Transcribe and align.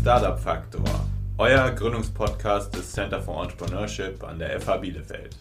Startup 0.00 0.40
Faktor, 0.40 0.82
euer 1.36 1.72
Gründungspodcast 1.72 2.74
des 2.74 2.90
Center 2.90 3.20
for 3.20 3.42
Entrepreneurship 3.42 4.24
an 4.24 4.38
der 4.38 4.58
FH 4.58 4.78
Bielefeld. 4.78 5.36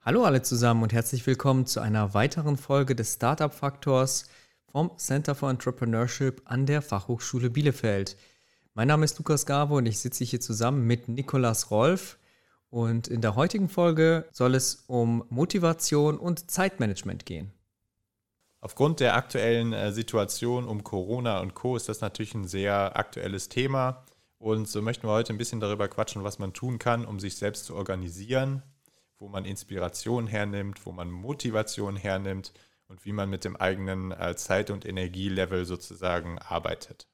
Hallo 0.00 0.24
alle 0.24 0.42
zusammen 0.42 0.82
und 0.82 0.92
herzlich 0.92 1.24
willkommen 1.28 1.66
zu 1.66 1.78
einer 1.78 2.14
weiteren 2.14 2.56
Folge 2.56 2.96
des 2.96 3.14
Startup 3.14 3.54
Faktors 3.54 4.28
vom 4.66 4.98
Center 4.98 5.36
for 5.36 5.48
Entrepreneurship 5.48 6.42
an 6.46 6.66
der 6.66 6.82
Fachhochschule 6.82 7.50
Bielefeld. 7.50 8.16
Mein 8.74 8.88
Name 8.88 9.04
ist 9.04 9.16
Lukas 9.18 9.46
Gabo 9.46 9.76
und 9.76 9.86
ich 9.86 10.00
sitze 10.00 10.24
hier 10.24 10.40
zusammen 10.40 10.88
mit 10.88 11.08
Nikolas 11.08 11.70
Rolf. 11.70 12.18
Und 12.68 13.06
in 13.06 13.20
der 13.20 13.36
heutigen 13.36 13.68
Folge 13.68 14.28
soll 14.32 14.56
es 14.56 14.82
um 14.88 15.22
Motivation 15.28 16.18
und 16.18 16.50
Zeitmanagement 16.50 17.26
gehen. 17.26 17.52
Aufgrund 18.60 19.00
der 19.00 19.14
aktuellen 19.14 19.72
äh, 19.72 19.92
Situation 19.92 20.66
um 20.66 20.82
Corona 20.82 21.40
und 21.40 21.54
Co. 21.54 21.76
ist 21.76 21.88
das 21.88 22.00
natürlich 22.00 22.34
ein 22.34 22.48
sehr 22.48 22.96
aktuelles 22.96 23.48
Thema. 23.48 24.04
Und 24.38 24.68
so 24.68 24.82
möchten 24.82 25.06
wir 25.06 25.12
heute 25.12 25.32
ein 25.32 25.38
bisschen 25.38 25.60
darüber 25.60 25.88
quatschen, 25.88 26.24
was 26.24 26.38
man 26.38 26.52
tun 26.52 26.78
kann, 26.78 27.04
um 27.04 27.20
sich 27.20 27.36
selbst 27.36 27.66
zu 27.66 27.74
organisieren, 27.74 28.62
wo 29.18 29.28
man 29.28 29.44
Inspiration 29.44 30.26
hernimmt, 30.26 30.84
wo 30.86 30.92
man 30.92 31.10
Motivation 31.10 31.96
hernimmt 31.96 32.52
und 32.88 33.04
wie 33.04 33.12
man 33.12 33.30
mit 33.30 33.44
dem 33.44 33.56
eigenen 33.56 34.12
äh, 34.12 34.34
Zeit- 34.36 34.70
und 34.70 34.86
Energielevel 34.86 35.64
sozusagen 35.64 36.38
arbeitet. 36.38 37.06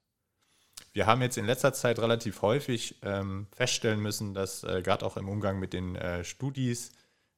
Wir 0.92 1.06
haben 1.06 1.22
jetzt 1.22 1.38
in 1.38 1.46
letzter 1.46 1.72
Zeit 1.72 1.98
relativ 1.98 2.42
häufig 2.42 3.00
ähm, 3.02 3.48
feststellen 3.54 4.00
müssen, 4.00 4.32
dass 4.32 4.64
äh, 4.64 4.80
gerade 4.82 5.04
auch 5.04 5.16
im 5.16 5.28
Umgang 5.28 5.58
mit 5.58 5.72
den 5.72 5.96
äh, 5.96 6.24
Studis 6.24 6.92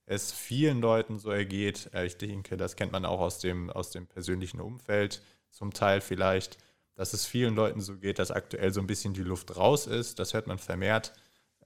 es 0.07 0.33
vielen 0.33 0.81
Leuten 0.81 1.19
so 1.19 1.31
ergeht. 1.31 1.91
Äh, 1.93 2.07
ich 2.07 2.17
denke, 2.17 2.57
das 2.57 2.77
kennt 2.77 2.93
man 2.93 3.05
auch 3.05 3.21
aus 3.21 3.41
dem, 3.41 3.71
aus 3.71 3.91
dem 3.91 4.07
persönlichen 4.07 4.61
Umfeld 4.61 5.21
zum 5.51 5.73
Teil 5.73 6.01
vielleicht, 6.01 6.59
dass 6.95 7.13
es 7.13 7.27
vielen 7.27 7.55
Leuten 7.55 7.81
so 7.81 7.97
geht, 7.99 8.19
dass 8.19 8.31
aktuell 8.31 8.73
so 8.73 8.81
ein 8.81 8.87
bisschen 8.87 9.15
die 9.15 9.23
Luft 9.23 9.57
raus 9.57 9.87
ist. 9.87 10.19
Das 10.19 10.33
hört 10.33 10.47
man 10.47 10.59
vermehrt. 10.59 11.13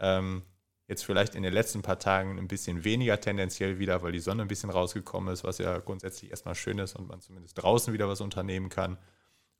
Ähm, 0.01 0.42
jetzt 0.89 1.05
vielleicht 1.05 1.37
in 1.37 1.45
den 1.45 1.53
letzten 1.53 1.83
paar 1.83 1.98
Tagen 1.98 2.39
ein 2.39 2.48
bisschen 2.48 2.83
weniger 2.83 3.20
tendenziell 3.20 3.79
wieder, 3.79 4.03
weil 4.03 4.12
die 4.12 4.19
Sonne 4.19 4.42
ein 4.42 4.48
bisschen 4.48 4.70
rausgekommen 4.70 5.33
ist, 5.33 5.45
was 5.45 5.59
ja 5.59 5.79
grundsätzlich 5.79 6.33
erstmal 6.33 6.57
schön 6.57 6.79
ist 6.79 6.97
und 6.97 7.09
man 7.09 7.20
zumindest 7.20 7.62
draußen 7.62 7.92
wieder 7.92 8.09
was 8.09 8.20
unternehmen 8.20 8.70
kann. 8.70 8.98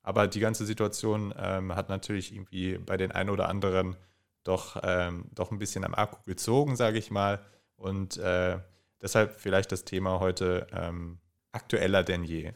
Aber 0.03 0.27
die 0.27 0.41
ganze 0.41 0.65
Situation 0.67 1.33
ähm, 1.39 1.77
hat 1.77 1.89
natürlich 1.89 2.35
irgendwie 2.35 2.79
bei 2.79 2.97
den 2.97 3.13
einen 3.13 3.31
oder 3.31 3.49
anderen 3.49 3.97
doch, 4.43 4.81
ähm, 4.83 5.27
doch 5.33 5.53
ein 5.53 5.59
bisschen 5.59 5.85
am 5.85 5.95
Akku 5.95 6.19
gezogen, 6.25 6.75
sage 6.75 6.99
ich 6.99 7.11
mal. 7.11 7.45
Und 7.77 8.17
äh, 8.17 8.59
deshalb 9.01 9.41
vielleicht 9.41 9.73
das 9.73 9.85
Thema 9.85 10.21
heute 10.21 10.67
ähm, 10.73 11.19
aktueller 11.53 12.03
denn 12.03 12.25
je. 12.25 12.53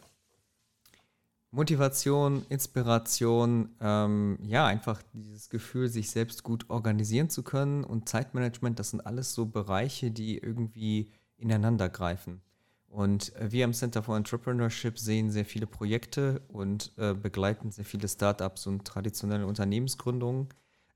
Motivation, 1.50 2.44
Inspiration, 2.48 3.76
ähm, 3.80 4.38
ja, 4.42 4.66
einfach 4.66 5.02
dieses 5.12 5.48
Gefühl, 5.50 5.88
sich 5.88 6.10
selbst 6.10 6.42
gut 6.42 6.68
organisieren 6.68 7.30
zu 7.30 7.44
können 7.44 7.84
und 7.84 8.08
Zeitmanagement, 8.08 8.78
das 8.80 8.90
sind 8.90 9.06
alles 9.06 9.34
so 9.34 9.46
Bereiche, 9.46 10.10
die 10.10 10.38
irgendwie 10.38 11.12
ineinander 11.36 11.88
greifen. 11.88 12.42
Und 12.88 13.34
äh, 13.36 13.52
wir 13.52 13.64
am 13.64 13.72
Center 13.72 14.02
for 14.02 14.16
Entrepreneurship 14.16 14.98
sehen 14.98 15.30
sehr 15.30 15.44
viele 15.44 15.68
Projekte 15.68 16.42
und 16.48 16.92
äh, 16.96 17.14
begleiten 17.14 17.70
sehr 17.70 17.84
viele 17.84 18.08
Startups 18.08 18.66
und 18.66 18.84
traditionelle 18.84 19.46
Unternehmensgründungen 19.46 20.48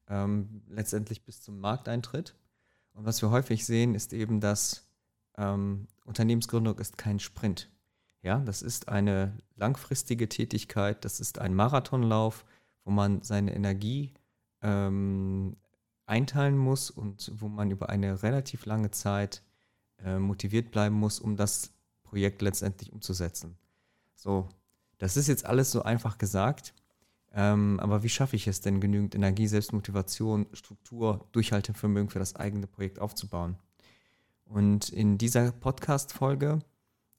ähm, 0.09 0.63
letztendlich 0.69 1.25
bis 1.25 1.41
zum 1.41 1.61
Markteintritt. 1.61 2.35
Und 2.95 3.05
was 3.05 3.23
wir 3.23 3.31
häufig 3.31 3.65
sehen, 3.65 3.95
ist 3.95 4.13
eben, 4.13 4.41
dass 4.41 4.88
ähm, 5.39 5.87
Unternehmensgründung 6.05 6.79
ist 6.79 6.99
kein 6.99 7.19
Sprint. 7.21 7.71
Ja, 8.23 8.41
das 8.41 8.63
ist 8.63 8.89
eine 8.89 9.39
langfristige 9.55 10.29
Tätigkeit, 10.29 11.05
das 11.05 11.21
ist 11.21 11.39
ein 11.39 11.55
Marathonlauf, 11.55 12.45
wo 12.85 12.91
man 12.91 13.23
seine 13.23 13.55
Energie 13.55 14.13
ähm, 14.61 15.57
einteilen 16.07 16.59
muss 16.59 16.91
und 16.91 17.31
wo 17.37 17.49
man 17.49 17.71
über 17.71 17.89
eine 17.91 18.23
relativ 18.23 18.67
lange 18.67 18.91
Zeit 18.91 19.43
äh, 20.05 20.19
motiviert 20.19 20.71
bleiben 20.73 20.97
muss, 20.97 21.21
um 21.21 21.37
das 21.37 21.73
Projekt 22.03 22.43
letztendlich 22.43 22.93
umzusetzen. 22.93 23.57
So, 24.15 24.49
das 24.99 25.17
ist 25.17 25.29
jetzt 25.29 25.47
alles 25.47 25.71
so 25.71 25.83
einfach 25.83 26.19
gesagt. 26.19 26.75
Ähm, 27.33 27.79
aber 27.81 28.03
wie 28.03 28.09
schaffe 28.09 28.37
ich 28.37 28.49
es 28.49 28.63
denn, 28.63 28.81
genügend 28.81 29.15
Energie, 29.15 29.47
Selbstmotivation, 29.47 30.47
Struktur, 30.55 31.29
Durchhaltevermögen 31.33 32.09
für 32.09 32.19
das 32.19 32.35
eigene 32.35 32.67
Projekt 32.67 32.99
aufzubauen? 32.99 33.57
Und 34.49 34.89
in 34.89 35.19
dieser 35.19 35.53
Podcast-Folge 35.53 36.61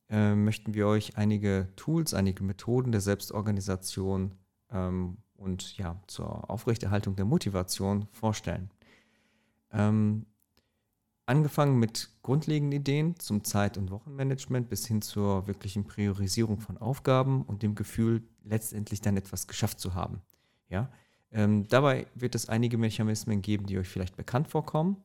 äh, 0.10 0.36
möchten 0.36 0.74
wir 0.74 0.88
euch 0.88 1.18
einige 1.18 1.70
Tools, 1.76 2.14
einige 2.14 2.44
Methoden 2.44 2.92
der 2.92 3.02
Selbstorganisation 3.02 4.36
ähm, 4.72 5.18
und 5.36 5.78
ja, 5.78 6.02
zur 6.08 6.50
Aufrechterhaltung 6.50 7.16
der 7.16 7.26
Motivation 7.26 8.08
vorstellen. 8.12 8.72
Ähm, 9.72 10.26
Angefangen 11.30 11.78
mit 11.78 12.10
grundlegenden 12.24 12.80
Ideen 12.80 13.20
zum 13.20 13.44
Zeit- 13.44 13.78
und 13.78 13.92
Wochenmanagement 13.92 14.68
bis 14.68 14.88
hin 14.88 15.04
zur 15.04 15.46
wirklichen 15.46 15.84
Priorisierung 15.84 16.60
von 16.60 16.80
Aufgaben 16.80 17.44
und 17.44 17.62
dem 17.62 17.76
Gefühl, 17.76 18.24
letztendlich 18.44 19.00
dann 19.02 19.16
etwas 19.16 19.46
geschafft 19.46 19.80
zu 19.80 19.94
haben. 19.94 20.24
Ja? 20.70 20.90
Ähm, 21.32 21.68
dabei 21.68 22.08
wird 22.16 22.34
es 22.34 22.50
einige 22.50 22.80
Mechanismen 22.80 23.44
geben, 23.44 23.68
die 23.68 23.78
euch 23.78 23.88
vielleicht 23.88 24.18
bekannt 24.18 24.48
vorkommen. 24.48 24.98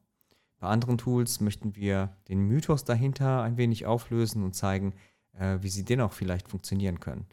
Bei 0.64 0.70
anderen 0.70 0.96
Tools 0.96 1.40
möchten 1.42 1.76
wir 1.76 2.16
den 2.26 2.40
Mythos 2.40 2.84
dahinter 2.84 3.42
ein 3.42 3.58
wenig 3.58 3.84
auflösen 3.84 4.42
und 4.42 4.54
zeigen, 4.54 4.94
äh, 5.34 5.58
wie 5.60 5.68
sie 5.68 5.84
dennoch 5.84 6.14
vielleicht 6.14 6.48
funktionieren 6.48 7.00
können. 7.00 7.26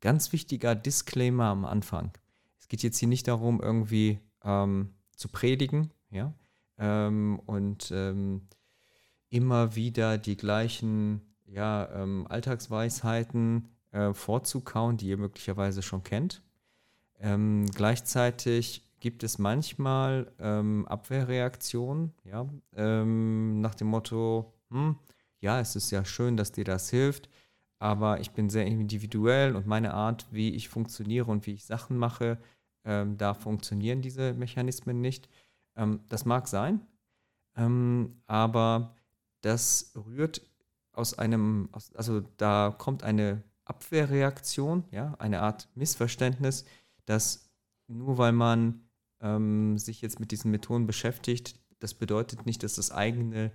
Ganz 0.00 0.32
wichtiger 0.32 0.74
Disclaimer 0.74 1.48
am 1.48 1.66
Anfang. 1.66 2.12
Es 2.58 2.68
geht 2.68 2.82
jetzt 2.82 2.96
hier 2.96 3.08
nicht 3.08 3.28
darum, 3.28 3.60
irgendwie 3.60 4.20
ähm, 4.42 4.94
zu 5.14 5.28
predigen, 5.28 5.90
ja, 6.08 6.32
ähm, 6.78 7.42
und 7.44 7.90
ähm, 7.94 8.48
immer 9.28 9.76
wieder 9.76 10.16
die 10.16 10.38
gleichen 10.38 11.20
ja, 11.44 11.90
ähm, 11.92 12.26
Alltagsweisheiten 12.26 13.68
äh, 13.90 14.14
vorzukauen, 14.14 14.96
die 14.96 15.08
ihr 15.08 15.18
möglicherweise 15.18 15.82
schon 15.82 16.04
kennt. 16.04 16.40
Ähm, 17.20 17.66
gleichzeitig 17.74 18.90
gibt 19.02 19.24
es 19.24 19.38
manchmal 19.38 20.32
ähm, 20.38 20.86
Abwehrreaktionen, 20.86 22.14
ja, 22.22 22.48
ähm, 22.76 23.60
nach 23.60 23.74
dem 23.74 23.88
Motto, 23.88 24.54
hm, 24.70 24.96
ja, 25.40 25.58
es 25.60 25.74
ist 25.74 25.90
ja 25.90 26.04
schön, 26.04 26.36
dass 26.36 26.52
dir 26.52 26.64
das 26.64 26.88
hilft, 26.88 27.28
aber 27.80 28.20
ich 28.20 28.30
bin 28.30 28.48
sehr 28.48 28.64
individuell 28.64 29.56
und 29.56 29.66
meine 29.66 29.92
Art, 29.92 30.28
wie 30.30 30.54
ich 30.54 30.68
funktioniere 30.68 31.30
und 31.30 31.46
wie 31.46 31.54
ich 31.54 31.64
Sachen 31.64 31.98
mache, 31.98 32.38
da 32.84 33.34
funktionieren 33.34 34.02
diese 34.02 34.34
Mechanismen 34.34 35.00
nicht. 35.00 35.28
Ähm, 35.76 36.00
das 36.08 36.24
mag 36.24 36.48
sein, 36.48 36.80
ähm, 37.56 38.22
aber 38.26 38.96
das 39.40 39.92
rührt 39.96 40.42
aus 40.92 41.18
einem, 41.18 41.68
also 41.94 42.20
da 42.36 42.74
kommt 42.76 43.02
eine 43.02 43.42
Abwehrreaktion, 43.64 44.84
ja, 44.90 45.14
eine 45.18 45.40
Art 45.40 45.68
Missverständnis, 45.74 46.64
dass 47.04 47.50
nur 47.88 48.18
weil 48.18 48.32
man 48.32 48.80
ähm, 49.22 49.78
sich 49.78 50.02
jetzt 50.02 50.20
mit 50.20 50.30
diesen 50.30 50.50
Methoden 50.50 50.86
beschäftigt, 50.86 51.58
das 51.78 51.94
bedeutet 51.94 52.46
nicht, 52.46 52.62
dass 52.62 52.76
das 52.76 52.90
eigene 52.90 53.50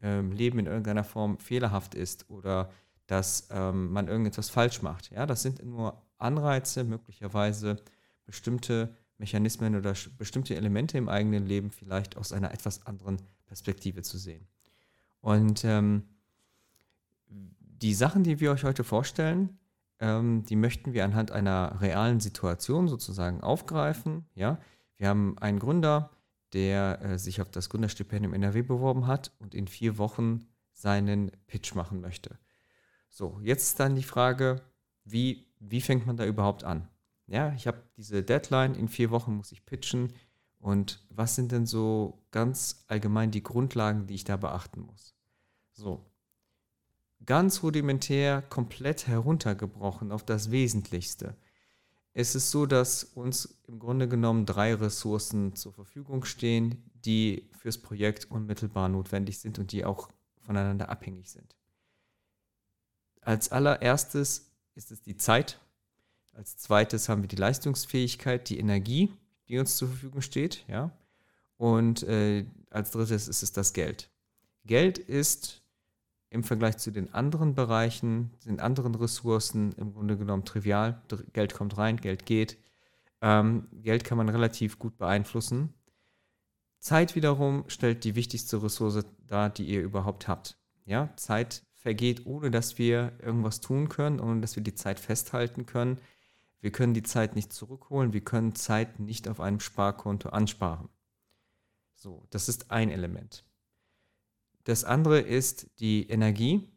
ähm, 0.00 0.32
Leben 0.32 0.58
in 0.58 0.66
irgendeiner 0.66 1.04
Form 1.04 1.38
fehlerhaft 1.38 1.94
ist 1.94 2.30
oder 2.30 2.70
dass 3.06 3.48
ähm, 3.50 3.92
man 3.92 4.08
irgendetwas 4.08 4.50
falsch 4.50 4.82
macht. 4.82 5.10
Ja, 5.10 5.26
das 5.26 5.42
sind 5.42 5.64
nur 5.64 6.02
Anreize, 6.18 6.84
möglicherweise 6.84 7.76
bestimmte 8.24 8.94
Mechanismen 9.18 9.76
oder 9.76 9.94
bestimmte 10.18 10.56
Elemente 10.56 10.98
im 10.98 11.08
eigenen 11.08 11.46
Leben 11.46 11.70
vielleicht 11.70 12.16
aus 12.16 12.32
einer 12.32 12.52
etwas 12.52 12.86
anderen 12.86 13.18
Perspektive 13.46 14.02
zu 14.02 14.18
sehen. 14.18 14.46
Und 15.20 15.64
ähm, 15.64 16.04
die 17.28 17.94
Sachen, 17.94 18.24
die 18.24 18.40
wir 18.40 18.52
euch 18.52 18.64
heute 18.64 18.84
vorstellen, 18.84 19.58
ähm, 19.98 20.44
die 20.44 20.56
möchten 20.56 20.92
wir 20.92 21.04
anhand 21.04 21.30
einer 21.30 21.80
realen 21.80 22.20
Situation 22.20 22.88
sozusagen 22.88 23.40
aufgreifen. 23.40 24.26
Ja? 24.34 24.58
Wir 24.96 25.08
haben 25.08 25.38
einen 25.38 25.58
Gründer, 25.58 26.10
der 26.52 27.00
äh, 27.02 27.18
sich 27.18 27.40
auf 27.40 27.50
das 27.50 27.68
Gründerstipendium 27.68 28.34
NRW 28.34 28.62
beworben 28.62 29.06
hat 29.06 29.32
und 29.38 29.54
in 29.54 29.68
vier 29.68 29.98
Wochen 29.98 30.46
seinen 30.72 31.32
Pitch 31.46 31.74
machen 31.74 32.00
möchte. 32.00 32.38
So, 33.08 33.38
jetzt 33.42 33.64
ist 33.64 33.80
dann 33.80 33.94
die 33.94 34.02
Frage, 34.02 34.62
wie, 35.04 35.46
wie 35.58 35.80
fängt 35.80 36.06
man 36.06 36.16
da 36.16 36.26
überhaupt 36.26 36.64
an? 36.64 36.88
ja, 37.26 37.52
ich 37.54 37.66
habe 37.66 37.82
diese 37.96 38.22
Deadline, 38.22 38.74
in 38.74 38.88
vier 38.88 39.10
Wochen 39.10 39.36
muss 39.36 39.52
ich 39.52 39.66
pitchen. 39.66 40.12
Und 40.58 41.04
was 41.10 41.34
sind 41.34 41.52
denn 41.52 41.66
so 41.66 42.22
ganz 42.30 42.84
allgemein 42.88 43.30
die 43.30 43.42
Grundlagen, 43.42 44.06
die 44.06 44.14
ich 44.14 44.24
da 44.24 44.36
beachten 44.36 44.80
muss? 44.80 45.14
So, 45.72 46.04
ganz 47.24 47.62
rudimentär, 47.62 48.42
komplett 48.42 49.06
heruntergebrochen 49.06 50.12
auf 50.12 50.24
das 50.24 50.50
Wesentlichste. 50.50 51.36
Es 52.18 52.34
ist 52.34 52.50
so, 52.50 52.64
dass 52.64 53.04
uns 53.04 53.58
im 53.68 53.78
Grunde 53.78 54.08
genommen 54.08 54.46
drei 54.46 54.72
Ressourcen 54.72 55.54
zur 55.54 55.74
Verfügung 55.74 56.24
stehen, 56.24 56.82
die 57.04 57.46
fürs 57.58 57.76
Projekt 57.76 58.30
unmittelbar 58.30 58.88
notwendig 58.88 59.38
sind 59.38 59.58
und 59.58 59.70
die 59.70 59.84
auch 59.84 60.08
voneinander 60.40 60.88
abhängig 60.88 61.30
sind. 61.30 61.54
Als 63.20 63.52
allererstes 63.52 64.50
ist 64.74 64.92
es 64.92 65.02
die 65.02 65.18
Zeit, 65.18 65.60
Als 66.32 66.56
zweites 66.56 67.10
haben 67.10 67.20
wir 67.20 67.28
die 67.28 67.36
Leistungsfähigkeit, 67.36 68.48
die 68.48 68.58
Energie, 68.58 69.12
die 69.48 69.58
uns 69.58 69.76
zur 69.76 69.88
Verfügung 69.88 70.22
steht. 70.22 70.64
Ja? 70.68 70.90
Und 71.58 72.02
äh, 72.02 72.46
als 72.70 72.92
drittes 72.92 73.28
ist 73.28 73.42
es 73.42 73.52
das 73.52 73.74
Geld. 73.74 74.08
Geld 74.64 74.96
ist 74.96 75.62
im 76.30 76.44
Vergleich 76.44 76.78
zu 76.78 76.90
den 76.90 77.14
anderen 77.14 77.54
Bereichen, 77.54 78.32
den 78.44 78.60
anderen 78.60 78.94
Ressourcen 78.94 79.72
im 79.72 79.92
Grunde 79.92 80.16
genommen 80.16 80.44
trivial. 80.44 81.02
Geld 81.32 81.54
kommt 81.54 81.78
rein, 81.78 81.96
Geld 81.96 82.26
geht. 82.26 82.58
Ähm, 83.22 83.68
Geld 83.72 84.04
kann 84.04 84.18
man 84.18 84.28
relativ 84.28 84.78
gut 84.78 84.98
beeinflussen. 84.98 85.72
Zeit 86.78 87.14
wiederum 87.14 87.64
stellt 87.68 88.04
die 88.04 88.14
wichtigste 88.14 88.62
Ressource 88.62 89.04
dar, 89.26 89.50
die 89.50 89.64
ihr 89.64 89.82
überhaupt 89.82 90.28
habt. 90.28 90.58
Ja, 90.84 91.10
Zeit 91.16 91.64
vergeht, 91.74 92.26
ohne 92.26 92.50
dass 92.50 92.78
wir 92.78 93.12
irgendwas 93.22 93.60
tun 93.60 93.88
können, 93.88 94.20
ohne 94.20 94.40
dass 94.40 94.56
wir 94.56 94.62
die 94.62 94.74
Zeit 94.74 95.00
festhalten 95.00 95.66
können. 95.66 95.98
Wir 96.60 96.72
können 96.72 96.94
die 96.94 97.02
Zeit 97.02 97.36
nicht 97.36 97.52
zurückholen, 97.52 98.12
wir 98.12 98.22
können 98.22 98.54
Zeit 98.54 98.98
nicht 98.98 99.28
auf 99.28 99.40
einem 99.40 99.60
Sparkonto 99.60 100.30
ansparen. 100.30 100.88
So, 101.94 102.26
das 102.30 102.48
ist 102.48 102.70
ein 102.70 102.90
Element. 102.90 103.45
Das 104.66 104.82
andere 104.82 105.20
ist 105.20 105.70
die 105.78 106.08
Energie, 106.08 106.68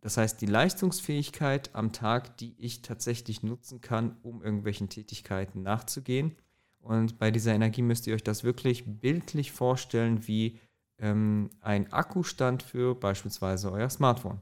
das 0.00 0.16
heißt 0.16 0.40
die 0.40 0.46
Leistungsfähigkeit 0.46 1.68
am 1.74 1.92
Tag, 1.92 2.38
die 2.38 2.54
ich 2.56 2.80
tatsächlich 2.80 3.42
nutzen 3.42 3.82
kann, 3.82 4.16
um 4.22 4.42
irgendwelchen 4.42 4.88
Tätigkeiten 4.88 5.62
nachzugehen. 5.62 6.34
Und 6.80 7.18
bei 7.18 7.30
dieser 7.30 7.52
Energie 7.52 7.82
müsst 7.82 8.06
ihr 8.06 8.14
euch 8.14 8.24
das 8.24 8.44
wirklich 8.44 8.84
bildlich 8.86 9.52
vorstellen 9.52 10.26
wie 10.26 10.58
ähm, 10.96 11.50
ein 11.60 11.92
Akkustand 11.92 12.62
für 12.62 12.94
beispielsweise 12.94 13.70
euer 13.70 13.90
Smartphone. 13.90 14.40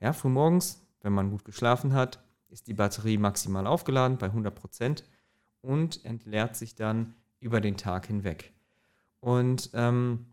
Ja, 0.00 0.12
früh 0.12 0.28
morgens, 0.28 0.86
wenn 1.00 1.14
man 1.14 1.32
gut 1.32 1.44
geschlafen 1.44 1.94
hat, 1.94 2.22
ist 2.48 2.68
die 2.68 2.74
Batterie 2.74 3.18
maximal 3.18 3.66
aufgeladen 3.66 4.18
bei 4.18 4.28
100% 4.28 5.02
und 5.62 6.04
entleert 6.04 6.54
sich 6.54 6.76
dann 6.76 7.16
über 7.40 7.60
den 7.60 7.76
Tag 7.76 8.06
hinweg. 8.06 8.52
Und 9.18 9.70
ähm, 9.74 10.26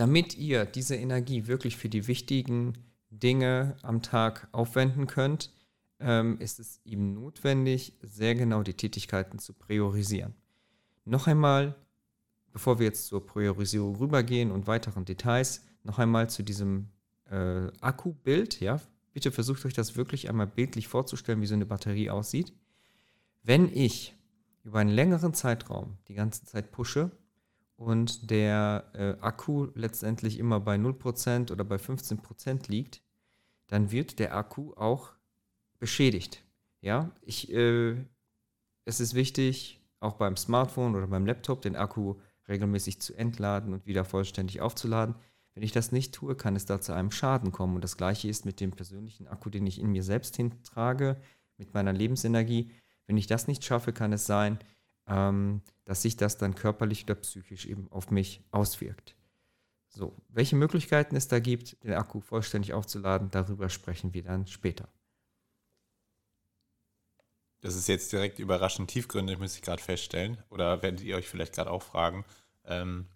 damit 0.00 0.34
ihr 0.38 0.64
diese 0.64 0.96
Energie 0.96 1.46
wirklich 1.46 1.76
für 1.76 1.90
die 1.90 2.06
wichtigen 2.06 2.72
Dinge 3.10 3.76
am 3.82 4.00
Tag 4.00 4.48
aufwenden 4.50 5.06
könnt, 5.06 5.52
ähm, 5.98 6.38
ist 6.38 6.58
es 6.58 6.80
eben 6.86 7.12
notwendig, 7.12 7.98
sehr 8.00 8.34
genau 8.34 8.62
die 8.62 8.72
Tätigkeiten 8.72 9.38
zu 9.38 9.52
priorisieren. 9.52 10.32
Noch 11.04 11.26
einmal, 11.26 11.74
bevor 12.50 12.78
wir 12.78 12.86
jetzt 12.86 13.08
zur 13.08 13.26
Priorisierung 13.26 13.96
rübergehen 13.96 14.50
und 14.50 14.66
weiteren 14.66 15.04
Details, 15.04 15.66
noch 15.84 15.98
einmal 15.98 16.30
zu 16.30 16.42
diesem 16.42 16.88
äh, 17.30 17.66
Akkubild. 17.82 18.58
Ja? 18.60 18.80
Bitte 19.12 19.30
versucht 19.30 19.66
euch 19.66 19.74
das 19.74 19.96
wirklich 19.96 20.30
einmal 20.30 20.46
bildlich 20.46 20.88
vorzustellen, 20.88 21.42
wie 21.42 21.46
so 21.46 21.54
eine 21.54 21.66
Batterie 21.66 22.08
aussieht. 22.08 22.54
Wenn 23.42 23.70
ich 23.70 24.14
über 24.64 24.78
einen 24.78 24.90
längeren 24.90 25.34
Zeitraum 25.34 25.98
die 26.08 26.14
ganze 26.14 26.46
Zeit 26.46 26.70
pushe 26.70 27.10
und 27.80 28.30
der 28.30 28.90
äh, 28.92 29.22
Akku 29.22 29.68
letztendlich 29.74 30.38
immer 30.38 30.60
bei 30.60 30.76
0% 30.76 31.50
oder 31.50 31.64
bei 31.64 31.76
15% 31.76 32.70
liegt, 32.70 33.00
dann 33.68 33.90
wird 33.90 34.18
der 34.18 34.36
Akku 34.36 34.74
auch 34.74 35.14
beschädigt. 35.78 36.44
Ja, 36.82 37.10
ich, 37.22 37.50
äh, 37.50 37.96
es 38.84 39.00
ist 39.00 39.14
wichtig, 39.14 39.80
auch 39.98 40.16
beim 40.16 40.36
Smartphone 40.36 40.94
oder 40.94 41.06
beim 41.06 41.24
Laptop 41.24 41.62
den 41.62 41.74
Akku 41.74 42.16
regelmäßig 42.48 43.00
zu 43.00 43.14
entladen 43.14 43.72
und 43.72 43.86
wieder 43.86 44.04
vollständig 44.04 44.60
aufzuladen. 44.60 45.14
Wenn 45.54 45.62
ich 45.62 45.72
das 45.72 45.90
nicht 45.90 46.14
tue, 46.14 46.36
kann 46.36 46.56
es 46.56 46.66
da 46.66 46.82
zu 46.82 46.92
einem 46.92 47.10
Schaden 47.10 47.50
kommen. 47.50 47.76
Und 47.76 47.82
das 47.82 47.96
gleiche 47.96 48.28
ist 48.28 48.44
mit 48.44 48.60
dem 48.60 48.72
persönlichen 48.72 49.26
Akku, 49.26 49.48
den 49.48 49.66
ich 49.66 49.80
in 49.80 49.90
mir 49.90 50.02
selbst 50.02 50.36
hintrage, 50.36 51.18
mit 51.56 51.72
meiner 51.72 51.94
Lebensenergie. 51.94 52.72
Wenn 53.06 53.16
ich 53.16 53.26
das 53.26 53.48
nicht 53.48 53.64
schaffe, 53.64 53.94
kann 53.94 54.12
es 54.12 54.26
sein, 54.26 54.58
ähm, 55.10 55.62
dass 55.84 56.02
sich 56.02 56.16
das 56.16 56.38
dann 56.38 56.54
körperlich 56.54 57.04
oder 57.04 57.16
psychisch 57.16 57.66
eben 57.66 57.90
auf 57.90 58.10
mich 58.10 58.42
auswirkt. 58.50 59.16
So, 59.88 60.16
welche 60.28 60.54
Möglichkeiten 60.54 61.16
es 61.16 61.26
da 61.26 61.40
gibt, 61.40 61.82
den 61.82 61.94
Akku 61.94 62.20
vollständig 62.20 62.72
aufzuladen, 62.72 63.30
darüber 63.30 63.68
sprechen 63.68 64.14
wir 64.14 64.22
dann 64.22 64.46
später. 64.46 64.88
Das 67.60 67.74
ist 67.74 67.88
jetzt 67.88 68.12
direkt 68.12 68.38
überraschend 68.38 68.88
tiefgründig, 68.88 69.38
muss 69.38 69.56
ich 69.56 69.62
gerade 69.62 69.82
feststellen. 69.82 70.38
Oder 70.48 70.82
werdet 70.82 71.02
ihr 71.02 71.16
euch 71.16 71.28
vielleicht 71.28 71.54
gerade 71.54 71.70
auch 71.70 71.82
fragen. 71.82 72.24
Ähm, 72.64 73.06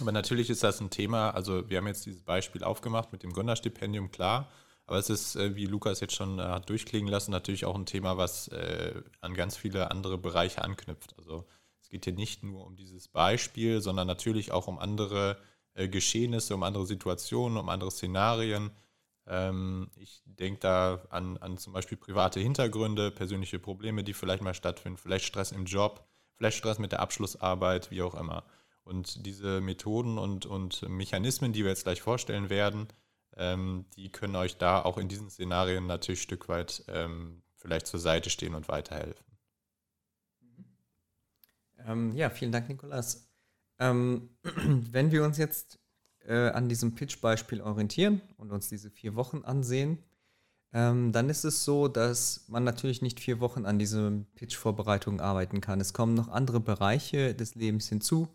aber 0.00 0.12
natürlich 0.12 0.48
ist 0.48 0.62
das 0.62 0.80
ein 0.80 0.90
Thema, 0.90 1.30
also 1.30 1.68
wir 1.68 1.78
haben 1.78 1.86
jetzt 1.86 2.06
dieses 2.06 2.22
Beispiel 2.22 2.62
aufgemacht 2.62 3.12
mit 3.12 3.22
dem 3.22 3.32
Gründerstipendium, 3.32 4.10
klar. 4.10 4.50
Aber 4.86 4.98
es 4.98 5.10
ist, 5.10 5.36
äh, 5.36 5.56
wie 5.56 5.66
Lukas 5.66 6.00
jetzt 6.00 6.14
schon 6.14 6.38
äh, 6.38 6.42
hat 6.42 6.70
durchklingen 6.70 7.10
lassen, 7.10 7.32
natürlich 7.32 7.64
auch 7.64 7.74
ein 7.74 7.86
Thema, 7.86 8.16
was 8.16 8.48
äh, 8.48 8.94
an 9.20 9.34
ganz 9.34 9.56
viele 9.56 9.90
andere 9.90 10.16
Bereiche 10.16 10.62
anknüpft. 10.62 11.14
Also 11.18 11.44
es 11.80 11.88
geht 11.88 12.04
hier 12.04 12.14
nicht 12.14 12.42
nur 12.42 12.64
um 12.64 12.76
dieses 12.76 13.08
Beispiel, 13.08 13.80
sondern 13.80 14.06
natürlich 14.06 14.52
auch 14.52 14.66
um 14.66 14.78
andere 14.78 15.38
Geschehnisse, 15.74 16.54
um 16.54 16.62
andere 16.62 16.86
Situationen, 16.86 17.58
um 17.58 17.68
andere 17.68 17.90
Szenarien. 17.90 18.70
Ähm, 19.26 19.90
ich 19.96 20.22
denke 20.24 20.60
da 20.60 21.02
an, 21.10 21.36
an 21.36 21.58
zum 21.58 21.74
Beispiel 21.74 21.98
private 21.98 22.40
Hintergründe, 22.40 23.10
persönliche 23.10 23.58
Probleme, 23.58 24.02
die 24.02 24.14
vielleicht 24.14 24.42
mal 24.42 24.54
stattfinden, 24.54 24.98
vielleicht 24.98 25.26
Stress 25.26 25.52
im 25.52 25.66
Job, 25.66 26.06
vielleicht 26.34 26.56
Stress 26.56 26.78
mit 26.78 26.92
der 26.92 27.00
Abschlussarbeit, 27.00 27.90
wie 27.90 28.02
auch 28.02 28.14
immer. 28.14 28.44
Und 28.84 29.26
diese 29.26 29.60
Methoden 29.60 30.16
und, 30.16 30.46
und 30.46 30.88
Mechanismen, 30.88 31.52
die 31.52 31.62
wir 31.62 31.70
jetzt 31.70 31.84
gleich 31.84 32.00
vorstellen 32.00 32.48
werden, 32.50 32.88
ähm, 33.36 33.84
die 33.96 34.10
können 34.10 34.36
euch 34.36 34.56
da 34.56 34.82
auch 34.82 34.98
in 34.98 35.08
diesen 35.08 35.30
Szenarien 35.30 35.86
natürlich 35.86 36.20
ein 36.20 36.22
Stück 36.22 36.48
weit 36.48 36.84
ähm, 36.88 37.42
vielleicht 37.54 37.86
zur 37.86 38.00
Seite 38.00 38.30
stehen 38.30 38.54
und 38.54 38.68
weiterhelfen. 38.68 39.24
Ähm, 41.86 42.12
ja, 42.14 42.30
vielen 42.30 42.52
Dank, 42.52 42.68
Nikolas. 42.68 43.28
Ähm, 43.78 44.30
wenn 44.42 45.12
wir 45.12 45.24
uns 45.24 45.38
jetzt 45.38 45.78
äh, 46.26 46.48
an 46.48 46.68
diesem 46.68 46.94
Pitch-Beispiel 46.94 47.60
orientieren 47.60 48.20
und 48.38 48.50
uns 48.50 48.68
diese 48.68 48.90
vier 48.90 49.14
Wochen 49.14 49.42
ansehen, 49.44 49.98
ähm, 50.72 51.12
dann 51.12 51.30
ist 51.30 51.44
es 51.44 51.64
so, 51.64 51.88
dass 51.88 52.48
man 52.48 52.64
natürlich 52.64 53.02
nicht 53.02 53.20
vier 53.20 53.40
Wochen 53.40 53.66
an 53.66 53.78
dieser 53.78 54.10
Pitch-Vorbereitung 54.34 55.20
arbeiten 55.20 55.60
kann. 55.60 55.80
Es 55.80 55.92
kommen 55.92 56.14
noch 56.14 56.28
andere 56.28 56.60
Bereiche 56.60 57.34
des 57.34 57.54
Lebens 57.54 57.88
hinzu 57.88 58.28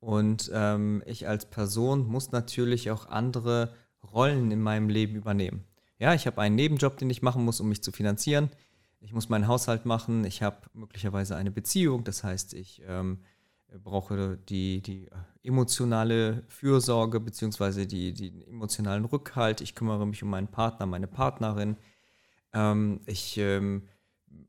und 0.00 0.50
ähm, 0.54 1.02
ich 1.06 1.28
als 1.28 1.46
Person 1.46 2.06
muss 2.06 2.32
natürlich 2.32 2.90
auch 2.90 3.06
andere 3.06 3.74
Rollen 4.12 4.50
in 4.50 4.60
meinem 4.60 4.88
Leben 4.88 5.14
übernehmen. 5.14 5.64
Ja, 5.98 6.14
ich 6.14 6.26
habe 6.26 6.40
einen 6.40 6.56
Nebenjob, 6.56 6.98
den 6.98 7.10
ich 7.10 7.22
machen 7.22 7.44
muss, 7.44 7.60
um 7.60 7.68
mich 7.68 7.82
zu 7.82 7.92
finanzieren. 7.92 8.50
Ich 9.00 9.12
muss 9.12 9.28
meinen 9.28 9.46
Haushalt 9.46 9.86
machen. 9.86 10.24
Ich 10.24 10.42
habe 10.42 10.58
möglicherweise 10.74 11.36
eine 11.36 11.50
Beziehung. 11.50 12.04
Das 12.04 12.24
heißt, 12.24 12.54
ich 12.54 12.82
ähm, 12.86 13.20
brauche 13.82 14.38
die, 14.48 14.82
die 14.82 15.08
emotionale 15.42 16.44
Fürsorge 16.48 17.20
bzw. 17.20 17.86
Die, 17.86 18.12
den 18.12 18.42
emotionalen 18.42 19.04
Rückhalt. 19.04 19.60
Ich 19.60 19.74
kümmere 19.74 20.06
mich 20.06 20.22
um 20.22 20.30
meinen 20.30 20.48
Partner, 20.48 20.86
meine 20.86 21.06
Partnerin. 21.06 21.76
Ähm, 22.52 23.00
ich 23.06 23.38
ähm, 23.38 23.88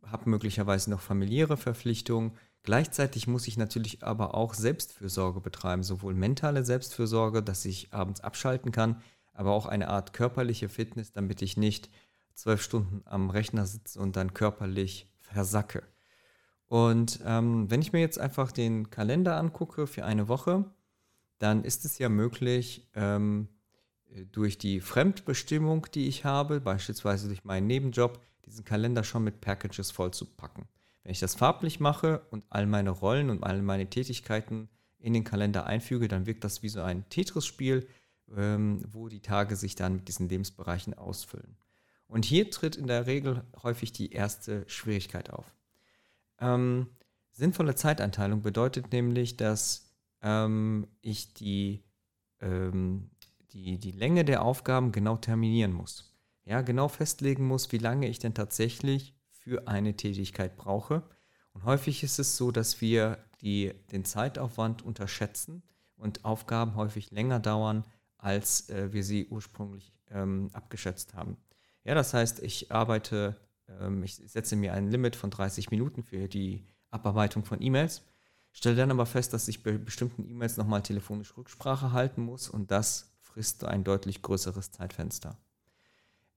habe 0.05 0.29
möglicherweise 0.29 0.89
noch 0.89 1.01
familiäre 1.01 1.57
Verpflichtungen. 1.57 2.31
Gleichzeitig 2.63 3.27
muss 3.27 3.47
ich 3.47 3.57
natürlich 3.57 4.03
aber 4.03 4.35
auch 4.35 4.53
Selbstfürsorge 4.53 5.39
betreiben, 5.39 5.83
sowohl 5.83 6.13
mentale 6.13 6.65
Selbstfürsorge, 6.65 7.41
dass 7.41 7.63
ich 7.63 7.93
abends 7.93 8.21
abschalten 8.21 8.71
kann, 8.71 9.01
aber 9.37 9.51
auch 9.51 9.65
eine 9.65 9.87
Art 9.87 10.13
körperliche 10.13 10.67
Fitness, 10.67 11.11
damit 11.11 11.41
ich 11.41 11.57
nicht 11.57 11.89
zwölf 12.33 12.61
Stunden 12.61 13.01
am 13.05 13.29
Rechner 13.29 13.65
sitze 13.65 13.99
und 13.99 14.15
dann 14.15 14.33
körperlich 14.33 15.07
versacke. 15.19 15.83
Und 16.65 17.21
ähm, 17.25 17.69
wenn 17.69 17.81
ich 17.81 17.93
mir 17.93 17.99
jetzt 17.99 18.19
einfach 18.19 18.51
den 18.51 18.89
Kalender 18.89 19.37
angucke 19.37 19.87
für 19.87 20.05
eine 20.05 20.27
Woche, 20.27 20.65
dann 21.39 21.63
ist 21.63 21.85
es 21.85 21.97
ja 21.97 22.09
möglich, 22.09 22.89
ähm, 22.95 23.47
durch 24.31 24.57
die 24.57 24.81
Fremdbestimmung, 24.81 25.87
die 25.93 26.07
ich 26.07 26.25
habe, 26.25 26.59
beispielsweise 26.59 27.27
durch 27.27 27.43
meinen 27.43 27.67
Nebenjob, 27.67 28.19
diesen 28.45 28.65
Kalender 28.65 29.03
schon 29.03 29.23
mit 29.23 29.41
Packages 29.41 29.91
vollzupacken. 29.91 30.65
Wenn 31.03 31.11
ich 31.11 31.19
das 31.19 31.35
farblich 31.35 31.79
mache 31.79 32.21
und 32.31 32.43
all 32.49 32.65
meine 32.65 32.89
Rollen 32.89 33.29
und 33.29 33.43
all 33.43 33.61
meine 33.61 33.89
Tätigkeiten 33.89 34.69
in 34.99 35.13
den 35.13 35.23
Kalender 35.23 35.65
einfüge, 35.65 36.07
dann 36.07 36.25
wirkt 36.25 36.43
das 36.43 36.63
wie 36.63 36.69
so 36.69 36.81
ein 36.81 37.07
Tetris-Spiel, 37.09 37.87
ähm, 38.35 38.83
wo 38.91 39.07
die 39.07 39.21
Tage 39.21 39.55
sich 39.55 39.75
dann 39.75 39.95
mit 39.95 40.07
diesen 40.07 40.29
Lebensbereichen 40.29 40.93
ausfüllen. 40.93 41.57
Und 42.07 42.25
hier 42.25 42.49
tritt 42.49 42.75
in 42.75 42.87
der 42.87 43.05
Regel 43.05 43.43
häufig 43.63 43.91
die 43.91 44.11
erste 44.11 44.63
Schwierigkeit 44.69 45.29
auf. 45.31 45.53
Ähm, 46.39 46.87
sinnvolle 47.31 47.75
Zeiteinteilung 47.75 48.41
bedeutet 48.41 48.91
nämlich, 48.91 49.37
dass 49.37 49.93
ähm, 50.21 50.87
ich 51.01 51.33
die, 51.33 51.83
ähm, 52.39 53.09
die, 53.51 53.77
die 53.77 53.91
Länge 53.91 54.23
der 54.25 54.41
Aufgaben 54.41 54.91
genau 54.91 55.17
terminieren 55.17 55.73
muss. 55.73 56.13
Ja, 56.45 56.61
genau 56.61 56.87
festlegen 56.87 57.45
muss, 57.45 57.71
wie 57.73 57.77
lange 57.77 58.07
ich 58.07 58.19
denn 58.19 58.33
tatsächlich 58.33 59.13
für 59.31 59.67
eine 59.67 59.95
Tätigkeit 59.95 60.55
brauche. 60.55 61.03
Und 61.51 61.65
häufig 61.65 62.03
ist 62.03 62.19
es 62.19 62.37
so, 62.37 62.51
dass 62.51 62.79
wir 62.79 63.17
die, 63.41 63.73
den 63.91 64.05
Zeitaufwand 64.05 64.81
unterschätzen 64.81 65.63
und 65.95 66.23
Aufgaben 66.23 66.75
häufig 66.75 67.11
länger 67.11 67.39
dauern, 67.39 67.83
als 68.17 68.69
äh, 68.69 68.91
wir 68.91 69.03
sie 69.03 69.27
ursprünglich 69.27 69.93
ähm, 70.09 70.49
abgeschätzt 70.53 71.13
haben. 71.13 71.37
Ja, 71.83 71.95
das 71.95 72.13
heißt, 72.13 72.39
ich 72.43 72.71
arbeite 72.71 73.35
äh, 73.39 73.47
ähm, 73.69 74.03
ich 74.03 74.15
setze 74.15 74.55
mir 74.55 74.73
ein 74.73 74.89
Limit 74.89 75.15
von 75.15 75.29
30 75.29 75.71
Minuten 75.71 76.03
für 76.03 76.27
die 76.27 76.65
Abarbeitung 76.89 77.43
von 77.43 77.61
E-Mails, 77.61 78.03
stelle 78.51 78.75
dann 78.75 78.91
aber 78.91 79.05
fest, 79.05 79.33
dass 79.33 79.47
ich 79.47 79.63
bei 79.63 79.73
bestimmten 79.77 80.27
E-Mails 80.27 80.57
nochmal 80.57 80.81
telefonisch 80.81 81.35
Rücksprache 81.37 81.91
halten 81.91 82.21
muss 82.21 82.49
und 82.49 82.71
das 82.71 83.11
frisst 83.21 83.63
ein 83.65 83.83
deutlich 83.83 84.21
größeres 84.21 84.71
Zeitfenster. 84.71 85.37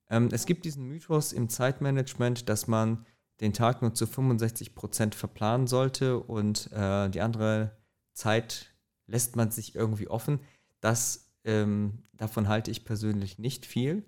Ähm, 0.09 0.29
es 0.33 0.47
gibt 0.47 0.65
diesen 0.65 0.87
Mythos 0.87 1.33
im 1.33 1.49
Zeitmanagement, 1.49 2.49
dass 2.49 2.67
man 2.67 3.07
den 3.41 3.53
Tag 3.53 3.81
nur 3.81 3.95
zu 3.95 4.07
65 4.07 4.75
Prozent 4.75 5.15
verplanen 5.15 5.67
sollte 5.67 6.19
und 6.19 6.71
äh, 6.73 7.09
die 7.09 7.23
andere 7.23 7.77
Zeit 8.13 8.75
lässt 9.07 9.37
man 9.37 9.51
sich 9.51 9.75
irgendwie 9.75 10.09
offen. 10.09 10.41
Das, 10.81 11.30
ähm, 11.45 12.03
davon 12.13 12.49
halte 12.49 12.71
ich 12.71 12.85
persönlich 12.85 13.39
nicht 13.39 13.67
viel. 13.67 14.05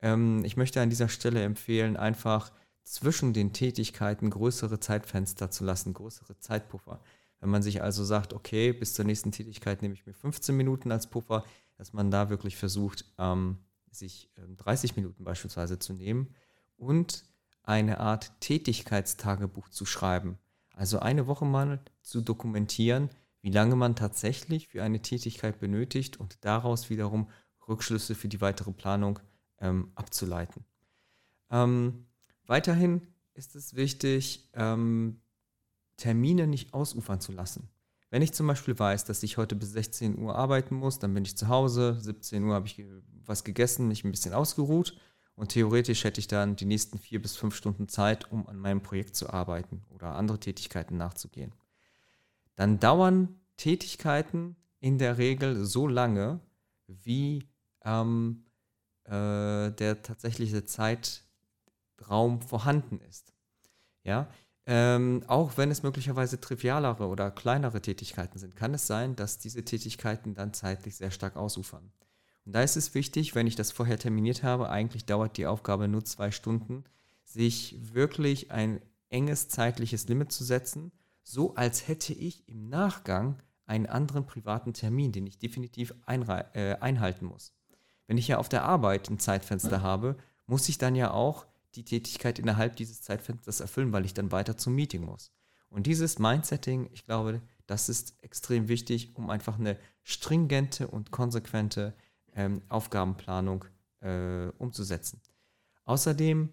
Ähm, 0.00 0.44
ich 0.44 0.56
möchte 0.56 0.80
an 0.80 0.90
dieser 0.90 1.08
Stelle 1.08 1.42
empfehlen, 1.42 1.96
einfach 1.96 2.52
zwischen 2.84 3.32
den 3.32 3.52
Tätigkeiten 3.52 4.30
größere 4.30 4.80
Zeitfenster 4.80 5.50
zu 5.50 5.64
lassen, 5.64 5.94
größere 5.94 6.38
Zeitpuffer. 6.38 7.00
Wenn 7.40 7.50
man 7.50 7.62
sich 7.62 7.82
also 7.82 8.04
sagt, 8.04 8.32
okay, 8.32 8.72
bis 8.72 8.94
zur 8.94 9.04
nächsten 9.04 9.32
Tätigkeit 9.32 9.82
nehme 9.82 9.94
ich 9.94 10.06
mir 10.06 10.14
15 10.14 10.56
Minuten 10.56 10.92
als 10.92 11.08
Puffer, 11.08 11.44
dass 11.76 11.92
man 11.92 12.10
da 12.10 12.30
wirklich 12.30 12.56
versucht, 12.56 13.04
ähm, 13.18 13.58
sich 13.90 14.30
30 14.36 14.90
ähm, 14.90 15.02
Minuten 15.02 15.24
beispielsweise 15.24 15.78
zu 15.78 15.92
nehmen 15.92 16.34
und 16.76 17.24
eine 17.62 18.00
Art 18.00 18.32
Tätigkeitstagebuch 18.40 19.68
zu 19.68 19.86
schreiben. 19.86 20.38
Also 20.74 20.98
eine 20.98 21.26
Woche 21.26 21.44
mal 21.44 21.80
zu 22.02 22.20
dokumentieren, 22.20 23.10
wie 23.42 23.50
lange 23.50 23.76
man 23.76 23.96
tatsächlich 23.96 24.68
für 24.68 24.82
eine 24.82 25.02
Tätigkeit 25.02 25.58
benötigt 25.58 26.18
und 26.18 26.44
daraus 26.44 26.90
wiederum 26.90 27.28
Rückschlüsse 27.68 28.14
für 28.14 28.28
die 28.28 28.40
weitere 28.40 28.72
Planung 28.72 29.18
ähm, 29.60 29.92
abzuleiten. 29.94 30.64
Ähm, 31.50 32.06
weiterhin 32.46 33.02
ist 33.34 33.54
es 33.56 33.74
wichtig, 33.74 34.48
ähm, 34.54 35.20
Termine 35.96 36.46
nicht 36.46 36.72
ausufern 36.72 37.20
zu 37.20 37.32
lassen. 37.32 37.68
Wenn 38.10 38.22
ich 38.22 38.32
zum 38.32 38.46
Beispiel 38.46 38.78
weiß, 38.78 39.04
dass 39.04 39.22
ich 39.22 39.38
heute 39.38 39.56
bis 39.56 39.72
16 39.72 40.18
Uhr 40.18 40.34
arbeiten 40.34 40.74
muss, 40.74 40.98
dann 40.98 41.14
bin 41.14 41.24
ich 41.24 41.36
zu 41.36 41.48
Hause, 41.48 41.98
17 42.00 42.44
Uhr 42.44 42.54
habe 42.54 42.66
ich 42.66 42.84
was 43.24 43.44
gegessen, 43.44 43.88
mich 43.88 44.04
ein 44.04 44.10
bisschen 44.10 44.34
ausgeruht 44.34 44.98
und 45.34 45.48
theoretisch 45.48 46.04
hätte 46.04 46.20
ich 46.20 46.28
dann 46.28 46.56
die 46.56 46.66
nächsten 46.66 46.98
vier 46.98 47.22
bis 47.22 47.36
fünf 47.36 47.56
Stunden 47.56 47.88
Zeit, 47.88 48.30
um 48.30 48.46
an 48.46 48.58
meinem 48.58 48.82
Projekt 48.82 49.16
zu 49.16 49.30
arbeiten 49.30 49.82
oder 49.90 50.14
andere 50.14 50.38
Tätigkeiten 50.38 50.96
nachzugehen. 50.96 51.52
Dann 52.54 52.78
dauern 52.78 53.40
Tätigkeiten 53.56 54.56
in 54.80 54.98
der 54.98 55.18
Regel 55.18 55.64
so 55.64 55.86
lange, 55.86 56.40
wie 56.86 57.48
ähm, 57.84 58.44
äh, 59.04 59.70
der 59.70 60.02
tatsächliche 60.02 60.64
Zeitraum 60.64 62.40
vorhanden 62.40 63.00
ist. 63.00 63.32
Ja, 64.04 64.28
ähm, 64.66 65.24
auch 65.26 65.56
wenn 65.56 65.70
es 65.70 65.82
möglicherweise 65.82 66.40
trivialere 66.40 67.06
oder 67.06 67.30
kleinere 67.30 67.80
Tätigkeiten 67.80 68.38
sind, 68.38 68.54
kann 68.54 68.74
es 68.74 68.86
sein, 68.86 69.16
dass 69.16 69.38
diese 69.38 69.64
Tätigkeiten 69.64 70.34
dann 70.34 70.54
zeitlich 70.54 70.96
sehr 70.96 71.10
stark 71.10 71.36
ausufern. 71.36 71.92
Und 72.44 72.54
da 72.54 72.62
ist 72.62 72.76
es 72.76 72.94
wichtig, 72.94 73.34
wenn 73.34 73.46
ich 73.46 73.56
das 73.56 73.72
vorher 73.72 73.98
terminiert 73.98 74.42
habe, 74.42 74.68
eigentlich 74.68 75.04
dauert 75.04 75.36
die 75.36 75.46
Aufgabe 75.46 75.88
nur 75.88 76.04
zwei 76.04 76.30
Stunden, 76.30 76.84
sich 77.24 77.76
wirklich 77.94 78.50
ein 78.50 78.80
enges 79.08 79.48
zeitliches 79.48 80.08
Limit 80.08 80.32
zu 80.32 80.44
setzen, 80.44 80.92
so 81.22 81.54
als 81.54 81.88
hätte 81.88 82.12
ich 82.12 82.48
im 82.48 82.68
Nachgang 82.68 83.42
einen 83.66 83.86
anderen 83.86 84.26
privaten 84.26 84.74
Termin, 84.74 85.12
den 85.12 85.26
ich 85.26 85.38
definitiv 85.38 85.94
äh, 86.06 86.74
einhalten 86.80 87.26
muss. 87.26 87.54
Wenn 88.06 88.18
ich 88.18 88.28
ja 88.28 88.38
auf 88.38 88.48
der 88.48 88.64
Arbeit 88.64 89.08
ein 89.08 89.18
Zeitfenster 89.18 89.82
habe, 89.82 90.16
muss 90.46 90.68
ich 90.68 90.78
dann 90.78 90.94
ja 90.94 91.12
auch 91.12 91.46
die 91.74 91.84
Tätigkeit 91.84 92.38
innerhalb 92.38 92.76
dieses 92.76 93.02
Zeitfensters 93.02 93.60
erfüllen, 93.60 93.92
weil 93.92 94.04
ich 94.04 94.14
dann 94.14 94.32
weiter 94.32 94.56
zum 94.56 94.74
Meeting 94.74 95.04
muss. 95.04 95.32
Und 95.70 95.86
dieses 95.86 96.18
Mindsetting, 96.18 96.90
ich 96.92 97.04
glaube, 97.04 97.40
das 97.66 97.88
ist 97.88 98.22
extrem 98.22 98.68
wichtig, 98.68 99.16
um 99.16 99.30
einfach 99.30 99.58
eine 99.58 99.78
stringente 100.02 100.88
und 100.88 101.10
konsequente 101.10 101.94
ähm, 102.34 102.60
Aufgabenplanung 102.68 103.64
äh, 104.00 104.48
umzusetzen. 104.58 105.22
Außerdem 105.84 106.52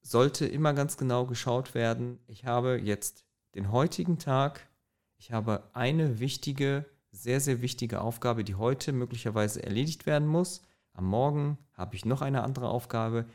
sollte 0.00 0.46
immer 0.46 0.72
ganz 0.72 0.96
genau 0.96 1.26
geschaut 1.26 1.74
werden, 1.74 2.18
ich 2.26 2.46
habe 2.46 2.80
jetzt 2.82 3.24
den 3.54 3.72
heutigen 3.72 4.18
Tag, 4.18 4.68
ich 5.16 5.32
habe 5.32 5.70
eine 5.74 6.20
wichtige, 6.20 6.84
sehr, 7.10 7.40
sehr 7.40 7.60
wichtige 7.60 8.00
Aufgabe, 8.00 8.44
die 8.44 8.54
heute 8.54 8.92
möglicherweise 8.92 9.62
erledigt 9.62 10.06
werden 10.06 10.28
muss. 10.28 10.62
Am 10.92 11.06
Morgen 11.06 11.58
habe 11.72 11.96
ich 11.96 12.04
noch 12.04 12.22
eine 12.22 12.42
andere 12.42 12.68
Aufgabe. 12.68 13.26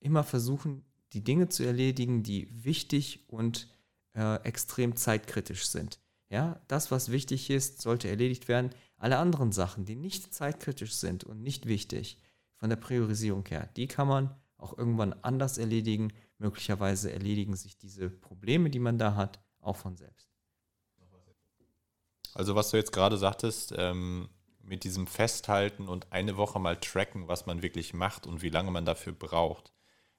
Immer 0.00 0.24
versuchen, 0.24 0.84
die 1.12 1.24
Dinge 1.24 1.48
zu 1.48 1.64
erledigen, 1.64 2.22
die 2.22 2.48
wichtig 2.64 3.28
und 3.28 3.68
äh, 4.14 4.36
extrem 4.42 4.96
zeitkritisch 4.96 5.66
sind. 5.66 6.00
Ja, 6.28 6.60
das, 6.68 6.90
was 6.90 7.10
wichtig 7.10 7.50
ist, 7.50 7.80
sollte 7.80 8.08
erledigt 8.08 8.48
werden. 8.48 8.70
Alle 8.96 9.18
anderen 9.18 9.50
Sachen, 9.52 9.84
die 9.84 9.96
nicht 9.96 10.32
zeitkritisch 10.32 10.94
sind 10.94 11.24
und 11.24 11.42
nicht 11.42 11.66
wichtig, 11.66 12.18
von 12.56 12.68
der 12.68 12.76
Priorisierung 12.76 13.46
her, 13.46 13.68
die 13.76 13.86
kann 13.86 14.06
man 14.06 14.34
auch 14.58 14.76
irgendwann 14.76 15.14
anders 15.22 15.58
erledigen. 15.58 16.12
Möglicherweise 16.38 17.10
erledigen 17.10 17.56
sich 17.56 17.78
diese 17.78 18.10
Probleme, 18.10 18.70
die 18.70 18.78
man 18.78 18.98
da 18.98 19.14
hat, 19.14 19.40
auch 19.60 19.76
von 19.76 19.96
selbst. 19.96 20.30
Also 22.34 22.54
was 22.54 22.70
du 22.70 22.76
jetzt 22.76 22.92
gerade 22.92 23.16
sagtest, 23.16 23.74
ähm, 23.76 24.28
mit 24.62 24.84
diesem 24.84 25.06
Festhalten 25.06 25.88
und 25.88 26.12
eine 26.12 26.36
Woche 26.36 26.60
mal 26.60 26.76
tracken, 26.76 27.28
was 27.28 27.46
man 27.46 27.62
wirklich 27.62 27.92
macht 27.92 28.26
und 28.26 28.42
wie 28.42 28.50
lange 28.50 28.70
man 28.70 28.84
dafür 28.84 29.12
braucht. 29.12 29.72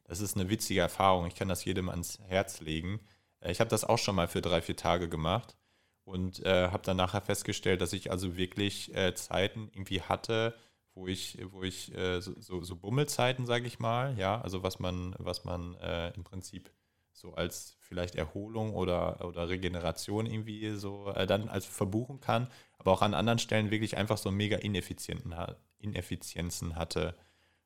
Das 0.03 0.19
ist 0.19 0.35
eine 0.35 0.49
witzige 0.49 0.81
Erfahrung. 0.81 1.25
Ich 1.27 1.35
kann 1.35 1.47
das 1.47 1.63
jedem 1.63 1.89
ans 1.89 2.19
Herz 2.27 2.59
legen. 2.59 2.99
Äh, 3.39 3.51
ich 3.51 3.59
habe 3.59 3.69
das 3.69 3.85
auch 3.85 3.97
schon 3.97 4.15
mal 4.15 4.27
für 4.27 4.41
drei, 4.41 4.61
vier 4.61 4.75
Tage 4.75 5.07
gemacht 5.07 5.55
und 6.03 6.43
äh, 6.45 6.69
habe 6.69 6.83
dann 6.83 6.97
nachher 6.97 7.21
festgestellt, 7.21 7.79
dass 7.79 7.93
ich 7.93 8.11
also 8.11 8.35
wirklich 8.35 8.93
äh, 8.93 9.13
Zeiten 9.15 9.69
irgendwie 9.73 10.01
hatte, 10.01 10.55
wo 10.93 11.07
ich, 11.07 11.37
wo 11.51 11.63
ich 11.63 11.95
äh, 11.95 12.19
so, 12.19 12.61
so, 12.61 12.75
Bummelzeiten, 12.75 13.45
sage 13.45 13.67
ich 13.67 13.79
mal, 13.79 14.17
ja, 14.17 14.41
also 14.41 14.63
was 14.63 14.79
man, 14.79 15.15
was 15.17 15.45
man 15.45 15.75
äh, 15.75 16.09
im 16.11 16.25
Prinzip 16.25 16.69
so 17.13 17.33
als 17.33 17.77
vielleicht 17.79 18.15
Erholung 18.15 18.73
oder, 18.73 19.25
oder 19.25 19.49
Regeneration 19.49 20.25
irgendwie 20.25 20.75
so 20.75 21.09
äh, 21.09 21.27
dann 21.27 21.49
als 21.49 21.65
verbuchen 21.65 22.19
kann, 22.19 22.47
aber 22.77 22.91
auch 22.91 23.01
an 23.01 23.13
anderen 23.13 23.39
Stellen 23.39 23.71
wirklich 23.71 23.97
einfach 23.97 24.17
so 24.17 24.31
mega 24.31 24.57
Ineffizienten, 24.57 25.35
Ineffizienzen 25.79 26.75
hatte. 26.75 27.15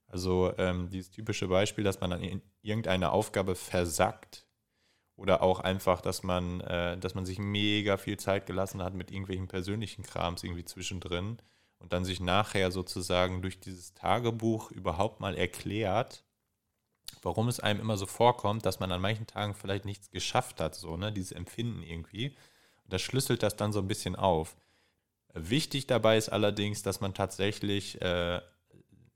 Also 0.08 0.54
ähm, 0.58 0.90
dieses 0.90 1.12
typische 1.12 1.48
Beispiel, 1.48 1.84
dass 1.84 2.02
man 2.02 2.14
an 2.14 2.42
irgendeine 2.62 3.12
Aufgabe 3.12 3.56
versackt, 3.56 4.46
oder 5.18 5.42
auch 5.42 5.60
einfach, 5.62 6.02
dass 6.02 6.24
man, 6.24 6.62
äh, 6.62 6.98
dass 6.98 7.16
man 7.16 7.26
sich 7.26 7.40
mega 7.40 7.98
viel 7.98 8.18
Zeit 8.18 8.46
gelassen 8.46 8.84
hat 8.84 8.94
mit 8.94 9.12
irgendwelchen 9.12 9.48
persönlichen 9.48 10.04
Krams 10.04 10.44
irgendwie 10.44 10.66
zwischendrin 10.66 11.38
und 11.80 11.94
dann 11.94 12.06
sich 12.06 12.20
nachher 12.20 12.72
sozusagen 12.72 13.42
durch 13.42 13.60
dieses 13.60 13.94
Tagebuch 13.94 14.72
überhaupt 14.72 15.22
mal 15.22 15.36
erklärt, 15.36 16.25
warum 17.22 17.48
es 17.48 17.60
einem 17.60 17.80
immer 17.80 17.98
so 17.98 18.06
vorkommt, 18.06 18.66
dass 18.66 18.80
man 18.80 18.92
an 18.92 19.02
manchen 19.02 19.28
Tagen 19.28 19.54
vielleicht 19.54 19.86
nichts 19.86 20.12
geschafft 20.12 20.60
hat, 20.60 20.76
so, 20.76 20.98
ne, 20.98 21.12
dieses 21.12 21.32
Empfinden 21.32 21.82
irgendwie. 21.84 22.36
Und 22.84 22.94
das 22.94 23.02
schlüsselt 23.02 23.44
das 23.44 23.56
dann 23.56 23.74
so 23.74 23.80
ein 23.80 23.88
bisschen 23.88 24.16
auf. 24.16 24.56
Wichtig 25.34 25.88
dabei 25.88 26.18
ist 26.18 26.30
allerdings, 26.30 26.82
dass 26.84 27.02
man 27.02 27.14
tatsächlich, 27.14 28.02
äh, 28.02 28.42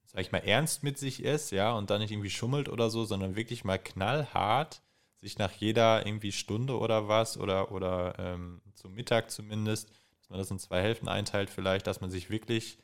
sag 0.05 0.22
ich 0.22 0.31
mal, 0.31 0.39
ernst 0.39 0.84
mit 0.84 0.98
sich 0.98 1.24
ist, 1.24 1.51
ja, 1.51 1.72
und 1.74 1.89
dann 1.89 2.01
nicht 2.01 2.12
irgendwie 2.12 2.29
schummelt 2.29 2.67
oder 2.67 2.89
so, 2.89 3.05
sondern 3.05 3.36
wirklich 3.36 3.63
mal 3.63 3.77
knallhart 3.77 4.81
sich 5.15 5.38
nach 5.38 5.51
jeder 5.51 6.05
irgendwie 6.05 6.31
Stunde 6.31 6.77
oder 6.77 7.08
was 7.08 7.38
oder, 7.38 7.72
oder 7.72 8.15
ähm, 8.17 8.62
zum 8.74 8.93
Mittag 8.93 9.29
zumindest, 9.31 9.91
dass 10.19 10.29
man 10.29 10.39
das 10.39 10.51
in 10.51 10.60
zwei 10.60 10.81
Hälften 10.81 11.08
einteilt 11.08 11.50
vielleicht, 11.50 11.88
dass 11.88 12.01
man 12.01 12.10
sich 12.10 12.29
wirklich 12.29 12.79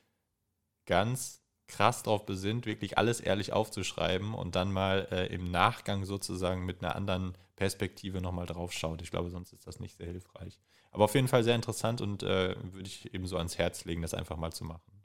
ganz 0.86 1.45
krass 1.68 2.04
darauf 2.04 2.26
besinnt, 2.26 2.66
wirklich 2.66 2.98
alles 2.98 3.20
ehrlich 3.20 3.54
aufzuschreiben 3.54 4.34
und 4.34 4.56
dann 4.56 4.72
mal 4.72 5.08
äh, 5.12 5.28
im 5.34 5.50
Nachgang 5.50 6.06
sozusagen 6.06 6.66
mit 6.66 6.84
einer 6.84 6.96
anderen 6.96 7.38
Perspektive 7.56 8.22
nochmal 8.22 8.46
drauf 8.46 8.72
schaut. 8.72 9.02
Ich 9.02 9.12
glaube, 9.12 9.30
sonst 9.30 9.54
ist 9.54 9.66
das 9.66 9.80
nicht 9.80 9.98
sehr 9.98 10.08
hilfreich. 10.08 10.60
Aber 10.92 11.06
auf 11.06 11.16
jeden 11.16 11.28
Fall 11.28 11.44
sehr 11.44 11.56
interessant 11.56 12.02
und 12.02 12.24
äh, 12.24 12.56
würde 12.72 12.88
ich 12.88 13.14
eben 13.14 13.28
so 13.28 13.38
ans 13.38 13.58
Herz 13.58 13.86
legen, 13.86 14.02
das 14.02 14.14
einfach 14.14 14.38
mal 14.38 14.54
zu 14.54 14.64
machen. 14.64 14.96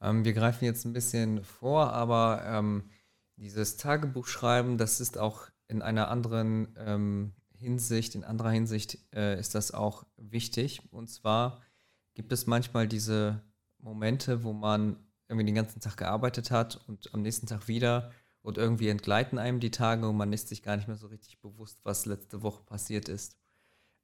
Ähm, 0.00 0.24
wir 0.24 0.32
greifen 0.32 0.64
jetzt 0.64 0.84
ein 0.84 0.92
bisschen 0.92 1.42
vor, 1.42 1.92
aber 1.92 2.42
ähm, 2.44 2.90
dieses 3.36 3.76
Tagebuchschreiben, 3.76 4.78
das 4.78 5.00
ist 5.00 5.18
auch 5.18 5.48
in 5.68 5.82
einer 5.82 6.08
anderen 6.08 6.74
ähm, 6.78 7.34
Hinsicht, 7.54 8.14
in 8.14 8.24
anderer 8.24 8.50
Hinsicht 8.50 8.98
äh, 9.14 9.38
ist 9.38 9.54
das 9.54 9.72
auch 9.72 10.04
wichtig. 10.16 10.82
Und 10.92 11.08
zwar 11.08 11.62
gibt 12.14 12.32
es 12.32 12.46
manchmal 12.46 12.86
diese 12.86 13.42
Momente, 13.86 14.42
wo 14.42 14.52
man 14.52 14.96
irgendwie 15.28 15.46
den 15.46 15.54
ganzen 15.54 15.80
Tag 15.80 15.96
gearbeitet 15.96 16.50
hat 16.50 16.80
und 16.88 17.14
am 17.14 17.22
nächsten 17.22 17.46
Tag 17.46 17.68
wieder 17.68 18.10
und 18.42 18.58
irgendwie 18.58 18.88
entgleiten 18.88 19.38
einem 19.38 19.60
die 19.60 19.70
Tage 19.70 20.08
und 20.08 20.16
man 20.16 20.32
ist 20.32 20.48
sich 20.48 20.62
gar 20.62 20.76
nicht 20.76 20.88
mehr 20.88 20.96
so 20.96 21.06
richtig 21.06 21.40
bewusst, 21.40 21.80
was 21.84 22.04
letzte 22.04 22.42
Woche 22.42 22.62
passiert 22.64 23.08
ist. 23.08 23.38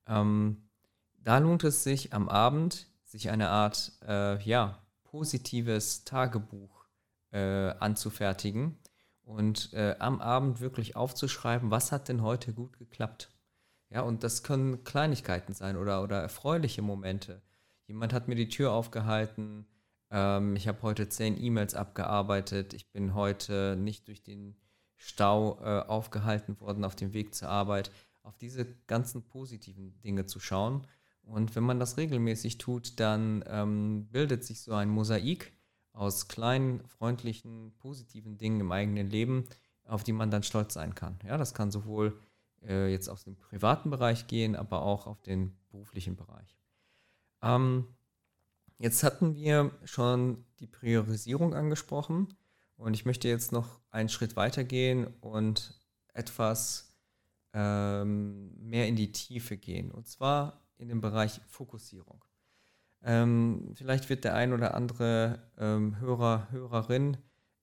Ähm, 0.06 0.68
da 1.18 1.38
lohnt 1.38 1.64
es 1.64 1.84
sich 1.84 2.12
am 2.12 2.28
Abend, 2.28 2.88
sich 3.04 3.30
eine 3.30 3.50
Art, 3.50 3.92
äh, 4.06 4.42
ja, 4.42 4.78
positives 5.04 6.04
Tagebuch 6.04 6.86
äh, 7.30 7.70
anzufertigen 7.78 8.78
und 9.22 9.72
äh, 9.74 9.96
am 9.98 10.20
Abend 10.20 10.60
wirklich 10.60 10.96
aufzuschreiben, 10.96 11.70
was 11.70 11.92
hat 11.92 12.08
denn 12.08 12.22
heute 12.22 12.52
gut 12.52 12.78
geklappt. 12.78 13.30
Ja, 13.90 14.00
und 14.00 14.24
das 14.24 14.42
können 14.42 14.84
Kleinigkeiten 14.84 15.52
sein 15.52 15.76
oder, 15.76 16.02
oder 16.02 16.20
erfreuliche 16.20 16.82
Momente. 16.82 17.42
Jemand 17.86 18.12
hat 18.12 18.26
mir 18.26 18.36
die 18.36 18.48
Tür 18.48 18.72
aufgehalten, 18.72 19.66
ähm, 20.12 20.54
ich 20.54 20.68
habe 20.68 20.82
heute 20.82 21.08
zehn 21.08 21.36
E-Mails 21.42 21.74
abgearbeitet, 21.74 22.74
ich 22.74 22.92
bin 22.92 23.14
heute 23.14 23.76
nicht 23.76 24.06
durch 24.06 24.22
den 24.22 24.56
Stau 24.96 25.58
äh, 25.60 25.80
aufgehalten 25.80 26.60
worden 26.60 26.84
auf 26.84 26.94
dem 26.94 27.12
Weg 27.12 27.34
zur 27.34 27.48
Arbeit. 27.48 27.90
Auf 28.22 28.38
diese 28.38 28.64
ganzen 28.86 29.22
positiven 29.26 30.00
Dinge 30.02 30.26
zu 30.26 30.38
schauen. 30.38 30.86
Und 31.24 31.56
wenn 31.56 31.64
man 31.64 31.80
das 31.80 31.96
regelmäßig 31.96 32.58
tut, 32.58 33.00
dann 33.00 33.42
ähm, 33.48 34.06
bildet 34.12 34.44
sich 34.44 34.62
so 34.62 34.74
ein 34.74 34.88
Mosaik 34.88 35.52
aus 35.92 36.28
kleinen, 36.28 36.86
freundlichen, 36.86 37.74
positiven 37.78 38.38
Dingen 38.38 38.60
im 38.60 38.70
eigenen 38.70 39.10
Leben, 39.10 39.48
auf 39.84 40.04
die 40.04 40.12
man 40.12 40.30
dann 40.30 40.44
stolz 40.44 40.74
sein 40.74 40.94
kann. 40.94 41.18
Ja, 41.24 41.36
das 41.36 41.52
kann 41.52 41.72
sowohl 41.72 42.16
äh, 42.62 42.90
jetzt 42.90 43.08
aus 43.08 43.24
dem 43.24 43.36
privaten 43.36 43.90
Bereich 43.90 44.28
gehen, 44.28 44.54
aber 44.54 44.82
auch 44.82 45.08
auf 45.08 45.20
den 45.20 45.56
beruflichen 45.70 46.14
Bereich. 46.14 46.56
Ähm, 47.42 47.88
jetzt 48.82 49.04
hatten 49.04 49.36
wir 49.36 49.70
schon 49.84 50.44
die 50.58 50.66
Priorisierung 50.66 51.54
angesprochen 51.54 52.34
und 52.76 52.94
ich 52.94 53.04
möchte 53.04 53.28
jetzt 53.28 53.52
noch 53.52 53.80
einen 53.90 54.08
Schritt 54.08 54.34
weiter 54.34 54.64
gehen 54.64 55.06
und 55.20 55.80
etwas 56.14 56.98
ähm, 57.52 58.50
mehr 58.58 58.88
in 58.88 58.96
die 58.96 59.12
Tiefe 59.12 59.56
gehen 59.56 59.92
und 59.92 60.08
zwar 60.08 60.66
in 60.78 60.88
dem 60.88 61.00
Bereich 61.00 61.40
Fokussierung. 61.46 62.24
Ähm, 63.04 63.72
vielleicht 63.74 64.08
wird 64.08 64.24
der 64.24 64.34
ein 64.34 64.52
oder 64.52 64.74
andere 64.74 65.38
ähm, 65.58 66.00
Hörer, 66.00 66.48
Hörerin 66.50 67.16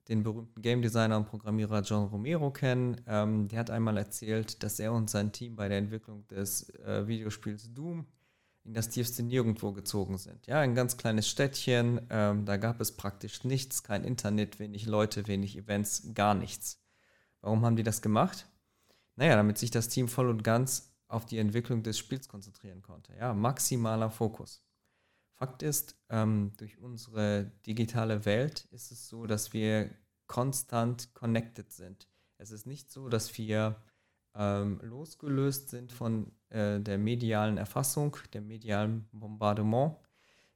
den 0.08 0.24
berühmten 0.24 0.62
Game 0.62 0.82
Designer 0.82 1.18
und 1.18 1.28
Programmierer 1.28 1.82
John 1.82 2.08
Romero 2.08 2.50
kennen. 2.50 3.02
Ähm, 3.08 3.50
der 3.50 3.60
hat 3.60 3.70
einmal 3.70 3.98
erzählt, 3.98 4.64
dass 4.64 4.80
er 4.80 4.94
und 4.94 5.10
sein 5.10 5.34
Team 5.34 5.58
bei 5.58 5.68
der 5.68 5.78
Entwicklung 5.80 6.28
des 6.28 6.70
äh, 6.80 7.06
Videospiels 7.08 7.74
Doom 7.74 8.08
in 8.70 8.76
das 8.76 8.90
tiefste 8.90 9.24
Nirgendwo 9.24 9.72
gezogen 9.72 10.20
sind. 10.20 10.46
Ja, 10.46 10.60
ein 10.60 10.76
ganz 10.76 10.96
kleines 10.96 11.28
Städtchen, 11.28 12.02
ähm, 12.12 12.46
da 12.46 12.58
gab 12.58 12.80
es 12.80 12.92
praktisch 12.92 13.44
nichts, 13.44 13.82
kein 13.82 14.04
Internet, 14.04 14.60
wenig 14.60 14.86
Leute, 14.86 15.26
wenig 15.26 15.58
Events, 15.58 16.14
gar 16.14 16.36
nichts. 16.36 16.80
Warum 17.42 17.66
haben 17.66 17.76
die 17.76 17.84
das 17.84 18.04
gemacht? 18.04 18.48
Naja, 19.16 19.36
damit 19.36 19.58
sich 19.58 19.72
das 19.72 19.90
Team 19.90 20.08
voll 20.08 20.30
und 20.30 20.44
ganz 20.44 20.96
auf 21.08 21.26
die 21.26 21.40
Entwicklung 21.40 21.82
des 21.82 21.98
Spiels 21.98 22.28
konzentrieren 22.28 22.84
konnte. 22.84 23.16
Ja, 23.18 23.34
maximaler 23.34 24.12
Fokus. 24.12 24.64
Fakt 25.34 25.64
ist, 25.64 25.98
ähm, 26.10 26.52
durch 26.58 26.78
unsere 26.78 27.52
digitale 27.66 28.24
Welt 28.26 28.66
ist 28.66 28.92
es 28.92 29.10
so, 29.10 29.26
dass 29.26 29.52
wir 29.52 29.90
konstant 30.28 31.16
connected 31.16 31.72
sind. 31.72 32.08
Es 32.38 32.52
ist 32.52 32.68
nicht 32.68 32.92
so, 32.92 33.10
dass 33.10 33.36
wir 33.36 33.82
ähm, 34.40 34.80
losgelöst 34.82 35.70
sind 35.70 35.92
von 35.92 36.32
äh, 36.50 36.80
der 36.80 36.98
medialen 36.98 37.58
Erfassung, 37.58 38.18
dem 38.34 38.48
medialen 38.48 39.08
Bombardement. 39.12 39.98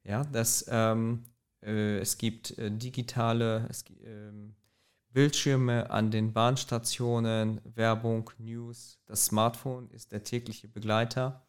Ja, 0.04 0.24
dass 0.24 0.66
ähm, 0.70 1.24
äh, 1.62 2.00
es 2.00 2.18
gibt 2.18 2.58
äh, 2.58 2.72
digitale 2.72 3.68
es, 3.70 3.86
ähm, 4.04 4.56
Bildschirme 5.12 5.92
an 5.92 6.10
den 6.10 6.34
Bahnstationen, 6.34 7.62
Werbung, 7.76 8.32
News. 8.40 9.00
Das 9.06 9.26
Smartphone 9.26 9.90
ist 9.92 10.12
der 10.12 10.24
tägliche 10.24 10.68
Begleiter. 10.68 11.46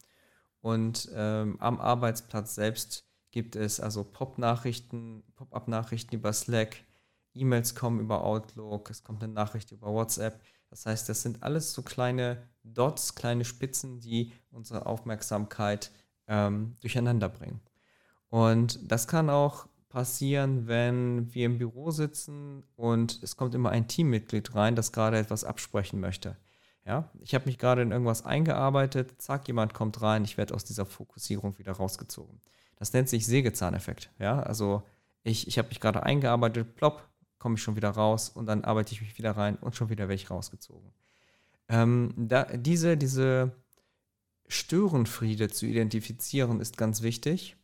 Und 0.60 1.08
ähm, 1.14 1.56
am 1.60 1.80
Arbeitsplatz 1.80 2.54
selbst 2.54 3.06
gibt 3.30 3.56
es 3.56 3.80
also 3.80 4.04
Pop-Nachrichten, 4.04 5.24
Pop-up-Nachrichten 5.34 6.14
über 6.14 6.32
Slack, 6.32 6.76
E-Mails 7.34 7.74
kommen 7.74 8.00
über 8.00 8.22
Outlook, 8.22 8.90
es 8.90 9.02
kommt 9.02 9.22
eine 9.24 9.32
Nachricht 9.32 9.72
über 9.72 9.88
WhatsApp. 9.88 10.40
Das 10.74 10.86
heißt, 10.86 11.08
das 11.08 11.22
sind 11.22 11.44
alles 11.44 11.72
so 11.72 11.82
kleine 11.82 12.42
Dots, 12.64 13.14
kleine 13.14 13.44
Spitzen, 13.44 14.00
die 14.00 14.32
unsere 14.50 14.86
Aufmerksamkeit 14.86 15.92
ähm, 16.26 16.74
durcheinander 16.80 17.28
bringen. 17.28 17.60
Und 18.28 18.80
das 18.90 19.06
kann 19.06 19.30
auch 19.30 19.68
passieren, 19.88 20.66
wenn 20.66 21.32
wir 21.32 21.46
im 21.46 21.58
Büro 21.58 21.92
sitzen 21.92 22.64
und 22.74 23.22
es 23.22 23.36
kommt 23.36 23.54
immer 23.54 23.70
ein 23.70 23.86
Teammitglied 23.86 24.56
rein, 24.56 24.74
das 24.74 24.90
gerade 24.90 25.16
etwas 25.16 25.44
absprechen 25.44 26.00
möchte. 26.00 26.36
Ja, 26.84 27.08
ich 27.20 27.36
habe 27.36 27.46
mich 27.46 27.58
gerade 27.58 27.82
in 27.82 27.92
irgendwas 27.92 28.24
eingearbeitet, 28.26 29.22
zack, 29.22 29.46
jemand 29.46 29.74
kommt 29.74 30.02
rein, 30.02 30.24
ich 30.24 30.36
werde 30.36 30.54
aus 30.54 30.64
dieser 30.64 30.86
Fokussierung 30.86 31.56
wieder 31.58 31.70
rausgezogen. 31.70 32.40
Das 32.74 32.92
nennt 32.92 33.08
sich 33.08 33.26
Sägezahneffekt. 33.26 34.10
Ja, 34.18 34.42
also 34.42 34.82
ich, 35.22 35.46
ich 35.46 35.56
habe 35.56 35.68
mich 35.68 35.78
gerade 35.78 36.02
eingearbeitet, 36.02 36.74
plopp, 36.74 37.08
komme 37.44 37.56
ich 37.56 37.62
schon 37.62 37.76
wieder 37.76 37.90
raus 37.90 38.30
und 38.30 38.46
dann 38.46 38.64
arbeite 38.64 38.94
ich 38.94 39.02
mich 39.02 39.18
wieder 39.18 39.32
rein 39.32 39.56
und 39.56 39.76
schon 39.76 39.90
wieder 39.90 40.08
werde 40.08 40.14
ich 40.14 40.30
rausgezogen. 40.30 40.90
Ähm, 41.68 42.14
da, 42.16 42.44
diese, 42.44 42.96
diese 42.96 43.52
Störenfriede 44.48 45.50
zu 45.50 45.66
identifizieren 45.66 46.58
ist 46.58 46.78
ganz 46.78 47.02
wichtig, 47.02 47.58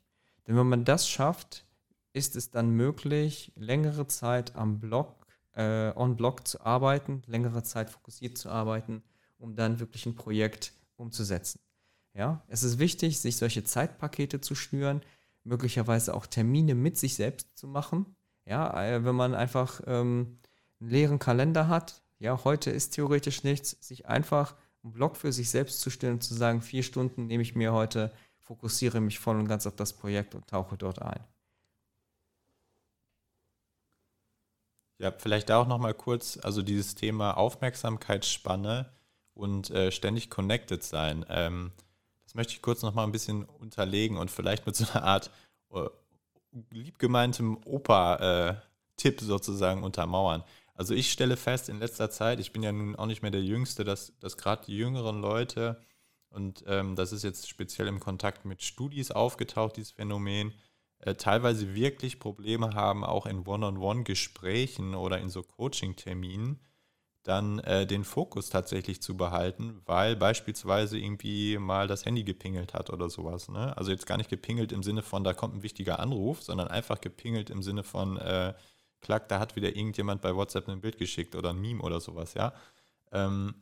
denn 0.46 0.58
wenn 0.58 0.68
man 0.68 0.84
das 0.84 1.08
schafft, 1.08 1.64
ist 2.12 2.36
es 2.36 2.50
dann 2.50 2.68
möglich, 2.72 3.52
längere 3.56 4.06
Zeit 4.06 4.54
am 4.54 4.80
Block, 4.80 5.26
äh, 5.54 5.92
on 5.96 6.14
Block 6.14 6.46
zu 6.46 6.60
arbeiten, 6.60 7.22
längere 7.24 7.62
Zeit 7.62 7.88
fokussiert 7.88 8.36
zu 8.36 8.50
arbeiten, 8.50 9.02
um 9.38 9.56
dann 9.56 9.80
wirklich 9.80 10.04
ein 10.04 10.14
Projekt 10.14 10.74
umzusetzen. 10.96 11.58
Ja, 12.12 12.44
es 12.48 12.64
ist 12.64 12.78
wichtig, 12.78 13.18
sich 13.18 13.38
solche 13.38 13.64
Zeitpakete 13.64 14.42
zu 14.42 14.54
schnüren, 14.54 15.00
möglicherweise 15.42 16.12
auch 16.12 16.26
Termine 16.26 16.74
mit 16.74 16.98
sich 16.98 17.14
selbst 17.14 17.56
zu 17.56 17.66
machen. 17.66 18.14
Ja, 18.50 18.82
äh, 18.82 19.04
wenn 19.04 19.14
man 19.14 19.36
einfach 19.36 19.80
ähm, 19.86 20.40
einen 20.80 20.90
leeren 20.90 21.18
Kalender 21.20 21.68
hat, 21.68 22.02
ja, 22.18 22.42
heute 22.42 22.72
ist 22.72 22.90
theoretisch 22.90 23.44
nichts, 23.44 23.76
sich 23.80 24.06
einfach 24.06 24.56
einen 24.82 24.92
Block 24.92 25.16
für 25.16 25.32
sich 25.32 25.48
selbst 25.50 25.80
zu 25.80 25.88
stellen 25.88 26.14
und 26.14 26.24
zu 26.24 26.34
sagen, 26.34 26.60
vier 26.60 26.82
Stunden 26.82 27.28
nehme 27.28 27.44
ich 27.44 27.54
mir 27.54 27.72
heute, 27.72 28.12
fokussiere 28.40 29.00
mich 29.00 29.20
voll 29.20 29.38
und 29.38 29.46
ganz 29.46 29.68
auf 29.68 29.76
das 29.76 29.92
Projekt 29.92 30.34
und 30.34 30.48
tauche 30.48 30.76
dort 30.76 31.00
ein. 31.00 31.22
Ja, 34.98 35.12
vielleicht 35.12 35.52
auch 35.52 35.68
noch 35.68 35.78
mal 35.78 35.94
kurz, 35.94 36.36
also 36.42 36.60
dieses 36.60 36.96
Thema 36.96 37.36
Aufmerksamkeitsspanne 37.36 38.90
und 39.32 39.70
äh, 39.70 39.92
ständig 39.92 40.28
connected 40.28 40.82
sein. 40.82 41.24
Ähm, 41.28 41.70
das 42.24 42.34
möchte 42.34 42.54
ich 42.54 42.62
kurz 42.62 42.82
noch 42.82 42.94
mal 42.94 43.04
ein 43.04 43.12
bisschen 43.12 43.44
unterlegen 43.44 44.16
und 44.16 44.28
vielleicht 44.28 44.66
mit 44.66 44.74
so 44.74 44.90
einer 44.92 45.04
Art 45.04 45.30
uh, 45.70 45.88
liebgemeintem 46.70 47.58
Opa-Tipp 47.64 49.20
äh, 49.20 49.24
sozusagen 49.24 49.82
untermauern. 49.82 50.44
Also 50.74 50.94
ich 50.94 51.12
stelle 51.12 51.36
fest 51.36 51.68
in 51.68 51.78
letzter 51.78 52.10
Zeit, 52.10 52.40
ich 52.40 52.52
bin 52.52 52.62
ja 52.62 52.72
nun 52.72 52.96
auch 52.96 53.06
nicht 53.06 53.22
mehr 53.22 53.30
der 53.30 53.42
Jüngste, 53.42 53.84
dass, 53.84 54.18
dass 54.18 54.36
gerade 54.36 54.64
die 54.64 54.76
jüngeren 54.76 55.20
Leute, 55.20 55.80
und 56.30 56.64
ähm, 56.66 56.96
das 56.96 57.12
ist 57.12 57.22
jetzt 57.22 57.48
speziell 57.48 57.86
im 57.88 58.00
Kontakt 58.00 58.44
mit 58.44 58.62
Studis 58.62 59.10
aufgetaucht, 59.10 59.76
dieses 59.76 59.90
Phänomen, 59.90 60.54
äh, 61.00 61.14
teilweise 61.14 61.74
wirklich 61.74 62.18
Probleme 62.18 62.74
haben, 62.74 63.04
auch 63.04 63.26
in 63.26 63.46
One-on-One-Gesprächen 63.46 64.94
oder 64.94 65.18
in 65.18 65.28
so 65.28 65.42
Coaching-Terminen, 65.42 66.60
dann 67.22 67.58
äh, 67.60 67.86
den 67.86 68.04
Fokus 68.04 68.48
tatsächlich 68.48 69.02
zu 69.02 69.16
behalten, 69.16 69.82
weil 69.84 70.16
beispielsweise 70.16 70.98
irgendwie 70.98 71.58
mal 71.58 71.86
das 71.86 72.06
Handy 72.06 72.24
gepingelt 72.24 72.72
hat 72.72 72.90
oder 72.90 73.10
sowas. 73.10 73.48
Ne? 73.48 73.76
Also 73.76 73.90
jetzt 73.90 74.06
gar 74.06 74.16
nicht 74.16 74.30
gepingelt 74.30 74.72
im 74.72 74.82
Sinne 74.82 75.02
von, 75.02 75.22
da 75.22 75.34
kommt 75.34 75.54
ein 75.56 75.62
wichtiger 75.62 75.98
Anruf, 76.00 76.42
sondern 76.42 76.68
einfach 76.68 77.00
gepingelt 77.00 77.50
im 77.50 77.62
Sinne 77.62 77.82
von, 77.82 78.16
äh, 78.16 78.54
klack, 79.00 79.28
da 79.28 79.38
hat 79.38 79.56
wieder 79.56 79.76
irgendjemand 79.76 80.22
bei 80.22 80.34
WhatsApp 80.34 80.68
ein 80.68 80.80
Bild 80.80 80.98
geschickt 80.98 81.34
oder 81.34 81.50
ein 81.50 81.60
Meme 81.60 81.82
oder 81.82 82.00
sowas, 82.00 82.34
ja. 82.34 82.52
Ähm, 83.12 83.54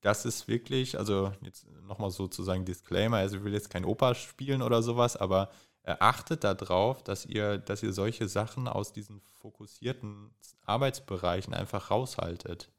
das 0.00 0.24
ist 0.24 0.48
wirklich, 0.48 0.98
also 0.98 1.32
jetzt 1.42 1.66
nochmal 1.82 2.10
sozusagen 2.10 2.64
Disclaimer, 2.64 3.18
also 3.18 3.36
ich 3.36 3.44
will 3.44 3.52
jetzt 3.52 3.70
kein 3.70 3.84
Opa 3.84 4.14
spielen 4.14 4.62
oder 4.62 4.82
sowas, 4.82 5.16
aber 5.16 5.50
achtet 5.84 6.44
darauf, 6.44 7.02
dass 7.02 7.26
ihr, 7.26 7.58
dass 7.58 7.82
ihr 7.82 7.92
solche 7.92 8.28
Sachen 8.28 8.68
aus 8.68 8.92
diesen 8.92 9.20
fokussierten 9.40 10.30
Arbeitsbereichen 10.66 11.54
einfach 11.54 11.90
raushaltet. 11.90 12.70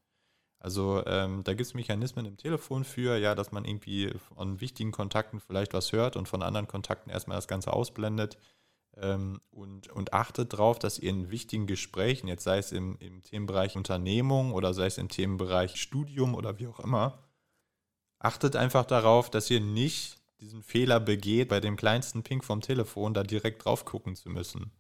Also 0.60 1.04
ähm, 1.08 1.44
da 1.44 1.54
gibt 1.54 1.68
es 1.68 1.74
Mechanismen 1.74 2.26
im 2.26 2.38
Telefon 2.38 2.84
für, 2.84 3.18
ja, 3.18 3.34
dass 3.34 3.52
man 3.52 3.66
irgendwie 3.66 4.14
von 4.36 4.62
wichtigen 4.62 4.92
Kontakten 4.92 5.40
vielleicht 5.40 5.74
was 5.74 5.92
hört 5.92 6.16
und 6.16 6.28
von 6.28 6.44
anderen 6.44 6.68
Kontakten 6.68 7.10
erstmal 7.10 7.38
das 7.38 7.48
Ganze 7.48 7.74
ausblendet. 7.74 8.38
Ähm, 8.96 9.42
und, 9.50 9.90
und 9.90 10.14
achtet 10.14 10.54
darauf, 10.54 10.78
dass 10.78 11.00
ihr 11.00 11.10
in 11.10 11.32
wichtigen 11.32 11.66
Gesprächen, 11.66 12.28
jetzt 12.28 12.44
sei 12.44 12.60
es 12.60 12.72
im, 12.72 12.96
im 13.00 13.24
Themenbereich 13.24 13.76
Unternehmung 13.76 14.54
oder 14.54 14.76
sei 14.76 14.86
es 14.86 15.00
im 15.00 15.10
Themenbereich 15.10 15.82
Studium 15.82 16.36
oder 16.36 16.60
wie 16.60 16.68
auch 16.68 16.80
immer, 16.80 17.18
achtet 18.20 18.56
einfach 18.56 18.86
darauf, 18.86 19.32
dass 19.32 19.50
ihr 19.50 19.62
nicht 19.62 20.21
diesen 20.42 20.64
Fehler 20.64 21.00
begeht, 21.00 21.50
bei 21.50 21.60
dem 21.60 21.78
kleinsten 21.78 22.24
Ping 22.24 22.42
vom 22.42 22.62
Telefon 22.62 23.14
da 23.14 23.24
direkt 23.24 23.66
drauf 23.66 23.86
gucken 23.86 24.16
zu 24.16 24.30
müssen. 24.30 24.72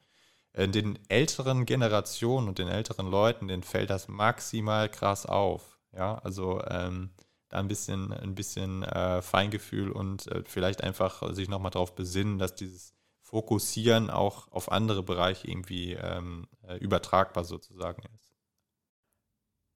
In 0.54 0.64
äh, 0.64 0.68
den 0.70 1.00
älteren 1.08 1.66
Generationen 1.66 2.50
und 2.50 2.60
den 2.60 2.68
älteren 2.68 3.10
Leuten, 3.10 3.48
denen 3.48 3.64
fällt 3.64 3.90
das 3.90 4.08
maximal 4.08 4.90
krass 4.90 5.26
auf. 5.26 5.80
Ja, 5.94 6.18
also 6.20 6.62
ähm, 6.68 7.12
da 7.50 7.60
ein 7.60 7.68
bisschen, 7.68 8.14
ein 8.14 8.34
bisschen 8.34 8.84
äh, 8.84 9.22
Feingefühl 9.22 9.92
und 9.92 10.28
äh, 10.28 10.44
vielleicht 10.46 10.84
einfach 10.84 11.34
sich 11.34 11.50
nochmal 11.50 11.72
darauf 11.72 11.96
besinnen, 11.96 12.40
dass 12.40 12.56
dieses 12.56 12.94
Fokussieren 13.22 14.10
auch 14.10 14.52
auf 14.52 14.72
andere 14.72 15.04
Bereiche 15.04 15.48
irgendwie 15.48 15.94
ähm, 15.94 16.48
äh, 16.68 16.78
übertragbar 16.78 17.44
sozusagen 17.44 18.04
ist. 18.16 18.32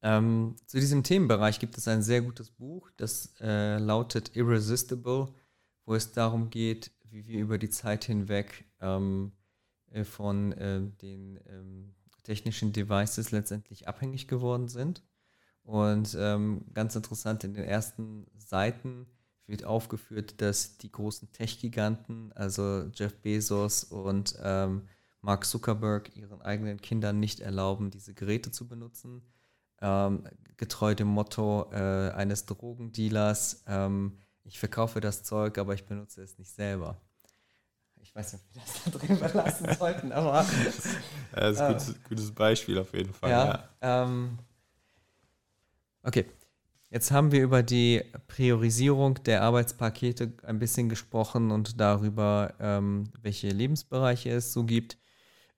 Ähm, 0.01 0.55
zu 0.67 0.79
diesem 0.79 1.03
Themenbereich 1.03 1.59
gibt 1.59 1.77
es 1.77 1.87
ein 1.87 2.03
sehr 2.03 2.21
gutes 2.21 2.51
Buch, 2.51 2.91
das 2.97 3.33
äh, 3.39 3.77
lautet 3.77 4.35
Irresistible, 4.35 5.33
wo 5.85 5.95
es 5.95 6.11
darum 6.11 6.49
geht, 6.49 6.91
wie 7.03 7.27
wir 7.27 7.39
über 7.39 7.57
die 7.57 7.69
Zeit 7.69 8.05
hinweg 8.05 8.65
ähm, 8.81 9.31
äh, 9.91 10.03
von 10.03 10.51
äh, 10.53 10.81
den 11.01 11.39
ähm, 11.47 11.95
technischen 12.23 12.73
Devices 12.73 13.31
letztendlich 13.31 13.87
abhängig 13.87 14.27
geworden 14.27 14.67
sind. 14.67 15.03
Und 15.63 16.15
ähm, 16.19 16.65
ganz 16.73 16.95
interessant, 16.95 17.43
in 17.43 17.53
den 17.53 17.63
ersten 17.63 18.27
Seiten 18.37 19.07
wird 19.47 19.63
aufgeführt, 19.63 20.41
dass 20.41 20.77
die 20.77 20.91
großen 20.91 21.31
Tech-Giganten, 21.31 22.31
also 22.33 22.89
Jeff 22.93 23.15
Bezos 23.21 23.83
und 23.83 24.35
ähm, 24.43 24.87
Mark 25.21 25.45
Zuckerberg, 25.45 26.15
ihren 26.15 26.41
eigenen 26.41 26.81
Kindern 26.81 27.19
nicht 27.19 27.39
erlauben, 27.39 27.89
diese 27.89 28.13
Geräte 28.13 28.51
zu 28.51 28.67
benutzen. 28.67 29.23
Ähm, 29.81 30.23
getreu 30.57 30.95
dem 30.95 31.07
Motto 31.07 31.69
äh, 31.71 32.11
eines 32.11 32.45
Drogendealers, 32.45 33.63
ähm, 33.67 34.19
ich 34.45 34.59
verkaufe 34.59 35.01
das 35.01 35.23
Zeug, 35.23 35.57
aber 35.57 35.73
ich 35.73 35.85
benutze 35.85 36.21
es 36.21 36.37
nicht 36.37 36.51
selber. 36.51 37.01
Ich 38.01 38.15
weiß 38.15 38.33
nicht, 38.33 38.43
ob 38.45 38.55
wir 38.55 38.61
das 38.61 38.83
da 38.83 38.91
drin 38.91 39.17
verlassen 39.17 39.67
sollten, 39.79 40.11
aber. 40.11 40.45
das 41.33 41.55
ist 41.55 41.59
ein 41.59 41.73
gutes, 41.73 41.89
äh, 41.89 41.93
gutes, 42.07 42.31
Beispiel 42.31 42.77
auf 42.77 42.93
jeden 42.93 43.13
Fall. 43.13 43.31
Ja. 43.31 43.69
ja. 43.81 44.03
Ähm, 44.03 44.37
okay. 46.03 46.25
Jetzt 46.91 47.11
haben 47.11 47.31
wir 47.31 47.43
über 47.43 47.63
die 47.63 48.03
Priorisierung 48.27 49.15
der 49.23 49.41
Arbeitspakete 49.41 50.33
ein 50.43 50.59
bisschen 50.59 50.87
gesprochen 50.87 51.51
und 51.51 51.81
darüber, 51.81 52.53
ähm, 52.59 53.11
welche 53.21 53.49
Lebensbereiche 53.49 54.29
es 54.29 54.53
so 54.53 54.63
gibt. 54.63 54.97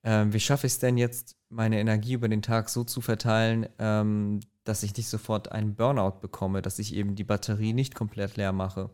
Ähm, 0.03 0.33
wie 0.33 0.39
schaffe 0.39 0.65
ich 0.65 0.73
es 0.73 0.79
denn 0.79 0.97
jetzt, 0.97 1.35
meine 1.49 1.79
Energie 1.79 2.13
über 2.13 2.29
den 2.29 2.41
Tag 2.41 2.69
so 2.69 2.85
zu 2.85 3.01
verteilen, 3.01 3.67
ähm, 3.77 4.39
dass 4.67 4.83
ich 4.83 4.95
nicht 4.95 5.09
sofort 5.09 5.51
einen 5.51 5.75
Burnout 5.75 6.19
bekomme, 6.21 6.61
dass 6.61 6.79
ich 6.79 6.93
eben 6.95 7.15
die 7.15 7.23
Batterie 7.23 7.73
nicht 7.73 7.95
komplett 7.95 8.37
leer 8.37 8.51
mache? 8.51 8.89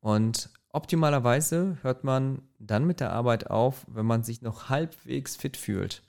Und 0.00 0.50
optimalerweise 0.72 1.78
hört 1.82 2.04
man 2.04 2.42
dann 2.58 2.86
mit 2.86 3.00
der 3.00 3.12
Arbeit 3.12 3.50
auf, 3.50 3.84
wenn 3.88 4.06
man 4.06 4.22
sich 4.22 4.42
noch 4.42 4.68
halbwegs 4.68 5.36
fit 5.36 5.56
fühlt. 5.56 6.02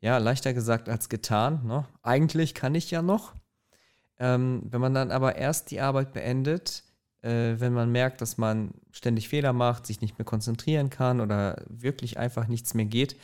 Ja, 0.00 0.18
leichter 0.18 0.52
gesagt 0.52 0.88
als 0.88 1.08
getan. 1.08 1.66
Ne? 1.66 1.86
Eigentlich 2.02 2.54
kann 2.54 2.74
ich 2.74 2.90
ja 2.90 3.02
noch. 3.02 3.34
Ähm, 4.18 4.62
wenn 4.64 4.80
man 4.80 4.94
dann 4.94 5.10
aber 5.10 5.36
erst 5.36 5.70
die 5.70 5.80
Arbeit 5.80 6.12
beendet, 6.12 6.84
äh, 7.22 7.54
wenn 7.58 7.72
man 7.72 7.90
merkt, 7.90 8.20
dass 8.20 8.36
man 8.36 8.74
ständig 8.90 9.28
Fehler 9.28 9.52
macht, 9.52 9.86
sich 9.86 10.00
nicht 10.00 10.18
mehr 10.18 10.24
konzentrieren 10.24 10.90
kann 10.90 11.20
oder 11.20 11.62
wirklich 11.68 12.18
einfach 12.18 12.48
nichts 12.48 12.74
mehr 12.74 12.84
geht, 12.84 13.16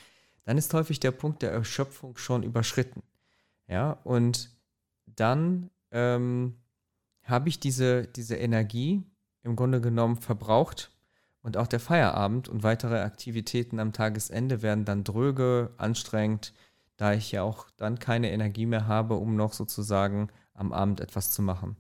dann 0.45 0.57
ist 0.57 0.73
häufig 0.73 0.99
der 1.01 1.11
Punkt 1.11 1.43
der 1.43 1.53
Erschöpfung 1.53 2.17
schon 2.17 2.43
überschritten. 2.43 3.03
Ja, 3.67 3.99
und 4.05 4.51
dann 5.21 5.71
ähm, 5.91 6.57
habe 7.25 7.49
ich 7.49 7.61
diese, 7.61 8.07
diese 8.07 8.37
Energie 8.37 9.03
im 9.43 9.57
Grunde 9.57 9.81
genommen 9.81 10.17
verbraucht 10.17 10.91
und 11.43 11.57
auch 11.57 11.67
der 11.67 11.81
Feierabend 11.81 12.49
und 12.49 12.63
weitere 12.63 13.01
Aktivitäten 13.01 13.81
am 13.81 13.93
Tagesende 13.93 14.63
werden 14.63 14.85
dann 14.85 15.05
dröge, 15.05 15.71
anstrengend, 15.77 16.53
da 16.97 17.13
ich 17.13 17.33
ja 17.33 17.43
auch 17.43 17.71
dann 17.77 17.99
keine 17.99 18.31
Energie 18.33 18.67
mehr 18.67 18.87
habe, 18.87 19.15
um 19.15 19.37
noch 19.37 19.53
sozusagen 19.53 20.29
am 20.55 20.73
Abend 20.73 21.01
etwas 21.01 21.31
zu 21.31 21.43
machen. 21.43 21.77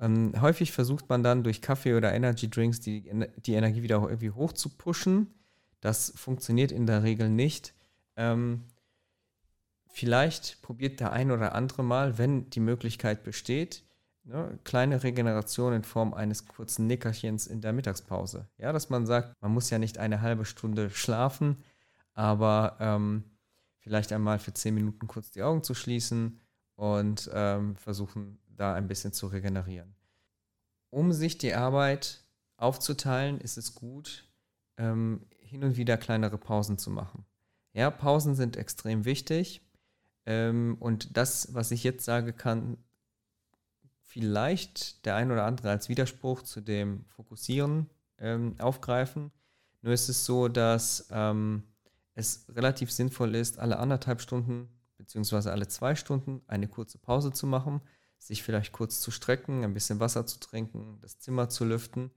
Ähm, 0.00 0.32
häufig 0.40 0.72
versucht 0.72 1.08
man 1.08 1.22
dann 1.22 1.44
durch 1.44 1.62
Kaffee 1.62 1.94
oder 1.94 2.12
Energy 2.12 2.50
Drinks 2.50 2.80
die, 2.80 3.10
die 3.44 3.54
Energie 3.54 3.82
wieder 3.82 4.02
irgendwie 4.02 4.30
hoch 4.30 4.52
zu 4.52 4.70
pushen. 4.70 5.28
Das 5.80 6.12
funktioniert 6.16 6.72
in 6.72 6.86
der 6.86 7.02
Regel 7.02 7.28
nicht. 7.28 7.74
Ähm, 8.16 8.64
vielleicht 9.92 10.62
probiert 10.62 11.00
der 11.00 11.12
ein 11.12 11.30
oder 11.30 11.54
andere 11.54 11.82
mal, 11.82 12.18
wenn 12.18 12.48
die 12.50 12.60
Möglichkeit 12.60 13.22
besteht, 13.22 13.84
ne, 14.24 14.58
kleine 14.64 15.02
Regeneration 15.02 15.72
in 15.72 15.84
Form 15.84 16.14
eines 16.14 16.46
kurzen 16.46 16.86
Nickerchens 16.86 17.46
in 17.46 17.60
der 17.60 17.72
Mittagspause. 17.72 18.48
Ja, 18.58 18.72
dass 18.72 18.90
man 18.90 19.06
sagt, 19.06 19.34
man 19.40 19.52
muss 19.52 19.70
ja 19.70 19.78
nicht 19.78 19.98
eine 19.98 20.20
halbe 20.20 20.44
Stunde 20.44 20.90
schlafen, 20.90 21.62
aber 22.14 22.76
ähm, 22.80 23.24
vielleicht 23.78 24.12
einmal 24.12 24.38
für 24.38 24.52
zehn 24.52 24.74
Minuten 24.74 25.06
kurz 25.06 25.30
die 25.30 25.42
Augen 25.42 25.62
zu 25.62 25.74
schließen 25.74 26.40
und 26.76 27.30
ähm, 27.32 27.76
versuchen, 27.76 28.38
da 28.46 28.74
ein 28.74 28.88
bisschen 28.88 29.12
zu 29.12 29.26
regenerieren. 29.26 29.94
Um 30.90 31.12
sich 31.12 31.38
die 31.38 31.54
Arbeit 31.54 32.24
aufzuteilen, 32.56 33.40
ist 33.40 33.56
es 33.56 33.74
gut, 33.74 34.28
ähm, 34.76 35.26
hin 35.38 35.64
und 35.64 35.76
wieder 35.76 35.96
kleinere 35.96 36.38
Pausen 36.38 36.78
zu 36.78 36.90
machen. 36.90 37.24
Ja, 37.72 37.90
Pausen 37.90 38.34
sind 38.34 38.56
extrem 38.56 39.04
wichtig. 39.04 39.62
Ähm, 40.30 40.76
und 40.78 41.16
das, 41.16 41.52
was 41.54 41.72
ich 41.72 41.82
jetzt 41.82 42.04
sage, 42.04 42.32
kann 42.32 42.76
vielleicht 44.04 45.04
der 45.04 45.16
ein 45.16 45.32
oder 45.32 45.44
andere 45.44 45.70
als 45.70 45.88
Widerspruch 45.88 46.42
zu 46.42 46.60
dem 46.60 47.04
Fokussieren 47.06 47.90
ähm, 48.18 48.54
aufgreifen. 48.60 49.32
Nur 49.82 49.92
ist 49.92 50.08
es 50.08 50.24
so, 50.24 50.46
dass 50.46 51.08
ähm, 51.10 51.64
es 52.14 52.46
relativ 52.48 52.92
sinnvoll 52.92 53.34
ist, 53.34 53.58
alle 53.58 53.80
anderthalb 53.80 54.20
Stunden 54.20 54.68
beziehungsweise 54.96 55.50
alle 55.50 55.66
zwei 55.66 55.96
Stunden 55.96 56.42
eine 56.46 56.68
kurze 56.68 56.98
Pause 56.98 57.32
zu 57.32 57.48
machen, 57.48 57.80
sich 58.18 58.44
vielleicht 58.44 58.70
kurz 58.70 59.00
zu 59.00 59.10
strecken, 59.10 59.64
ein 59.64 59.74
bisschen 59.74 59.98
Wasser 59.98 60.26
zu 60.26 60.38
trinken, 60.38 60.98
das 61.00 61.18
Zimmer 61.18 61.48
zu 61.48 61.64
lüften, 61.64 62.12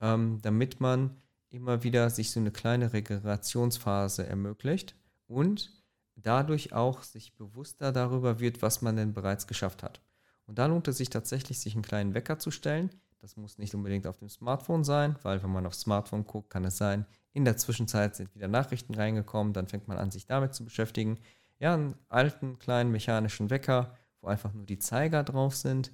ähm, 0.00 0.38
damit 0.40 0.80
man 0.80 1.20
immer 1.50 1.82
wieder 1.82 2.08
sich 2.08 2.30
so 2.30 2.40
eine 2.40 2.52
kleine 2.52 2.94
Regenerationsphase 2.94 4.26
ermöglicht 4.26 4.94
und 5.26 5.79
dadurch 6.22 6.72
auch 6.72 7.02
sich 7.02 7.36
bewusster 7.36 7.92
darüber 7.92 8.40
wird, 8.40 8.62
was 8.62 8.82
man 8.82 8.96
denn 8.96 9.12
bereits 9.12 9.46
geschafft 9.46 9.82
hat. 9.82 10.00
Und 10.46 10.58
da 10.58 10.66
lohnt 10.66 10.88
es 10.88 10.98
sich 10.98 11.10
tatsächlich, 11.10 11.60
sich 11.60 11.74
einen 11.74 11.82
kleinen 11.82 12.14
Wecker 12.14 12.38
zu 12.38 12.50
stellen. 12.50 12.90
Das 13.20 13.36
muss 13.36 13.58
nicht 13.58 13.74
unbedingt 13.74 14.06
auf 14.06 14.18
dem 14.18 14.28
Smartphone 14.28 14.82
sein, 14.82 15.16
weil 15.22 15.42
wenn 15.42 15.52
man 15.52 15.66
aufs 15.66 15.80
Smartphone 15.80 16.24
guckt, 16.24 16.50
kann 16.50 16.64
es 16.64 16.76
sein, 16.76 17.06
in 17.32 17.44
der 17.44 17.56
Zwischenzeit 17.56 18.16
sind 18.16 18.34
wieder 18.34 18.48
Nachrichten 18.48 18.94
reingekommen, 18.94 19.52
dann 19.52 19.68
fängt 19.68 19.88
man 19.88 19.98
an, 19.98 20.10
sich 20.10 20.26
damit 20.26 20.54
zu 20.54 20.64
beschäftigen. 20.64 21.18
Ja, 21.58 21.74
einen 21.74 21.94
alten 22.08 22.58
kleinen 22.58 22.90
mechanischen 22.90 23.50
Wecker, 23.50 23.94
wo 24.20 24.28
einfach 24.28 24.52
nur 24.52 24.64
die 24.64 24.78
Zeiger 24.78 25.22
drauf 25.22 25.54
sind, 25.54 25.92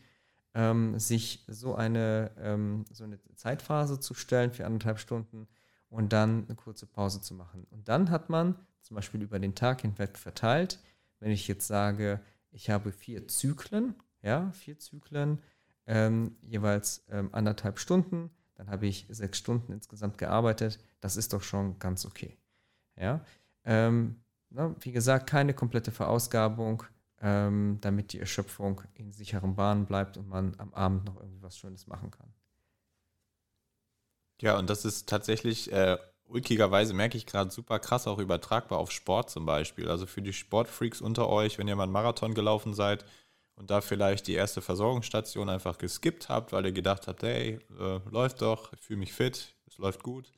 ähm, 0.54 0.98
sich 0.98 1.44
so 1.48 1.74
eine, 1.74 2.30
ähm, 2.38 2.84
so 2.90 3.04
eine 3.04 3.18
Zeitphase 3.34 4.00
zu 4.00 4.14
stellen 4.14 4.52
für 4.52 4.64
anderthalb 4.64 4.98
Stunden 4.98 5.48
und 5.88 6.12
dann 6.12 6.44
eine 6.46 6.54
kurze 6.54 6.86
Pause 6.86 7.20
zu 7.20 7.34
machen. 7.34 7.66
Und 7.70 7.88
dann 7.88 8.10
hat 8.10 8.30
man 8.30 8.56
zum 8.86 8.94
Beispiel 8.94 9.22
über 9.22 9.38
den 9.40 9.54
Tag 9.54 9.80
hinweg 9.80 10.16
verteilt, 10.16 10.78
wenn 11.18 11.32
ich 11.32 11.48
jetzt 11.48 11.66
sage, 11.66 12.20
ich 12.52 12.70
habe 12.70 12.92
vier 12.92 13.26
Zyklen, 13.26 13.96
ja, 14.22 14.52
vier 14.52 14.78
Zyklen, 14.78 15.42
ähm, 15.86 16.36
jeweils 16.42 17.04
ähm, 17.10 17.30
anderthalb 17.32 17.80
Stunden, 17.80 18.30
dann 18.54 18.70
habe 18.70 18.86
ich 18.86 19.06
sechs 19.08 19.38
Stunden 19.38 19.72
insgesamt 19.72 20.18
gearbeitet. 20.18 20.78
Das 21.00 21.16
ist 21.16 21.32
doch 21.32 21.42
schon 21.42 21.78
ganz 21.78 22.06
okay. 22.06 22.36
Ja, 22.96 23.24
ähm, 23.64 24.20
na, 24.50 24.74
wie 24.80 24.92
gesagt, 24.92 25.28
keine 25.28 25.52
komplette 25.52 25.90
Verausgabung, 25.90 26.84
ähm, 27.20 27.78
damit 27.80 28.12
die 28.12 28.20
Erschöpfung 28.20 28.82
in 28.94 29.12
sicheren 29.12 29.56
Bahnen 29.56 29.86
bleibt 29.86 30.16
und 30.16 30.28
man 30.28 30.54
am 30.58 30.72
Abend 30.74 31.04
noch 31.04 31.16
irgendwie 31.16 31.42
was 31.42 31.58
Schönes 31.58 31.88
machen 31.88 32.12
kann. 32.12 32.32
Ja, 34.40 34.58
und 34.58 34.70
das 34.70 34.84
ist 34.84 35.08
tatsächlich, 35.08 35.72
äh, 35.72 35.98
ulkigerweise 36.28 36.94
merke 36.94 37.16
ich 37.16 37.26
gerade 37.26 37.50
super 37.50 37.78
krass 37.78 38.06
auch 38.06 38.18
übertragbar 38.18 38.78
auf 38.78 38.90
Sport 38.90 39.30
zum 39.30 39.46
Beispiel. 39.46 39.88
Also 39.88 40.06
für 40.06 40.22
die 40.22 40.32
Sportfreaks 40.32 41.00
unter 41.00 41.28
euch, 41.28 41.58
wenn 41.58 41.68
ihr 41.68 41.76
mal 41.76 41.84
einen 41.84 41.92
Marathon 41.92 42.34
gelaufen 42.34 42.74
seid 42.74 43.04
und 43.54 43.70
da 43.70 43.80
vielleicht 43.80 44.26
die 44.26 44.34
erste 44.34 44.60
Versorgungsstation 44.60 45.48
einfach 45.48 45.78
geskippt 45.78 46.28
habt, 46.28 46.52
weil 46.52 46.66
ihr 46.66 46.72
gedacht 46.72 47.06
habt, 47.08 47.22
hey, 47.22 47.60
äh, 47.78 48.00
läuft 48.10 48.42
doch, 48.42 48.72
ich 48.72 48.80
fühle 48.80 49.00
mich 49.00 49.12
fit, 49.12 49.54
es 49.66 49.78
läuft 49.78 50.02
gut. 50.02 50.30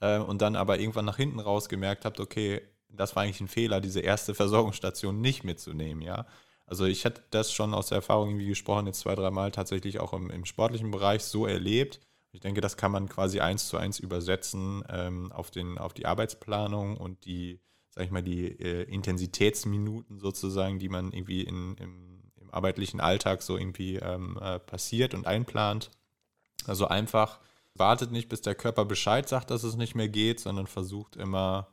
Äh, 0.00 0.18
und 0.18 0.40
dann 0.42 0.56
aber 0.56 0.78
irgendwann 0.78 1.04
nach 1.04 1.16
hinten 1.16 1.40
raus 1.40 1.68
gemerkt 1.68 2.04
habt, 2.04 2.20
okay, 2.20 2.62
das 2.88 3.14
war 3.16 3.24
eigentlich 3.24 3.40
ein 3.40 3.48
Fehler, 3.48 3.80
diese 3.80 4.00
erste 4.00 4.34
Versorgungsstation 4.34 5.20
nicht 5.20 5.44
mitzunehmen, 5.44 6.02
ja. 6.02 6.26
Also 6.66 6.84
ich 6.84 7.04
hatte 7.06 7.22
das 7.30 7.52
schon 7.52 7.72
aus 7.72 7.88
der 7.88 7.96
Erfahrung, 7.96 8.28
irgendwie 8.28 8.48
gesprochen, 8.48 8.86
jetzt 8.86 9.00
zwei, 9.00 9.14
dreimal 9.14 9.50
tatsächlich 9.50 10.00
auch 10.00 10.12
im, 10.12 10.30
im 10.30 10.44
sportlichen 10.44 10.90
Bereich 10.90 11.24
so 11.24 11.46
erlebt. 11.46 11.98
Ich 12.32 12.40
denke, 12.40 12.60
das 12.60 12.76
kann 12.76 12.92
man 12.92 13.08
quasi 13.08 13.40
eins 13.40 13.68
zu 13.68 13.76
eins 13.78 13.98
übersetzen 13.98 14.84
ähm, 14.88 15.32
auf, 15.32 15.50
den, 15.50 15.78
auf 15.78 15.94
die 15.94 16.06
Arbeitsplanung 16.06 16.96
und 16.96 17.24
die, 17.24 17.60
sag 17.90 18.04
ich 18.04 18.10
mal, 18.10 18.22
die 18.22 18.46
äh, 18.46 18.82
Intensitätsminuten 18.84 20.18
sozusagen, 20.18 20.78
die 20.78 20.88
man 20.88 21.12
irgendwie 21.12 21.42
in, 21.42 21.74
im, 21.76 22.32
im 22.36 22.52
arbeitlichen 22.52 23.00
Alltag 23.00 23.42
so 23.42 23.56
irgendwie 23.56 23.96
ähm, 23.96 24.38
äh, 24.40 24.58
passiert 24.58 25.14
und 25.14 25.26
einplant. 25.26 25.90
Also 26.66 26.86
einfach 26.86 27.40
wartet 27.74 28.12
nicht, 28.12 28.28
bis 28.28 28.42
der 28.42 28.54
Körper 28.54 28.84
Bescheid 28.84 29.28
sagt, 29.28 29.50
dass 29.50 29.62
es 29.62 29.76
nicht 29.76 29.94
mehr 29.94 30.08
geht, 30.08 30.40
sondern 30.40 30.66
versucht 30.66 31.16
immer 31.16 31.68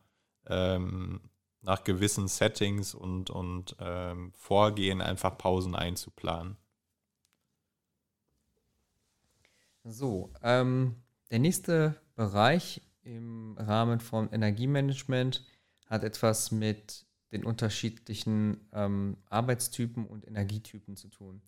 ähm, 0.47 1.21
nach 1.61 1.83
gewissen 1.83 2.27
Settings 2.27 2.93
und, 2.93 3.29
und 3.29 3.75
ähm, 3.79 4.31
Vorgehen 4.33 5.01
einfach 5.01 5.37
Pausen 5.37 5.75
einzuplanen. 5.75 6.57
So, 9.87 10.33
ähm, 10.41 10.95
der 11.29 11.37
nächste 11.37 11.95
Bereich 12.15 12.81
im 13.03 13.55
Rahmen 13.59 13.99
von 13.99 14.31
Energiemanagement 14.31 15.45
hat 15.85 16.03
etwas 16.03 16.51
mit 16.51 17.05
den 17.31 17.45
unterschiedlichen 17.45 18.67
ähm, 18.73 19.17
Arbeitstypen 19.29 20.07
und 20.07 20.27
Energietypen 20.27 20.95
zu 20.95 21.09
tun. 21.09 21.39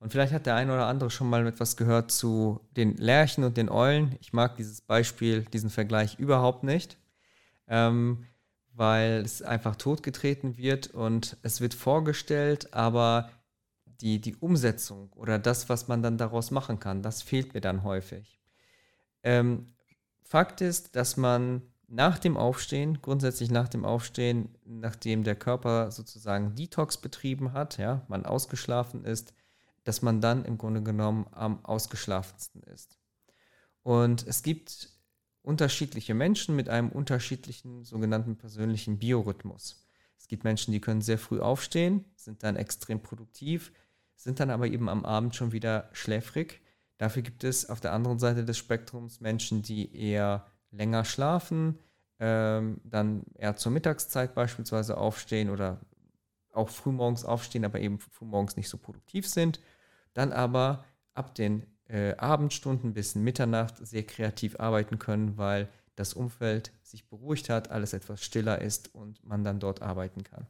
Und 0.00 0.10
vielleicht 0.10 0.32
hat 0.32 0.46
der 0.46 0.56
eine 0.56 0.72
oder 0.72 0.86
andere 0.86 1.10
schon 1.10 1.30
mal 1.30 1.46
etwas 1.46 1.76
gehört 1.76 2.10
zu 2.10 2.60
den 2.76 2.96
Lerchen 2.96 3.44
und 3.44 3.56
den 3.56 3.68
Eulen. 3.68 4.16
Ich 4.20 4.32
mag 4.32 4.56
dieses 4.56 4.80
Beispiel, 4.80 5.44
diesen 5.44 5.70
Vergleich 5.70 6.18
überhaupt 6.18 6.64
nicht, 6.64 6.98
ähm, 7.68 8.26
weil 8.74 9.22
es 9.24 9.42
einfach 9.42 9.76
totgetreten 9.76 10.56
wird 10.56 10.88
und 10.88 11.36
es 11.42 11.60
wird 11.60 11.72
vorgestellt, 11.72 12.74
aber 12.74 13.30
die, 14.00 14.20
die 14.20 14.36
Umsetzung 14.36 15.12
oder 15.14 15.38
das, 15.38 15.68
was 15.68 15.88
man 15.88 16.02
dann 16.02 16.18
daraus 16.18 16.50
machen 16.50 16.78
kann, 16.78 17.02
das 17.02 17.22
fehlt 17.22 17.54
mir 17.54 17.60
dann 17.60 17.82
häufig. 17.82 18.40
Ähm, 19.22 19.74
Fakt 20.22 20.60
ist, 20.60 20.96
dass 20.96 21.16
man 21.16 21.62
nach 21.88 22.18
dem 22.18 22.36
Aufstehen, 22.36 23.00
grundsätzlich 23.00 23.50
nach 23.50 23.68
dem 23.68 23.84
Aufstehen, 23.84 24.56
nachdem 24.64 25.22
der 25.22 25.36
Körper 25.36 25.92
sozusagen 25.92 26.54
Detox 26.56 26.96
betrieben 26.96 27.52
hat, 27.52 27.78
ja, 27.78 28.04
man 28.08 28.26
ausgeschlafen 28.26 29.04
ist, 29.04 29.34
dass 29.84 30.02
man 30.02 30.20
dann 30.20 30.44
im 30.44 30.58
Grunde 30.58 30.82
genommen 30.82 31.26
am 31.30 31.64
ausgeschlafensten 31.64 32.62
ist. 32.64 32.98
Und 33.84 34.26
es 34.26 34.42
gibt 34.42 34.90
unterschiedliche 35.42 36.12
Menschen 36.12 36.56
mit 36.56 36.68
einem 36.68 36.88
unterschiedlichen 36.88 37.84
sogenannten 37.84 38.36
persönlichen 38.36 38.98
Biorhythmus. 38.98 39.86
Es 40.18 40.26
gibt 40.26 40.42
Menschen, 40.42 40.72
die 40.72 40.80
können 40.80 41.02
sehr 41.02 41.18
früh 41.18 41.38
aufstehen, 41.38 42.04
sind 42.16 42.42
dann 42.42 42.56
extrem 42.56 43.00
produktiv, 43.00 43.72
sind 44.16 44.40
dann 44.40 44.50
aber 44.50 44.66
eben 44.66 44.88
am 44.88 45.04
Abend 45.04 45.34
schon 45.34 45.52
wieder 45.52 45.88
schläfrig. 45.92 46.60
Dafür 46.98 47.22
gibt 47.22 47.44
es 47.44 47.68
auf 47.68 47.80
der 47.80 47.92
anderen 47.92 48.18
Seite 48.18 48.44
des 48.44 48.58
Spektrums 48.58 49.20
Menschen, 49.20 49.62
die 49.62 49.94
eher 49.94 50.46
länger 50.70 51.04
schlafen, 51.04 51.78
ähm, 52.18 52.80
dann 52.84 53.24
eher 53.34 53.56
zur 53.56 53.72
Mittagszeit 53.72 54.34
beispielsweise 54.34 54.96
aufstehen 54.96 55.50
oder 55.50 55.80
auch 56.52 56.70
frühmorgens 56.70 57.24
aufstehen, 57.24 57.64
aber 57.64 57.80
eben 57.80 57.98
frühmorgens 57.98 58.56
nicht 58.56 58.68
so 58.68 58.78
produktiv 58.78 59.28
sind, 59.28 59.60
dann 60.14 60.32
aber 60.32 60.84
ab 61.12 61.34
den 61.34 61.66
äh, 61.88 62.16
Abendstunden 62.16 62.94
bis 62.94 63.14
Mitternacht 63.14 63.86
sehr 63.86 64.04
kreativ 64.04 64.58
arbeiten 64.58 64.98
können, 64.98 65.36
weil 65.36 65.68
das 65.94 66.14
Umfeld 66.14 66.72
sich 66.82 67.08
beruhigt 67.08 67.48
hat, 67.48 67.70
alles 67.70 67.92
etwas 67.92 68.22
stiller 68.22 68.60
ist 68.60 68.94
und 68.94 69.24
man 69.24 69.44
dann 69.44 69.60
dort 69.60 69.82
arbeiten 69.82 70.24
kann. 70.24 70.46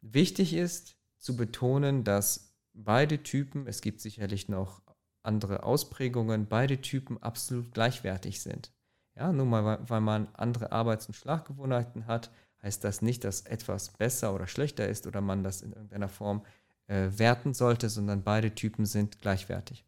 Wichtig 0.00 0.54
ist 0.54 0.96
zu 1.18 1.36
betonen, 1.36 2.04
dass 2.04 2.47
beide 2.84 3.22
Typen, 3.22 3.66
es 3.66 3.80
gibt 3.80 4.00
sicherlich 4.00 4.48
noch 4.48 4.82
andere 5.22 5.62
Ausprägungen, 5.62 6.46
beide 6.46 6.80
Typen 6.80 7.22
absolut 7.22 7.72
gleichwertig 7.72 8.40
sind. 8.40 8.72
Ja, 9.16 9.32
nur 9.32 9.46
mal, 9.46 9.80
weil 9.88 10.00
man 10.00 10.28
andere 10.34 10.72
Arbeits- 10.72 11.06
und 11.06 11.14
Schlafgewohnheiten 11.14 12.06
hat, 12.06 12.30
heißt 12.62 12.82
das 12.84 13.02
nicht, 13.02 13.24
dass 13.24 13.42
etwas 13.42 13.90
besser 13.90 14.34
oder 14.34 14.46
schlechter 14.46 14.88
ist 14.88 15.06
oder 15.06 15.20
man 15.20 15.42
das 15.42 15.62
in 15.62 15.72
irgendeiner 15.72 16.08
Form 16.08 16.44
äh, 16.86 17.08
werten 17.16 17.52
sollte, 17.52 17.88
sondern 17.88 18.22
beide 18.22 18.54
Typen 18.54 18.86
sind 18.86 19.20
gleichwertig. 19.20 19.84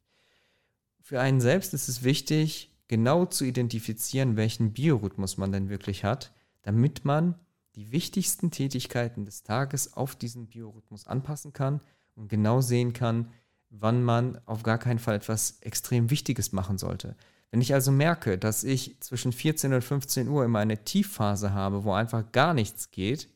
Für 1.00 1.20
einen 1.20 1.40
selbst 1.40 1.74
ist 1.74 1.88
es 1.88 2.02
wichtig, 2.02 2.76
genau 2.88 3.24
zu 3.24 3.44
identifizieren, 3.44 4.36
welchen 4.36 4.72
Biorhythmus 4.72 5.36
man 5.36 5.52
denn 5.52 5.68
wirklich 5.68 6.04
hat, 6.04 6.32
damit 6.62 7.04
man 7.04 7.36
die 7.76 7.92
wichtigsten 7.92 8.50
Tätigkeiten 8.50 9.24
des 9.24 9.44
Tages 9.44 9.94
auf 9.94 10.16
diesen 10.16 10.48
Biorhythmus 10.48 11.06
anpassen 11.06 11.52
kann 11.52 11.80
und 12.20 12.28
genau 12.28 12.60
sehen 12.60 12.92
kann, 12.92 13.30
wann 13.70 14.02
man 14.02 14.38
auf 14.46 14.62
gar 14.62 14.78
keinen 14.78 14.98
Fall 14.98 15.16
etwas 15.16 15.58
extrem 15.60 16.10
Wichtiges 16.10 16.52
machen 16.52 16.78
sollte. 16.78 17.16
Wenn 17.50 17.60
ich 17.60 17.74
also 17.74 17.90
merke, 17.90 18.38
dass 18.38 18.62
ich 18.62 19.00
zwischen 19.00 19.32
14 19.32 19.72
und 19.72 19.82
15 19.82 20.28
Uhr 20.28 20.44
immer 20.44 20.60
eine 20.60 20.84
Tiefphase 20.84 21.52
habe, 21.52 21.84
wo 21.84 21.92
einfach 21.92 22.30
gar 22.30 22.54
nichts 22.54 22.90
geht, 22.90 23.28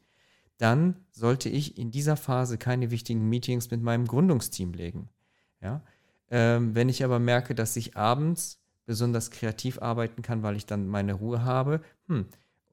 dann 0.59 0.97
sollte 1.11 1.49
ich 1.49 1.79
in 1.79 1.91
dieser 1.91 2.17
Phase 2.17 2.59
keine 2.59 2.91
wichtigen 2.91 3.29
Meetings 3.29 3.71
mit 3.71 3.83
meinem 3.83 4.07
Gründungsteam 4.07 4.73
legen. 4.73 5.09
Ja? 5.61 5.83
Ähm, 6.31 6.75
wenn 6.75 6.89
ich 6.89 7.03
aber 7.05 7.19
merke, 7.19 7.55
dass 7.55 7.77
ich 7.77 7.97
abends 7.97 8.61
besonders 8.87 9.31
kreativ 9.31 9.81
arbeiten 9.83 10.23
kann, 10.23 10.43
weil 10.43 10.57
ich 10.57 10.67
dann 10.67 10.87
meine 10.87 11.15
Ruhe 11.15 11.43
habe, 11.43 11.81
hm, 12.07 12.27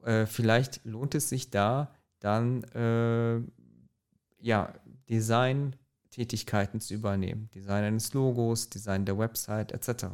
äh, 0.04 0.26
vielleicht 0.26 0.86
lohnt 0.86 1.15
es 1.15 1.30
sich 1.30 1.50
da 1.50 1.91
dann 2.19 2.63
äh, 2.76 3.41
ja, 4.41 4.74
Design-Tätigkeiten 6.12 6.80
zu 6.80 6.93
übernehmen. 6.93 7.50
Design 7.56 7.84
eines 7.84 8.13
Logos, 8.13 8.69
Design 8.69 9.06
der 9.06 9.17
Website 9.17 9.71
etc. 9.71 10.06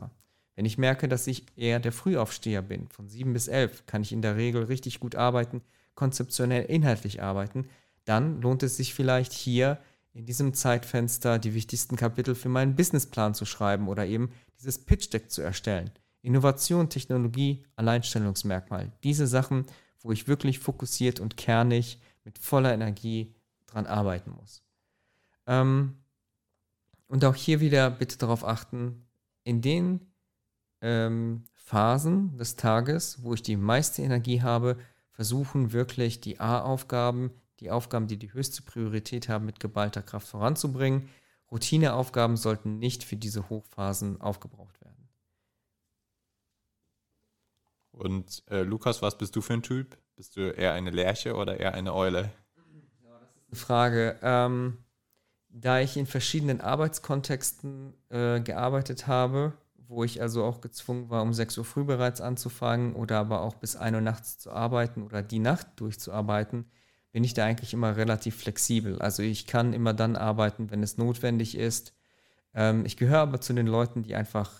Wenn 0.55 0.65
ich 0.65 0.77
merke, 0.77 1.07
dass 1.07 1.27
ich 1.27 1.45
eher 1.55 1.79
der 1.79 1.91
Frühaufsteher 1.91 2.62
bin, 2.62 2.88
von 2.89 3.10
7 3.10 3.33
bis 3.33 3.47
11, 3.47 3.86
kann 3.86 4.01
ich 4.01 4.12
in 4.12 4.21
der 4.21 4.36
Regel 4.36 4.63
richtig 4.63 4.99
gut 4.99 5.15
arbeiten, 5.15 5.62
konzeptionell 5.95 6.65
inhaltlich 6.65 7.21
arbeiten, 7.21 7.67
dann 8.05 8.41
lohnt 8.41 8.63
es 8.63 8.77
sich 8.77 8.93
vielleicht 8.93 9.33
hier 9.33 9.79
in 10.13 10.25
diesem 10.25 10.53
Zeitfenster 10.53 11.38
die 11.39 11.53
wichtigsten 11.53 11.95
Kapitel 11.95 12.33
für 12.33 12.49
meinen 12.49 12.75
Businessplan 12.75 13.33
zu 13.36 13.45
schreiben 13.45 13.88
oder 13.88 14.05
eben 14.05 14.31
dieses 14.57 14.79
Pitch 14.79 15.13
Deck 15.13 15.29
zu 15.29 15.41
erstellen. 15.41 15.91
Innovation, 16.21 16.89
Technologie, 16.89 17.65
Alleinstellungsmerkmal. 17.75 18.91
Diese 19.03 19.27
Sachen, 19.27 19.65
wo 19.99 20.12
ich 20.12 20.27
wirklich 20.27 20.60
fokussiert 20.60 21.19
und 21.19 21.38
kernig 21.38 21.99
mit 22.23 22.39
voller 22.39 22.73
Energie 22.73 23.36
dran 23.67 23.86
arbeiten 23.86 24.31
muss. 24.31 24.66
Ähm, 25.47 25.95
und 27.07 27.23
auch 27.25 27.36
hier 27.36 27.60
wieder 27.60 27.89
bitte 27.89 28.17
darauf 28.17 28.45
achten, 28.45 29.07
in 29.43 29.62
den 29.62 30.12
ähm, 30.81 31.45
Phasen 31.55 32.38
des 32.38 32.55
Tages, 32.55 33.23
wo 33.23 33.33
ich 33.33 33.41
die 33.41 33.57
meiste 33.57 34.01
Energie 34.01 34.41
habe, 34.41 34.77
versuchen 35.12 35.71
wirklich 35.71 36.21
die 36.21 36.39
A-Aufgaben, 36.39 37.31
die 37.60 37.71
Aufgaben, 37.71 38.07
die 38.07 38.17
die 38.17 38.33
höchste 38.33 38.62
Priorität 38.62 39.29
haben, 39.29 39.45
mit 39.45 39.60
geballter 39.60 40.03
Kraft 40.03 40.27
voranzubringen. 40.27 41.10
Routineaufgaben 41.49 42.38
sollten 42.38 42.77
nicht 42.77 43.03
für 43.03 43.15
diese 43.15 43.49
Hochphasen 43.49 44.21
aufgebraucht 44.21 44.79
werden. 44.81 45.10
Und 47.91 48.43
äh, 48.49 48.62
Lukas, 48.62 49.01
was 49.01 49.17
bist 49.17 49.36
du 49.36 49.41
für 49.41 49.53
ein 49.53 49.63
Typ? 49.63 49.97
Bist 50.15 50.36
du 50.36 50.51
eher 50.51 50.73
eine 50.73 50.91
Lerche 50.91 51.36
oder 51.36 51.60
eher 51.60 51.73
eine 51.73 51.93
Eule? 51.93 52.31
Ja, 53.03 53.19
das 53.19 53.36
ist 53.36 53.47
eine 53.47 53.55
Frage. 53.55 54.19
Ähm, 54.21 54.77
da 55.61 55.79
ich 55.79 55.97
in 55.97 56.05
verschiedenen 56.05 56.61
Arbeitskontexten 56.61 57.93
äh, 58.09 58.39
gearbeitet 58.41 59.07
habe, 59.07 59.53
wo 59.87 60.03
ich 60.03 60.21
also 60.21 60.43
auch 60.43 60.61
gezwungen 60.61 61.09
war, 61.09 61.21
um 61.21 61.33
6 61.33 61.57
Uhr 61.57 61.65
früh 61.65 61.83
bereits 61.83 62.21
anzufangen 62.21 62.93
oder 62.93 63.19
aber 63.19 63.41
auch 63.41 63.55
bis 63.55 63.75
1 63.75 63.95
Uhr 63.95 64.01
nachts 64.01 64.37
zu 64.37 64.51
arbeiten 64.51 65.03
oder 65.03 65.23
die 65.23 65.39
Nacht 65.39 65.67
durchzuarbeiten, 65.77 66.65
bin 67.11 67.23
ich 67.23 67.33
da 67.33 67.45
eigentlich 67.45 67.73
immer 67.73 67.95
relativ 67.95 68.35
flexibel. 68.35 68.99
Also 69.01 69.23
ich 69.23 69.47
kann 69.47 69.73
immer 69.73 69.93
dann 69.93 70.15
arbeiten, 70.15 70.69
wenn 70.69 70.83
es 70.83 70.97
notwendig 70.97 71.57
ist. 71.57 71.93
Ähm, 72.53 72.85
ich 72.85 72.97
gehöre 72.97 73.19
aber 73.21 73.41
zu 73.41 73.53
den 73.53 73.67
Leuten, 73.67 74.03
die 74.03 74.15
einfach 74.15 74.51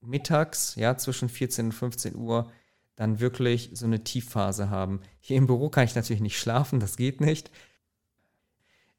mittags, 0.00 0.74
ja, 0.76 0.96
zwischen 0.96 1.28
14 1.28 1.66
und 1.66 1.72
15 1.72 2.16
Uhr 2.16 2.50
dann 2.96 3.20
wirklich 3.20 3.70
so 3.74 3.86
eine 3.86 4.02
Tiefphase 4.02 4.70
haben. 4.70 5.00
Hier 5.20 5.36
im 5.36 5.46
Büro 5.46 5.68
kann 5.68 5.84
ich 5.84 5.94
natürlich 5.94 6.22
nicht 6.22 6.38
schlafen, 6.38 6.80
das 6.80 6.96
geht 6.96 7.20
nicht. 7.20 7.50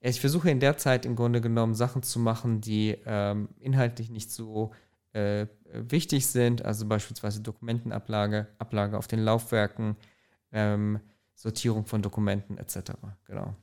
Ich 0.03 0.19
versuche 0.19 0.49
in 0.49 0.59
der 0.59 0.77
Zeit 0.77 1.05
im 1.05 1.15
Grunde 1.15 1.41
genommen 1.41 1.75
Sachen 1.75 2.01
zu 2.01 2.19
machen, 2.19 2.59
die 2.59 2.97
ähm, 3.05 3.49
inhaltlich 3.59 4.09
nicht 4.09 4.31
so 4.31 4.71
äh, 5.13 5.45
wichtig 5.71 6.25
sind, 6.25 6.65
also 6.65 6.87
beispielsweise 6.87 7.41
Dokumentenablage, 7.41 8.47
Ablage 8.57 8.97
auf 8.97 9.07
den 9.07 9.19
Laufwerken, 9.19 9.95
ähm, 10.51 10.99
Sortierung 11.35 11.85
von 11.85 12.01
Dokumenten 12.01 12.57
etc. 12.57 12.93
Genau. 13.25 13.55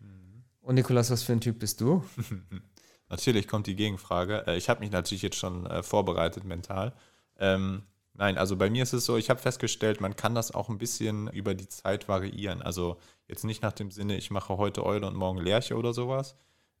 Mhm. 0.00 0.44
Und 0.60 0.74
Nikolas, 0.74 1.10
was 1.10 1.22
für 1.22 1.32
ein 1.32 1.40
Typ 1.40 1.58
bist 1.58 1.80
du? 1.80 2.04
natürlich 3.08 3.48
kommt 3.48 3.66
die 3.66 3.76
Gegenfrage. 3.76 4.46
Äh, 4.46 4.56
ich 4.56 4.68
habe 4.68 4.80
mich 4.80 4.90
natürlich 4.90 5.22
jetzt 5.22 5.36
schon 5.36 5.66
äh, 5.66 5.82
vorbereitet 5.82 6.44
mental. 6.44 6.92
Ähm, 7.38 7.82
nein, 8.14 8.38
also 8.38 8.56
bei 8.56 8.70
mir 8.70 8.82
ist 8.82 8.92
es 8.92 9.04
so, 9.04 9.16
ich 9.16 9.30
habe 9.30 9.40
festgestellt, 9.40 10.00
man 10.00 10.16
kann 10.16 10.34
das 10.34 10.52
auch 10.52 10.68
ein 10.68 10.78
bisschen 10.78 11.28
über 11.28 11.54
die 11.54 11.68
Zeit 11.68 12.08
variieren. 12.08 12.62
Also 12.62 12.96
jetzt 13.28 13.44
nicht 13.44 13.62
nach 13.62 13.72
dem 13.72 13.90
Sinne, 13.90 14.16
ich 14.16 14.30
mache 14.30 14.56
heute 14.56 14.84
Eule 14.84 15.06
und 15.06 15.16
morgen 15.16 15.38
Lerche 15.38 15.76
oder 15.76 15.92
sowas, 15.92 16.36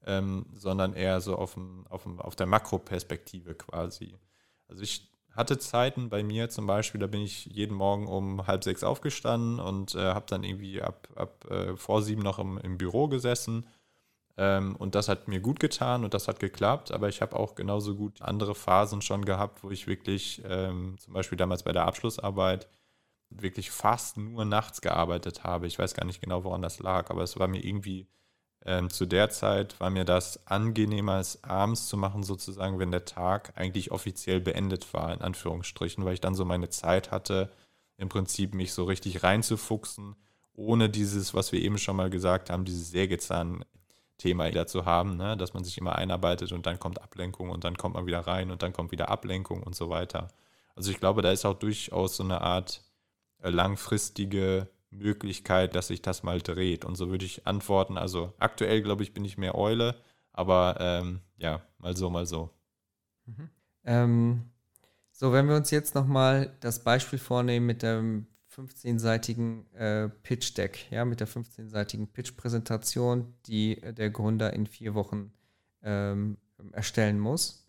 ähm, 0.06 0.46
sondern 0.54 0.94
eher 0.94 1.20
so 1.20 1.36
auf, 1.36 1.54
dem, 1.54 1.86
auf, 1.88 2.04
dem, 2.04 2.20
auf 2.20 2.36
der 2.36 2.46
Makroperspektive 2.46 3.54
quasi. 3.54 4.16
Also 4.68 4.82
ich 4.82 5.10
hatte 5.34 5.58
Zeiten 5.58 6.08
bei 6.08 6.22
mir 6.22 6.48
zum 6.48 6.66
Beispiel, 6.66 7.00
da 7.00 7.08
bin 7.08 7.20
ich 7.20 7.46
jeden 7.46 7.76
Morgen 7.76 8.06
um 8.06 8.46
halb 8.46 8.62
sechs 8.62 8.84
aufgestanden 8.84 9.58
und 9.58 9.94
äh, 9.94 9.98
habe 9.98 10.26
dann 10.28 10.44
irgendwie 10.44 10.80
ab, 10.80 11.08
ab 11.16 11.50
äh, 11.50 11.76
vor 11.76 12.02
sieben 12.02 12.22
noch 12.22 12.38
im, 12.38 12.58
im 12.58 12.78
Büro 12.78 13.08
gesessen. 13.08 13.66
Ähm, 14.36 14.76
und 14.76 14.94
das 14.94 15.08
hat 15.08 15.28
mir 15.28 15.40
gut 15.40 15.60
getan 15.60 16.04
und 16.04 16.14
das 16.14 16.26
hat 16.28 16.40
geklappt, 16.40 16.90
aber 16.92 17.08
ich 17.08 17.22
habe 17.22 17.36
auch 17.36 17.54
genauso 17.54 17.94
gut 17.94 18.20
andere 18.20 18.54
Phasen 18.54 19.00
schon 19.02 19.24
gehabt, 19.24 19.62
wo 19.62 19.70
ich 19.70 19.86
wirklich, 19.86 20.42
ähm, 20.48 20.96
zum 20.98 21.14
Beispiel 21.14 21.38
damals 21.38 21.62
bei 21.62 21.72
der 21.72 21.86
Abschlussarbeit, 21.86 22.68
wirklich 23.30 23.70
fast 23.70 24.16
nur 24.16 24.44
nachts 24.44 24.80
gearbeitet 24.80 25.44
habe. 25.44 25.66
Ich 25.66 25.78
weiß 25.78 25.94
gar 25.94 26.04
nicht 26.04 26.20
genau, 26.20 26.44
woran 26.44 26.62
das 26.62 26.78
lag, 26.80 27.10
aber 27.10 27.22
es 27.22 27.38
war 27.38 27.48
mir 27.48 27.64
irgendwie 27.64 28.06
ähm, 28.64 28.90
zu 28.90 29.06
der 29.06 29.30
Zeit 29.30 29.78
war 29.80 29.90
mir 29.90 30.04
das 30.04 30.46
angenehmer, 30.46 31.18
es 31.20 31.42
abends 31.44 31.88
zu 31.88 31.96
machen, 31.96 32.22
sozusagen, 32.22 32.78
wenn 32.78 32.90
der 32.90 33.04
Tag 33.04 33.52
eigentlich 33.56 33.90
offiziell 33.90 34.40
beendet 34.40 34.92
war, 34.94 35.12
in 35.12 35.20
Anführungsstrichen, 35.20 36.04
weil 36.04 36.14
ich 36.14 36.20
dann 36.20 36.34
so 36.34 36.44
meine 36.44 36.70
Zeit 36.70 37.10
hatte, 37.10 37.50
im 37.98 38.08
Prinzip 38.08 38.54
mich 38.54 38.72
so 38.72 38.84
richtig 38.84 39.22
reinzufuchsen 39.22 40.16
ohne 40.54 40.88
dieses, 40.88 41.34
was 41.34 41.52
wir 41.52 41.60
eben 41.60 41.78
schon 41.78 41.96
mal 41.96 42.10
gesagt 42.10 42.48
haben, 42.50 42.64
dieses 42.64 42.92
Sägezahn-Thema 44.18 44.50
dazu 44.50 44.84
haben, 44.84 45.16
ne? 45.16 45.36
dass 45.36 45.54
man 45.54 45.64
sich 45.64 45.78
immer 45.78 45.96
einarbeitet 45.96 46.52
und 46.52 46.66
dann 46.66 46.78
kommt 46.78 47.02
Ablenkung 47.02 47.50
und 47.50 47.64
dann 47.64 47.76
kommt 47.76 47.94
man 47.94 48.06
wieder 48.06 48.20
rein 48.20 48.50
und 48.50 48.62
dann 48.62 48.72
kommt 48.72 48.92
wieder 48.92 49.08
Ablenkung 49.08 49.62
und 49.62 49.74
so 49.74 49.88
weiter. 49.90 50.28
Also 50.76 50.90
ich 50.90 50.98
glaube, 50.98 51.22
da 51.22 51.30
ist 51.30 51.44
auch 51.44 51.54
durchaus 51.54 52.16
so 52.16 52.24
eine 52.24 52.40
Art 52.40 52.82
äh, 53.42 53.50
langfristige 53.50 54.68
Möglichkeit, 54.90 55.74
dass 55.74 55.88
sich 55.88 56.02
das 56.02 56.22
mal 56.22 56.40
dreht. 56.40 56.84
Und 56.84 56.96
so 56.96 57.10
würde 57.10 57.24
ich 57.24 57.46
antworten. 57.46 57.98
Also 57.98 58.32
aktuell, 58.38 58.82
glaube 58.82 59.02
ich, 59.02 59.12
bin 59.12 59.24
ich 59.24 59.38
mehr 59.38 59.56
Eule, 59.56 59.96
aber 60.32 60.76
ähm, 60.80 61.20
ja, 61.36 61.62
mal 61.78 61.96
so, 61.96 62.10
mal 62.10 62.26
so. 62.26 62.50
Mhm. 63.26 63.50
Ähm, 63.84 64.50
so, 65.10 65.32
wenn 65.32 65.48
wir 65.48 65.56
uns 65.56 65.70
jetzt 65.70 65.94
nochmal 65.94 66.56
das 66.60 66.82
Beispiel 66.82 67.18
vornehmen 67.18 67.66
mit 67.66 67.82
dem 67.82 68.26
15-seitigen 68.56 69.72
äh, 69.74 70.08
Pitch-Deck, 70.08 70.90
ja, 70.90 71.04
mit 71.04 71.20
der 71.20 71.28
15-seitigen 71.28 72.06
Pitch-Präsentation, 72.08 73.34
die 73.46 73.80
der 73.80 74.10
Gründer 74.10 74.52
in 74.52 74.66
vier 74.66 74.94
Wochen 74.94 75.32
ähm, 75.82 76.38
erstellen 76.72 77.18
muss. 77.18 77.66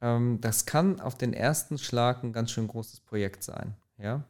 Ähm, 0.00 0.40
das 0.40 0.66
kann 0.66 1.00
auf 1.00 1.16
den 1.16 1.32
ersten 1.32 1.78
Schlag 1.78 2.22
ein 2.22 2.32
ganz 2.32 2.50
schön 2.50 2.68
großes 2.68 3.00
Projekt 3.00 3.42
sein, 3.42 3.74
ja. 3.98 4.24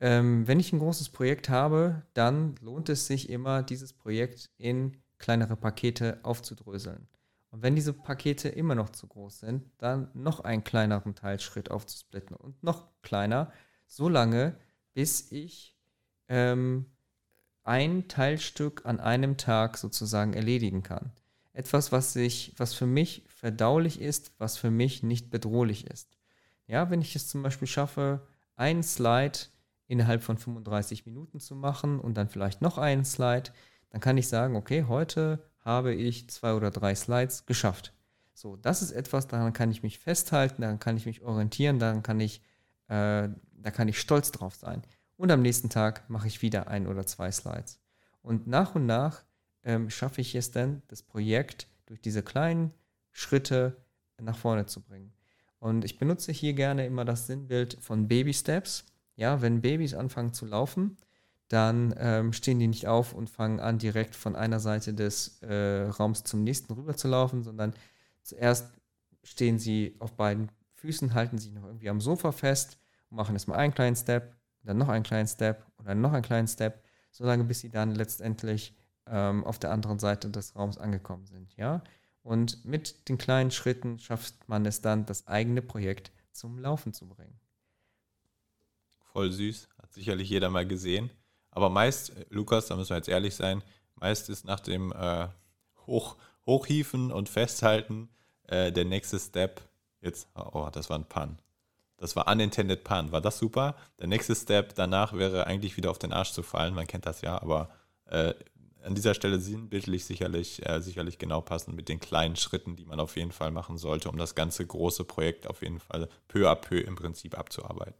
Ähm, 0.00 0.46
wenn 0.46 0.60
ich 0.60 0.72
ein 0.72 0.80
großes 0.80 1.10
Projekt 1.10 1.48
habe, 1.48 2.02
dann 2.14 2.56
lohnt 2.60 2.88
es 2.88 3.06
sich 3.06 3.30
immer, 3.30 3.62
dieses 3.62 3.92
Projekt 3.92 4.50
in 4.58 4.96
kleinere 5.18 5.56
Pakete 5.56 6.18
aufzudröseln. 6.24 7.08
Und 7.50 7.62
wenn 7.62 7.76
diese 7.76 7.92
Pakete 7.92 8.48
immer 8.48 8.74
noch 8.74 8.90
zu 8.90 9.06
groß 9.06 9.38
sind, 9.38 9.70
dann 9.78 10.10
noch 10.12 10.40
einen 10.40 10.64
kleineren 10.64 11.14
Teilschritt 11.14 11.70
aufzusplitten 11.70 12.36
und 12.36 12.60
noch 12.64 12.88
kleiner, 13.02 13.52
so 13.86 14.08
lange, 14.08 14.56
bis 14.94 15.30
ich 15.30 15.76
ähm, 16.28 16.86
ein 17.64 18.08
Teilstück 18.08 18.86
an 18.86 19.00
einem 19.00 19.36
Tag 19.36 19.78
sozusagen 19.78 20.32
erledigen 20.32 20.82
kann. 20.82 21.12
Etwas, 21.52 21.92
was 21.92 22.12
sich, 22.12 22.54
was 22.56 22.74
für 22.74 22.86
mich 22.86 23.24
verdaulich 23.28 24.00
ist, 24.00 24.32
was 24.38 24.56
für 24.56 24.70
mich 24.70 25.02
nicht 25.02 25.30
bedrohlich 25.30 25.86
ist. 25.86 26.18
Ja, 26.66 26.90
wenn 26.90 27.02
ich 27.02 27.14
es 27.14 27.28
zum 27.28 27.42
Beispiel 27.42 27.68
schaffe, 27.68 28.26
einen 28.56 28.82
Slide 28.82 29.38
innerhalb 29.86 30.22
von 30.22 30.38
35 30.38 31.06
Minuten 31.06 31.40
zu 31.40 31.54
machen 31.54 32.00
und 32.00 32.14
dann 32.14 32.28
vielleicht 32.28 32.62
noch 32.62 32.78
einen 32.78 33.04
Slide, 33.04 33.50
dann 33.90 34.00
kann 34.00 34.16
ich 34.16 34.28
sagen, 34.28 34.56
okay, 34.56 34.84
heute 34.88 35.44
habe 35.60 35.94
ich 35.94 36.28
zwei 36.30 36.54
oder 36.54 36.70
drei 36.70 36.94
Slides 36.94 37.46
geschafft. 37.46 37.92
So, 38.34 38.56
das 38.56 38.82
ist 38.82 38.90
etwas, 38.90 39.28
daran 39.28 39.52
kann 39.52 39.70
ich 39.70 39.82
mich 39.82 39.98
festhalten, 39.98 40.62
daran 40.62 40.80
kann 40.80 40.96
ich 40.96 41.06
mich 41.06 41.22
orientieren, 41.22 41.78
daran 41.78 42.02
kann 42.02 42.18
ich 42.18 42.42
äh, 42.88 43.28
da 43.52 43.70
kann 43.70 43.88
ich 43.88 43.98
stolz 43.98 44.30
drauf 44.32 44.54
sein. 44.54 44.82
Und 45.16 45.30
am 45.30 45.42
nächsten 45.42 45.70
Tag 45.70 46.08
mache 46.10 46.26
ich 46.26 46.42
wieder 46.42 46.68
ein 46.68 46.86
oder 46.86 47.06
zwei 47.06 47.30
Slides. 47.30 47.80
Und 48.22 48.46
nach 48.46 48.74
und 48.74 48.86
nach 48.86 49.22
ähm, 49.62 49.90
schaffe 49.90 50.20
ich 50.20 50.34
es 50.34 50.50
dann, 50.50 50.82
das 50.88 51.02
Projekt 51.02 51.68
durch 51.86 52.00
diese 52.00 52.22
kleinen 52.22 52.72
Schritte 53.10 53.76
nach 54.20 54.36
vorne 54.36 54.66
zu 54.66 54.80
bringen. 54.80 55.12
Und 55.58 55.84
ich 55.84 55.98
benutze 55.98 56.32
hier 56.32 56.52
gerne 56.52 56.86
immer 56.86 57.04
das 57.04 57.26
Sinnbild 57.26 57.78
von 57.80 58.08
Baby 58.08 58.34
Steps. 58.34 58.84
Ja, 59.16 59.40
wenn 59.40 59.62
Babys 59.62 59.94
anfangen 59.94 60.32
zu 60.32 60.44
laufen, 60.44 60.96
dann 61.48 61.94
ähm, 61.98 62.32
stehen 62.32 62.58
die 62.58 62.66
nicht 62.66 62.88
auf 62.88 63.14
und 63.14 63.30
fangen 63.30 63.60
an, 63.60 63.78
direkt 63.78 64.16
von 64.16 64.34
einer 64.34 64.60
Seite 64.60 64.92
des 64.92 65.40
äh, 65.42 65.82
Raums 65.84 66.24
zum 66.24 66.42
nächsten 66.42 66.72
rüber 66.72 66.96
zu 66.96 67.08
laufen, 67.08 67.42
sondern 67.42 67.74
zuerst 68.22 68.72
stehen 69.22 69.58
sie 69.58 69.94
auf 70.00 70.12
beiden 70.12 70.50
Füßen, 70.84 71.14
halten 71.14 71.38
sich 71.38 71.52
noch 71.52 71.64
irgendwie 71.64 71.88
am 71.88 72.00
Sofa 72.00 72.32
fest 72.32 72.78
machen 73.14 73.34
erstmal 73.34 73.58
einen 73.58 73.74
kleinen 73.74 73.96
Step, 73.96 74.36
dann 74.62 74.78
noch 74.78 74.88
einen 74.88 75.04
kleinen 75.04 75.28
Step 75.28 75.66
und 75.76 75.86
dann 75.86 76.00
noch 76.00 76.12
einen 76.12 76.22
kleinen 76.22 76.48
Step, 76.48 76.84
solange 77.10 77.44
bis 77.44 77.60
sie 77.60 77.70
dann 77.70 77.94
letztendlich 77.94 78.76
ähm, 79.06 79.44
auf 79.44 79.58
der 79.58 79.70
anderen 79.70 79.98
Seite 79.98 80.30
des 80.30 80.56
Raums 80.56 80.78
angekommen 80.78 81.26
sind. 81.26 81.54
Ja? 81.56 81.82
Und 82.22 82.64
mit 82.64 83.08
den 83.08 83.18
kleinen 83.18 83.50
Schritten 83.50 83.98
schafft 83.98 84.48
man 84.48 84.66
es 84.66 84.80
dann, 84.80 85.06
das 85.06 85.26
eigene 85.26 85.62
Projekt 85.62 86.12
zum 86.32 86.58
Laufen 86.58 86.92
zu 86.92 87.08
bringen. 87.08 87.38
Voll 89.12 89.30
süß, 89.30 89.68
hat 89.80 89.92
sicherlich 89.92 90.28
jeder 90.28 90.50
mal 90.50 90.66
gesehen. 90.66 91.10
Aber 91.50 91.70
meist, 91.70 92.12
Lukas, 92.30 92.66
da 92.66 92.76
müssen 92.76 92.90
wir 92.90 92.96
jetzt 92.96 93.08
ehrlich 93.08 93.36
sein, 93.36 93.62
meist 93.94 94.28
ist 94.28 94.44
nach 94.44 94.58
dem 94.60 94.92
äh, 94.92 95.28
Hoch, 95.86 96.16
Hochhieven 96.46 97.12
und 97.12 97.28
Festhalten 97.28 98.08
äh, 98.48 98.72
der 98.72 98.84
nächste 98.84 99.20
Step 99.20 99.60
jetzt, 100.04 100.28
oh, 100.34 100.68
das 100.72 100.90
war 100.90 100.98
ein 100.98 101.08
Pun. 101.08 101.38
Das 101.96 102.16
war 102.16 102.28
Unintended 102.28 102.84
Pun. 102.84 103.12
War 103.12 103.20
das 103.20 103.38
super? 103.38 103.76
Der 103.98 104.08
nächste 104.08 104.34
Step 104.34 104.74
danach 104.74 105.12
wäre 105.12 105.46
eigentlich 105.46 105.76
wieder 105.76 105.90
auf 105.90 105.98
den 105.98 106.12
Arsch 106.12 106.32
zu 106.32 106.42
fallen. 106.42 106.74
Man 106.74 106.86
kennt 106.86 107.06
das 107.06 107.20
ja, 107.22 107.40
aber 107.40 107.70
äh, 108.06 108.34
an 108.84 108.94
dieser 108.94 109.14
Stelle 109.14 109.40
sinnbildlich 109.40 110.04
sicherlich, 110.04 110.64
äh, 110.66 110.80
sicherlich 110.80 111.18
genau 111.18 111.40
passend 111.40 111.76
mit 111.76 111.88
den 111.88 112.00
kleinen 112.00 112.36
Schritten, 112.36 112.76
die 112.76 112.84
man 112.84 113.00
auf 113.00 113.16
jeden 113.16 113.32
Fall 113.32 113.50
machen 113.50 113.78
sollte, 113.78 114.10
um 114.10 114.18
das 114.18 114.34
ganze 114.34 114.66
große 114.66 115.04
Projekt 115.04 115.46
auf 115.46 115.62
jeden 115.62 115.80
Fall 115.80 116.08
peu 116.28 116.50
à 116.50 116.54
peu 116.54 116.80
im 116.80 116.96
Prinzip 116.96 117.38
abzuarbeiten. 117.38 117.94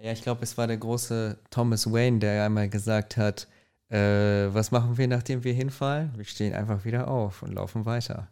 Ja, 0.00 0.12
ich 0.12 0.22
glaube, 0.22 0.42
es 0.42 0.56
war 0.58 0.66
der 0.66 0.76
große 0.76 1.38
Thomas 1.50 1.90
Wayne, 1.90 2.18
der 2.18 2.44
einmal 2.44 2.68
gesagt 2.68 3.16
hat, 3.16 3.48
äh, 3.88 4.52
was 4.52 4.70
machen 4.70 4.98
wir, 4.98 5.08
nachdem 5.08 5.44
wir 5.44 5.52
hinfallen? 5.52 6.12
Wir 6.16 6.24
stehen 6.24 6.54
einfach 6.54 6.84
wieder 6.84 7.08
auf 7.08 7.42
und 7.42 7.52
laufen 7.52 7.86
weiter. 7.86 8.28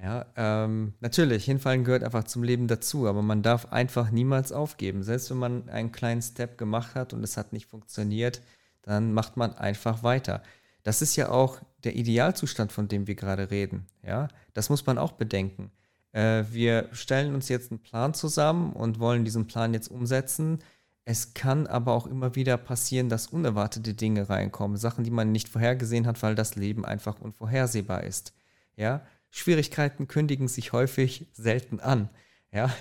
Ja, 0.00 0.26
ähm, 0.36 0.94
natürlich, 1.00 1.44
hinfallen 1.44 1.82
gehört 1.82 2.04
einfach 2.04 2.24
zum 2.24 2.44
Leben 2.44 2.68
dazu, 2.68 3.08
aber 3.08 3.20
man 3.20 3.42
darf 3.42 3.72
einfach 3.72 4.12
niemals 4.12 4.52
aufgeben. 4.52 5.02
Selbst 5.02 5.30
wenn 5.30 5.38
man 5.38 5.68
einen 5.68 5.90
kleinen 5.90 6.22
Step 6.22 6.56
gemacht 6.56 6.94
hat 6.94 7.12
und 7.12 7.24
es 7.24 7.36
hat 7.36 7.52
nicht 7.52 7.66
funktioniert, 7.66 8.40
dann 8.82 9.12
macht 9.12 9.36
man 9.36 9.54
einfach 9.54 10.04
weiter. 10.04 10.42
Das 10.84 11.02
ist 11.02 11.16
ja 11.16 11.30
auch 11.30 11.60
der 11.84 11.96
Idealzustand, 11.96 12.70
von 12.70 12.86
dem 12.86 13.08
wir 13.08 13.16
gerade 13.16 13.50
reden. 13.50 13.86
Ja, 14.02 14.28
das 14.54 14.70
muss 14.70 14.86
man 14.86 14.98
auch 14.98 15.12
bedenken. 15.12 15.72
Äh, 16.12 16.44
wir 16.50 16.88
stellen 16.92 17.34
uns 17.34 17.48
jetzt 17.48 17.72
einen 17.72 17.82
Plan 17.82 18.14
zusammen 18.14 18.72
und 18.72 19.00
wollen 19.00 19.24
diesen 19.24 19.46
Plan 19.48 19.74
jetzt 19.74 19.88
umsetzen. 19.88 20.60
Es 21.04 21.34
kann 21.34 21.66
aber 21.66 21.92
auch 21.92 22.06
immer 22.06 22.36
wieder 22.36 22.56
passieren, 22.56 23.08
dass 23.08 23.26
unerwartete 23.26 23.94
Dinge 23.94 24.28
reinkommen, 24.28 24.76
Sachen, 24.76 25.04
die 25.04 25.10
man 25.10 25.32
nicht 25.32 25.48
vorhergesehen 25.48 26.06
hat, 26.06 26.22
weil 26.22 26.34
das 26.34 26.54
Leben 26.54 26.84
einfach 26.84 27.20
unvorhersehbar 27.20 28.04
ist. 28.04 28.32
Ja, 28.76 29.02
Schwierigkeiten 29.30 30.08
kündigen 30.08 30.48
sich 30.48 30.72
häufig 30.72 31.26
selten 31.32 31.80
an. 31.80 32.10
Ja? 32.52 32.74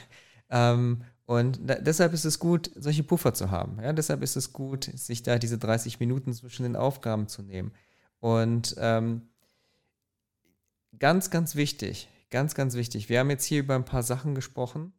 Ähm, 0.49 1.03
und 1.25 1.60
da, 1.69 1.75
deshalb 1.75 2.13
ist 2.13 2.25
es 2.25 2.39
gut, 2.39 2.71
solche 2.75 3.03
Puffer 3.03 3.33
zu 3.33 3.51
haben. 3.51 3.79
Ja? 3.81 3.93
Deshalb 3.93 4.21
ist 4.23 4.36
es 4.36 4.53
gut, 4.53 4.86
sich 4.86 5.23
da 5.23 5.38
diese 5.38 5.57
30 5.57 5.99
Minuten 5.99 6.33
zwischen 6.33 6.63
den 6.63 6.75
Aufgaben 6.75 7.27
zu 7.27 7.41
nehmen. 7.41 7.73
Und 8.19 8.75
ähm, 8.79 9.29
ganz, 10.97 11.29
ganz 11.29 11.55
wichtig, 11.55 12.10
ganz, 12.29 12.55
ganz 12.55 12.75
wichtig, 12.75 13.10
wir 13.10 13.19
haben 13.19 13.29
jetzt 13.29 13.45
hier 13.45 13.60
über 13.60 13.75
ein 13.75 13.86
paar 13.86 14.03
Sachen 14.03 14.36
gesprochen. 14.36 14.93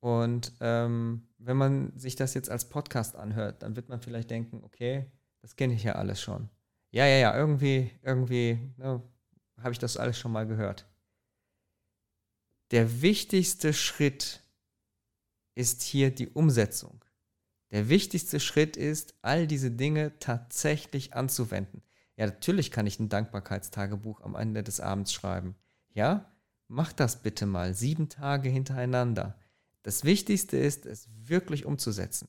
Und 0.00 0.52
ähm, 0.60 1.28
wenn 1.38 1.56
man 1.56 1.98
sich 1.98 2.14
das 2.14 2.34
jetzt 2.34 2.50
als 2.50 2.68
Podcast 2.68 3.16
anhört, 3.16 3.62
dann 3.62 3.74
wird 3.74 3.88
man 3.88 4.00
vielleicht 4.00 4.30
denken, 4.30 4.62
okay, 4.62 5.10
das 5.40 5.56
kenne 5.56 5.74
ich 5.74 5.82
ja 5.82 5.94
alles 5.94 6.20
schon. 6.20 6.48
Ja, 6.90 7.06
ja, 7.06 7.16
ja, 7.16 7.36
irgendwie, 7.36 7.90
irgendwie, 8.02 8.72
ne, 8.76 9.02
habe 9.60 9.72
ich 9.72 9.78
das 9.78 9.96
alles 9.96 10.18
schon 10.18 10.32
mal 10.32 10.46
gehört. 10.46 10.86
Der 12.70 13.02
wichtigste 13.02 13.72
Schritt 13.72 14.40
ist 15.54 15.82
hier 15.82 16.10
die 16.10 16.28
Umsetzung. 16.28 17.04
Der 17.70 17.88
wichtigste 17.88 18.40
Schritt 18.40 18.76
ist, 18.76 19.14
all 19.22 19.46
diese 19.46 19.70
Dinge 19.70 20.18
tatsächlich 20.18 21.14
anzuwenden. 21.14 21.82
Ja, 22.16 22.26
natürlich 22.26 22.70
kann 22.70 22.86
ich 22.86 23.00
ein 23.00 23.08
Dankbarkeitstagebuch 23.08 24.20
am 24.20 24.36
Ende 24.36 24.62
des 24.62 24.80
Abends 24.80 25.12
schreiben. 25.12 25.56
Ja, 25.92 26.32
mach 26.68 26.92
das 26.92 27.22
bitte 27.22 27.46
mal 27.46 27.74
sieben 27.74 28.08
Tage 28.08 28.48
hintereinander. 28.48 29.38
Das 29.82 30.04
Wichtigste 30.04 30.56
ist, 30.56 30.86
es 30.86 31.08
wirklich 31.14 31.66
umzusetzen. 31.66 32.28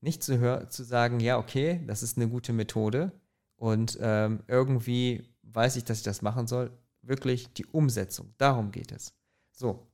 Nicht 0.00 0.22
zu, 0.22 0.66
zu 0.68 0.84
sagen, 0.84 1.20
ja, 1.20 1.38
okay, 1.38 1.82
das 1.86 2.02
ist 2.02 2.16
eine 2.16 2.28
gute 2.28 2.52
Methode 2.52 3.12
und 3.56 3.98
ähm, 4.00 4.42
irgendwie 4.46 5.33
weiß 5.54 5.76
ich, 5.76 5.84
dass 5.84 5.98
ich 5.98 6.04
das 6.04 6.22
machen 6.22 6.46
soll. 6.46 6.70
Wirklich 7.02 7.52
die 7.52 7.66
Umsetzung. 7.66 8.34
Darum 8.38 8.70
geht 8.70 8.92
es. 8.92 9.14
So. 9.52 9.86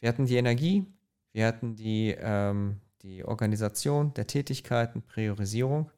Wir 0.00 0.08
hatten 0.08 0.26
die 0.26 0.36
Energie, 0.36 0.86
wir 1.32 1.46
hatten 1.46 1.76
die, 1.76 2.16
ähm, 2.18 2.80
die 3.02 3.24
Organisation 3.24 4.14
der 4.14 4.26
Tätigkeiten, 4.26 5.02
Priorisierung. 5.02 5.90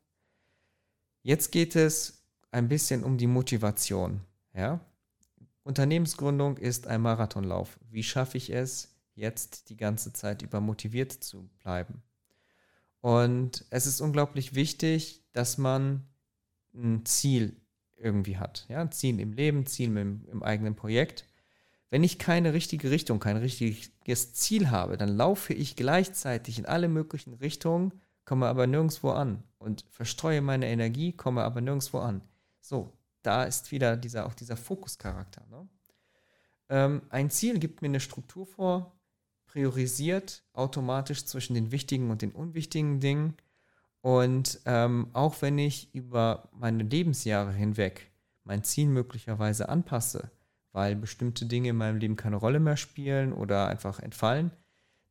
Jetzt 1.22 1.52
geht 1.52 1.76
es 1.76 2.24
ein 2.50 2.68
bisschen 2.68 3.04
um 3.04 3.16
die 3.16 3.28
Motivation. 3.28 4.20
Ja? 4.54 4.80
Unternehmensgründung 5.62 6.56
ist 6.56 6.88
ein 6.88 7.00
Marathonlauf. 7.00 7.78
Wie 7.88 8.02
schaffe 8.02 8.36
ich 8.36 8.50
es, 8.50 8.94
jetzt 9.14 9.68
die 9.70 9.76
ganze 9.76 10.12
Zeit 10.12 10.42
über 10.42 10.60
motiviert 10.60 11.12
zu 11.12 11.48
bleiben? 11.58 12.02
Und 13.00 13.64
es 13.70 13.86
ist 13.86 14.00
unglaublich 14.00 14.54
wichtig, 14.54 15.24
dass 15.32 15.58
man 15.58 16.06
ein 16.74 17.04
Ziel 17.04 17.61
irgendwie 18.02 18.36
hat. 18.36 18.66
Ja, 18.68 18.80
ein 18.80 19.18
im 19.18 19.32
Leben, 19.32 19.66
Ziel 19.66 19.96
im, 19.96 20.26
im 20.30 20.42
eigenen 20.42 20.74
Projekt. 20.74 21.26
Wenn 21.90 22.04
ich 22.04 22.18
keine 22.18 22.52
richtige 22.54 22.90
Richtung, 22.90 23.20
kein 23.20 23.36
richtiges 23.36 24.32
Ziel 24.32 24.70
habe, 24.70 24.96
dann 24.96 25.16
laufe 25.16 25.52
ich 25.52 25.76
gleichzeitig 25.76 26.58
in 26.58 26.66
alle 26.66 26.88
möglichen 26.88 27.34
Richtungen, 27.34 27.92
komme 28.24 28.46
aber 28.46 28.66
nirgendwo 28.66 29.10
an 29.10 29.42
und 29.58 29.84
verstreue 29.90 30.40
meine 30.40 30.68
Energie, 30.68 31.12
komme 31.12 31.42
aber 31.42 31.60
nirgendwo 31.60 31.98
an. 31.98 32.22
So, 32.60 32.92
da 33.22 33.44
ist 33.44 33.72
wieder 33.72 33.96
dieser, 33.96 34.26
auch 34.26 34.34
dieser 34.34 34.56
Fokuscharakter. 34.56 35.42
Ne? 35.50 35.68
Ähm, 36.70 37.02
ein 37.10 37.30
Ziel 37.30 37.58
gibt 37.58 37.82
mir 37.82 37.88
eine 37.88 38.00
Struktur 38.00 38.46
vor, 38.46 38.92
priorisiert 39.44 40.42
automatisch 40.54 41.26
zwischen 41.26 41.54
den 41.54 41.72
wichtigen 41.72 42.10
und 42.10 42.22
den 42.22 42.32
unwichtigen 42.32 43.00
Dingen. 43.00 43.36
Und 44.02 44.60
ähm, 44.66 45.08
auch 45.12 45.40
wenn 45.40 45.58
ich 45.58 45.94
über 45.94 46.48
meine 46.52 46.82
Lebensjahre 46.82 47.52
hinweg 47.52 48.10
mein 48.44 48.64
Ziel 48.64 48.88
möglicherweise 48.88 49.68
anpasse, 49.68 50.30
weil 50.72 50.96
bestimmte 50.96 51.46
Dinge 51.46 51.70
in 51.70 51.76
meinem 51.76 51.98
Leben 51.98 52.16
keine 52.16 52.36
Rolle 52.36 52.58
mehr 52.58 52.76
spielen 52.76 53.32
oder 53.32 53.68
einfach 53.68 54.00
entfallen, 54.00 54.50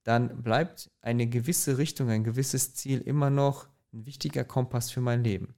dann 0.03 0.43
bleibt 0.43 0.91
eine 1.01 1.27
gewisse 1.27 1.77
Richtung, 1.77 2.09
ein 2.09 2.23
gewisses 2.23 2.73
Ziel 2.75 2.99
immer 2.99 3.29
noch 3.29 3.67
ein 3.93 4.05
wichtiger 4.05 4.43
Kompass 4.43 4.91
für 4.91 5.01
mein 5.01 5.23
Leben. 5.23 5.55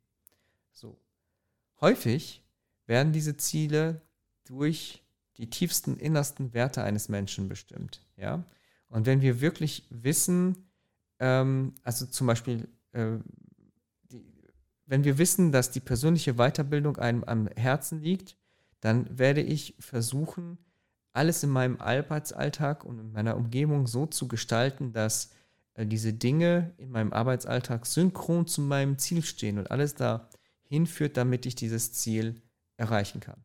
So. 0.72 1.00
Häufig 1.82 2.44
werden 2.86 3.14
diese 3.14 3.38
Ziele 3.38 4.02
durch 4.44 5.04
die 5.38 5.50
tiefsten, 5.50 5.98
innersten 5.98 6.54
Werte 6.54 6.84
eines 6.84 7.10
Menschen 7.10 7.48
bestimmt. 7.48 8.06
Ja? 8.18 8.44
Und 8.90 9.06
wenn 9.06 9.22
wir 9.22 9.42
wirklich 9.42 9.88
wissen, 9.90 10.70
ähm, 11.20 11.74
also 11.84 12.06
zum 12.06 12.28
Beispiel, 12.28 12.68
die, 12.94 14.26
wenn 14.86 15.04
wir 15.04 15.18
wissen, 15.18 15.52
dass 15.52 15.72
die 15.72 15.80
persönliche 15.80 16.36
Weiterbildung 16.36 16.98
einem 16.98 17.24
am 17.24 17.48
Herzen 17.48 18.02
liegt, 18.02 18.38
dann 18.82 19.18
werde 19.18 19.42
ich 19.42 19.76
versuchen, 19.80 20.58
alles 21.14 21.44
in 21.44 21.50
meinem 21.50 21.80
Arbeitsalltag 21.80 22.84
und 22.84 23.00
in 23.00 23.12
meiner 23.12 23.38
Umgebung 23.38 23.88
so 23.88 24.06
zu 24.08 24.28
gestalten, 24.28 24.94
dass 24.94 25.32
äh, 25.76 25.86
diese 25.86 26.14
Dinge 26.14 26.74
in 26.78 26.90
meinem 26.90 27.14
Arbeitsalltag 27.14 27.86
synchron 27.86 28.48
zu 28.48 28.62
meinem 28.62 28.98
Ziel 28.98 29.24
stehen 29.24 29.60
und 29.60 29.72
alles 29.72 29.96
dahin 29.96 30.88
führt, 30.88 31.18
damit 31.18 31.46
ich 31.46 31.56
dieses 31.56 31.94
Ziel 31.94 32.42
erreichen 32.78 33.20
kann. 33.20 33.44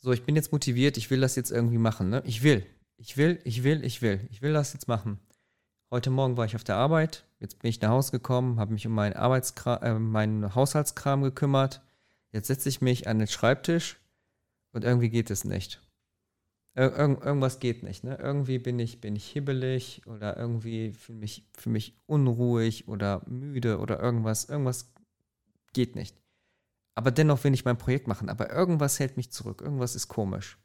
So, 0.00 0.12
ich 0.12 0.24
bin 0.24 0.36
jetzt 0.36 0.52
motiviert, 0.52 0.96
ich 0.96 1.10
will 1.10 1.20
das 1.20 1.34
jetzt 1.34 1.50
irgendwie 1.50 1.78
machen. 1.78 2.08
Ne? 2.08 2.22
Ich 2.24 2.44
will, 2.44 2.64
ich 2.96 3.16
will, 3.16 3.40
ich 3.44 3.64
will, 3.64 3.84
ich 3.84 4.00
will, 4.00 4.26
ich 4.30 4.42
will 4.42 4.52
das 4.52 4.72
jetzt 4.72 4.86
machen. 4.86 5.18
Heute 5.90 6.10
Morgen 6.10 6.36
war 6.36 6.44
ich 6.44 6.54
auf 6.54 6.64
der 6.64 6.76
Arbeit, 6.76 7.24
jetzt 7.40 7.60
bin 7.60 7.70
ich 7.70 7.80
nach 7.80 7.88
Hause 7.88 8.10
gekommen, 8.10 8.60
habe 8.60 8.74
mich 8.74 8.86
um 8.86 8.92
meinen, 8.92 9.14
Arbeitskram, 9.14 9.82
äh, 9.82 9.98
meinen 9.98 10.54
Haushaltskram 10.54 11.22
gekümmert. 11.22 11.80
Jetzt 12.30 12.48
setze 12.48 12.68
ich 12.68 12.82
mich 12.82 13.08
an 13.08 13.18
den 13.18 13.26
Schreibtisch 13.26 13.98
und 14.72 14.84
irgendwie 14.84 15.08
geht 15.08 15.30
es 15.30 15.44
nicht. 15.44 15.80
Ir 16.74 16.94
irgendwas 16.94 17.58
geht 17.58 17.82
nicht. 17.82 18.04
Ne? 18.04 18.16
Irgendwie 18.20 18.58
bin 18.58 18.78
ich, 18.78 19.00
bin 19.00 19.16
ich 19.16 19.26
hibbelig 19.30 20.02
oder 20.06 20.36
irgendwie 20.36 20.92
fühle 20.92 21.20
mich, 21.20 21.48
fühl 21.56 21.72
mich 21.72 21.98
unruhig 22.04 22.86
oder 22.86 23.22
müde 23.26 23.78
oder 23.78 23.98
irgendwas. 23.98 24.44
Irgendwas 24.44 24.92
geht 25.72 25.96
nicht. 25.96 26.20
Aber 26.94 27.10
dennoch 27.10 27.42
will 27.44 27.54
ich 27.54 27.64
mein 27.64 27.78
Projekt 27.78 28.08
machen. 28.08 28.28
Aber 28.28 28.52
irgendwas 28.52 29.00
hält 29.00 29.16
mich 29.16 29.32
zurück. 29.32 29.62
Irgendwas 29.62 29.96
ist 29.96 30.08
komisch. 30.08 30.58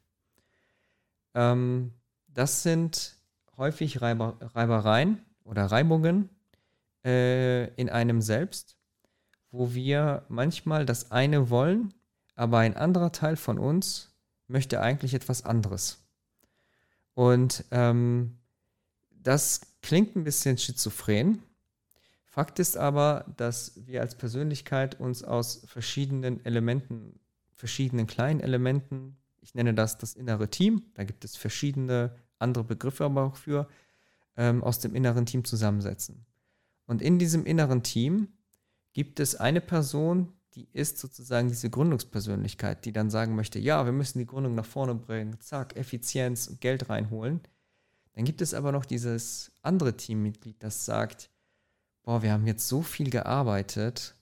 Ähm, 1.33 1.93
das 2.27 2.61
sind 2.61 3.22
häufig 3.57 4.01
Reiber 4.01 4.37
Reibereien 4.53 5.23
oder 5.43 5.65
Reibungen 5.65 6.29
äh, 7.05 7.67
in 7.75 7.89
einem 7.89 8.21
selbst, 8.21 8.77
wo 9.51 9.73
wir 9.73 10.25
manchmal 10.29 10.85
das 10.85 11.11
eine 11.11 11.49
wollen 11.49 11.93
aber 12.35 12.59
ein 12.59 12.75
anderer 12.75 13.11
Teil 13.11 13.35
von 13.35 13.57
uns 13.57 14.11
möchte 14.47 14.81
eigentlich 14.81 15.13
etwas 15.13 15.45
anderes. 15.45 15.99
Und 17.13 17.63
ähm, 17.71 18.37
das 19.11 19.61
klingt 19.81 20.15
ein 20.15 20.23
bisschen 20.23 20.57
schizophren. 20.57 21.43
Fakt 22.25 22.59
ist 22.59 22.75
aber, 22.75 23.25
dass 23.37 23.73
wir 23.85 24.01
als 24.01 24.15
Persönlichkeit 24.15 24.99
uns 24.99 25.23
aus 25.23 25.61
verschiedenen 25.67 26.43
Elementen, 26.45 27.19
verschiedenen 27.51 28.07
kleinen 28.07 28.39
Elementen, 28.39 29.17
ich 29.41 29.53
nenne 29.53 29.73
das 29.73 29.97
das 29.97 30.15
innere 30.15 30.49
Team, 30.49 30.83
da 30.95 31.03
gibt 31.03 31.23
es 31.23 31.35
verschiedene 31.35 32.15
andere 32.43 32.63
Begriffe 32.63 33.05
aber 33.05 33.23
auch 33.23 33.35
für, 33.35 33.67
ähm, 34.37 34.63
aus 34.63 34.79
dem 34.79 34.93
inneren 34.95 35.25
Team 35.25 35.43
zusammensetzen. 35.43 36.25
Und 36.85 37.01
in 37.01 37.17
diesem 37.17 37.45
inneren 37.45 37.83
Team 37.83 38.27
gibt 38.93 39.19
es 39.19 39.35
eine 39.35 39.61
Person, 39.61 40.33
die 40.55 40.67
ist 40.71 40.99
sozusagen 40.99 41.47
diese 41.47 41.69
Gründungspersönlichkeit, 41.69 42.85
die 42.85 42.93
dann 42.93 43.09
sagen 43.09 43.35
möchte, 43.35 43.59
ja, 43.59 43.85
wir 43.85 43.91
müssen 43.91 44.19
die 44.19 44.25
Gründung 44.25 44.53
nach 44.55 44.65
vorne 44.65 44.93
bringen, 44.93 45.39
zack, 45.39 45.75
Effizienz 45.75 46.47
und 46.47 46.61
Geld 46.61 46.89
reinholen. 46.89 47.41
Dann 48.13 48.25
gibt 48.25 48.41
es 48.41 48.53
aber 48.53 48.71
noch 48.71 48.85
dieses 48.85 49.51
andere 49.63 49.97
Teammitglied, 49.97 50.61
das 50.61 50.85
sagt, 50.85 51.31
boah, 52.03 52.21
wir 52.21 52.31
haben 52.31 52.45
jetzt 52.45 52.67
so 52.67 52.83
viel 52.83 53.09
gearbeitet 53.09 54.15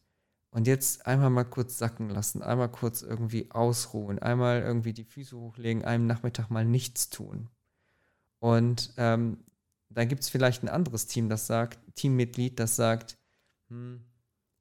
und 0.51 0.67
jetzt 0.67 1.05
einmal 1.05 1.29
mal 1.29 1.43
kurz 1.43 1.77
sacken 1.77 2.09
lassen, 2.09 2.41
einmal 2.41 2.69
kurz 2.69 3.01
irgendwie 3.01 3.51
ausruhen, 3.51 4.19
einmal 4.19 4.61
irgendwie 4.61 4.93
die 4.93 5.03
Füße 5.03 5.35
hochlegen, 5.35 5.83
einem 5.83 6.07
Nachmittag 6.07 6.49
mal 6.49 6.65
nichts 6.65 7.09
tun. 7.09 7.49
Und 8.41 8.93
ähm, 8.97 9.37
dann 9.89 10.09
gibt 10.09 10.23
es 10.23 10.29
vielleicht 10.29 10.63
ein 10.63 10.69
anderes 10.69 11.07
Team, 11.07 11.29
das 11.29 11.47
sagt, 11.47 11.79
Teammitglied, 11.95 12.59
das 12.59 12.75
sagt, 12.75 13.17
hm, 13.69 14.01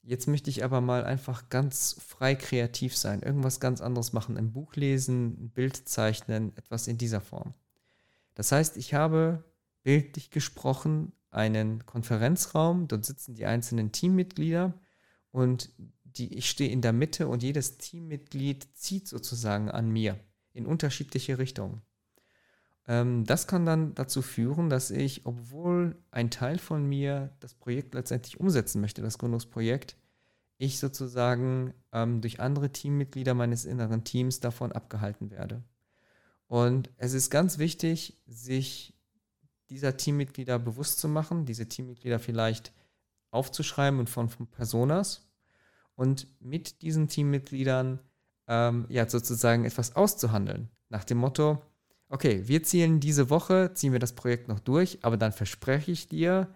Jetzt 0.03 0.29
möchte 0.29 0.49
ich 0.49 0.65
aber 0.65 0.81
mal 0.81 1.05
einfach 1.05 1.51
ganz 1.51 1.97
frei 2.01 2.35
kreativ 2.35 2.97
sein, 2.97 3.23
irgendwas 3.23 3.61
ganz 3.61 3.81
anderes 3.81 4.13
machen, 4.13 4.39
ein 4.39 4.53
Buch 4.53 4.75
lesen, 4.75 5.45
ein 5.45 5.51
Bild 5.51 5.89
zeichnen, 5.89 6.57
etwas 6.57 6.87
in 6.87 6.97
dieser 6.97 7.21
Form. 7.21 7.55
Das 8.35 8.51
heißt, 8.51 8.79
ich 8.79 8.95
habe 8.95 9.45
bildlich 9.83 10.31
gesprochen 10.31 11.13
einen 11.31 11.85
Konferenzraum, 11.85 12.89
dort 12.89 13.05
sitzen 13.05 13.35
die 13.35 13.45
einzelnen 13.45 13.93
Teammitglieder 13.93 14.73
und 15.33 15.71
die, 16.05 16.35
ich 16.35 16.49
stehe 16.49 16.71
in 16.71 16.81
der 16.81 16.93
Mitte 16.93 17.29
und 17.29 17.43
jedes 17.43 17.77
Teammitglied 17.77 18.69
zieht 18.75 19.07
sozusagen 19.07 19.71
an 19.71 19.91
mir 19.91 20.19
in 20.53 20.67
unterschiedliche 20.67 21.39
Richtungen. 21.39 21.83
Ähm, 22.91 23.25
das 23.25 23.47
kann 23.47 23.67
dann 23.67 23.95
dazu 23.95 24.21
führen, 24.21 24.69
dass 24.69 24.91
ich, 24.91 25.25
obwohl 25.25 25.95
ein 26.11 26.29
Teil 26.29 26.59
von 26.59 26.85
mir 26.85 27.31
das 27.39 27.55
Projekt 27.55 27.95
letztendlich 27.95 28.41
umsetzen 28.41 28.81
möchte, 28.81 29.01
das 29.01 29.17
Gründungsprojekt, 29.19 29.97
ich 30.59 30.81
sozusagen 30.81 31.73
ähm, 31.93 32.21
durch 32.21 32.41
andere 32.41 32.71
Teammitglieder 32.71 33.33
meines 33.33 33.65
inneren 33.65 34.03
Teams 34.03 34.41
davon 34.41 34.73
abgehalten 34.73 35.31
werde. 35.31 35.63
Und 36.49 36.91
es 36.97 37.13
ist 37.13 37.31
ganz 37.31 37.59
wichtig, 37.59 38.21
sich 38.27 38.93
dieser 39.71 39.97
Teammitglieder 39.97 40.59
bewusst 40.59 40.99
zu 40.99 41.07
machen, 41.07 41.47
diese 41.47 41.69
Teammitglieder 41.69 42.19
vielleicht 42.19 42.73
aufzuschreiben 43.31 44.01
und 44.01 44.11
von, 44.11 44.29
von 44.29 44.49
Personas 44.49 45.31
und 45.95 46.27
mit 46.41 46.83
diesen 46.83 47.07
Teammitgliedern 47.07 48.01
ähm, 48.49 48.87
ja 48.89 49.09
sozusagen 49.09 49.65
etwas 49.65 49.95
auszuhandeln. 49.95 50.71
Nach 50.89 51.05
dem 51.05 51.19
Motto, 51.19 51.63
okay, 52.11 52.47
wir 52.47 52.63
zielen 52.63 53.01
diese 53.01 53.31
Woche, 53.31 53.73
ziehen 53.73 53.93
wir 53.93 54.01
das 54.01 54.15
Projekt 54.15 54.49
noch 54.49 54.61
durch, 54.61 54.99
aber 55.03 55.17
dann 55.17 55.33
verspreche 55.33 55.93
ich 55.93 56.09
dir, 56.09 56.53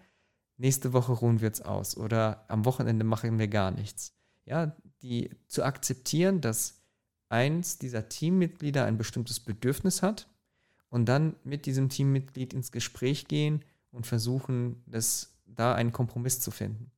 nächste 0.59 0.93
Woche 0.93 1.13
ruhen 1.13 1.41
wir 1.41 1.51
es 1.51 1.63
aus 1.63 1.97
oder 1.97 2.45
am 2.49 2.65
Wochenende 2.65 3.05
machen 3.05 3.39
wir 3.39 3.49
gar 3.49 3.71
nichts. 3.71 4.13
Ja, 4.45 4.77
die 5.01 5.31
zu 5.47 5.63
akzeptieren, 5.65 6.41
dass 6.41 6.83
eins 7.29 7.79
dieser 7.79 8.09
Teammitglieder 8.09 8.85
ein 8.85 8.99
bestimmtes 8.99 9.41
Bedürfnis 9.41 10.03
hat 10.03 10.29
und 10.91 11.07
dann 11.07 11.37
mit 11.45 11.67
diesem 11.67 11.89
Teammitglied 11.89 12.53
ins 12.53 12.73
Gespräch 12.73 13.27
gehen 13.27 13.65
und 13.91 14.07
versuchen, 14.07 14.83
das, 14.87 15.39
da 15.47 15.75
einen 15.75 15.93
Kompromiss 15.93 16.41
zu 16.41 16.51
finden. 16.51 16.91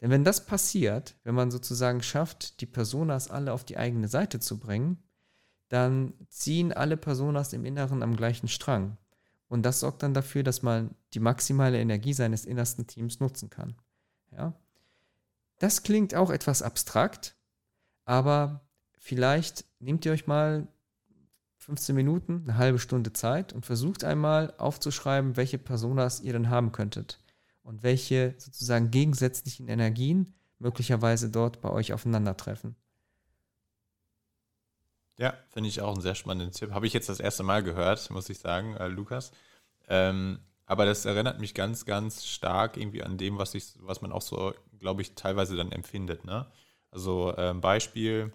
Denn 0.00 0.10
wenn 0.10 0.24
das 0.24 0.44
passiert, 0.44 1.14
wenn 1.22 1.34
man 1.34 1.50
sozusagen 1.50 2.02
schafft, 2.02 2.60
die 2.60 2.66
Personas 2.66 3.30
alle 3.30 3.52
auf 3.52 3.64
die 3.64 3.78
eigene 3.78 4.08
Seite 4.08 4.40
zu 4.40 4.58
bringen, 4.58 4.98
dann 5.68 6.14
ziehen 6.28 6.72
alle 6.72 6.96
Personas 6.96 7.52
im 7.52 7.64
Inneren 7.64 8.02
am 8.02 8.16
gleichen 8.16 8.48
Strang. 8.48 8.96
Und 9.48 9.62
das 9.62 9.80
sorgt 9.80 10.02
dann 10.02 10.14
dafür, 10.14 10.42
dass 10.42 10.62
man 10.62 10.94
die 11.12 11.20
maximale 11.20 11.80
Energie 11.80 12.12
seines 12.12 12.44
innersten 12.44 12.86
Teams 12.86 13.20
nutzen 13.20 13.50
kann. 13.50 13.76
Ja? 14.32 14.54
Das 15.58 15.82
klingt 15.82 16.14
auch 16.14 16.30
etwas 16.30 16.62
abstrakt, 16.62 17.36
aber 18.04 18.66
vielleicht 18.98 19.64
nehmt 19.78 20.04
ihr 20.04 20.12
euch 20.12 20.26
mal 20.26 20.66
15 21.58 21.94
Minuten, 21.94 22.42
eine 22.44 22.58
halbe 22.58 22.78
Stunde 22.78 23.12
Zeit 23.12 23.52
und 23.52 23.64
versucht 23.64 24.04
einmal 24.04 24.52
aufzuschreiben, 24.58 25.36
welche 25.36 25.58
Personas 25.58 26.20
ihr 26.20 26.34
denn 26.34 26.50
haben 26.50 26.72
könntet 26.72 27.20
und 27.62 27.82
welche 27.82 28.34
sozusagen 28.36 28.90
gegensätzlichen 28.90 29.68
Energien 29.68 30.34
möglicherweise 30.58 31.30
dort 31.30 31.60
bei 31.60 31.70
euch 31.70 31.92
aufeinandertreffen. 31.92 32.76
Ja, 35.18 35.34
finde 35.50 35.68
ich 35.68 35.80
auch 35.80 35.92
einen 35.92 36.02
sehr 36.02 36.14
spannenden 36.14 36.52
Tipp. 36.52 36.72
Habe 36.72 36.86
ich 36.86 36.92
jetzt 36.92 37.08
das 37.08 37.20
erste 37.20 37.44
Mal 37.44 37.62
gehört, 37.62 38.10
muss 38.10 38.28
ich 38.28 38.38
sagen, 38.38 38.76
äh, 38.76 38.88
Lukas. 38.88 39.30
Ähm, 39.88 40.40
aber 40.66 40.86
das 40.86 41.04
erinnert 41.04 41.40
mich 41.40 41.54
ganz, 41.54 41.84
ganz 41.84 42.26
stark 42.26 42.76
irgendwie 42.76 43.02
an 43.02 43.18
dem, 43.18 43.38
was 43.38 43.54
ich, 43.54 43.74
was 43.80 44.00
man 44.00 44.12
auch 44.12 44.22
so, 44.22 44.54
glaube 44.78 45.02
ich, 45.02 45.14
teilweise 45.14 45.56
dann 45.56 45.72
empfindet. 45.72 46.24
Ne? 46.24 46.46
Also 46.90 47.32
äh, 47.36 47.54
Beispiel, 47.54 48.32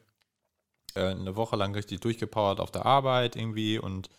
äh, 0.96 1.10
eine 1.10 1.36
Woche 1.36 1.56
lang 1.56 1.74
richtig 1.74 2.02
durchgepowert 2.02 2.60
auf 2.60 2.72
der 2.72 2.86
Arbeit 2.86 3.36
irgendwie 3.36 3.80
und, 3.80 4.10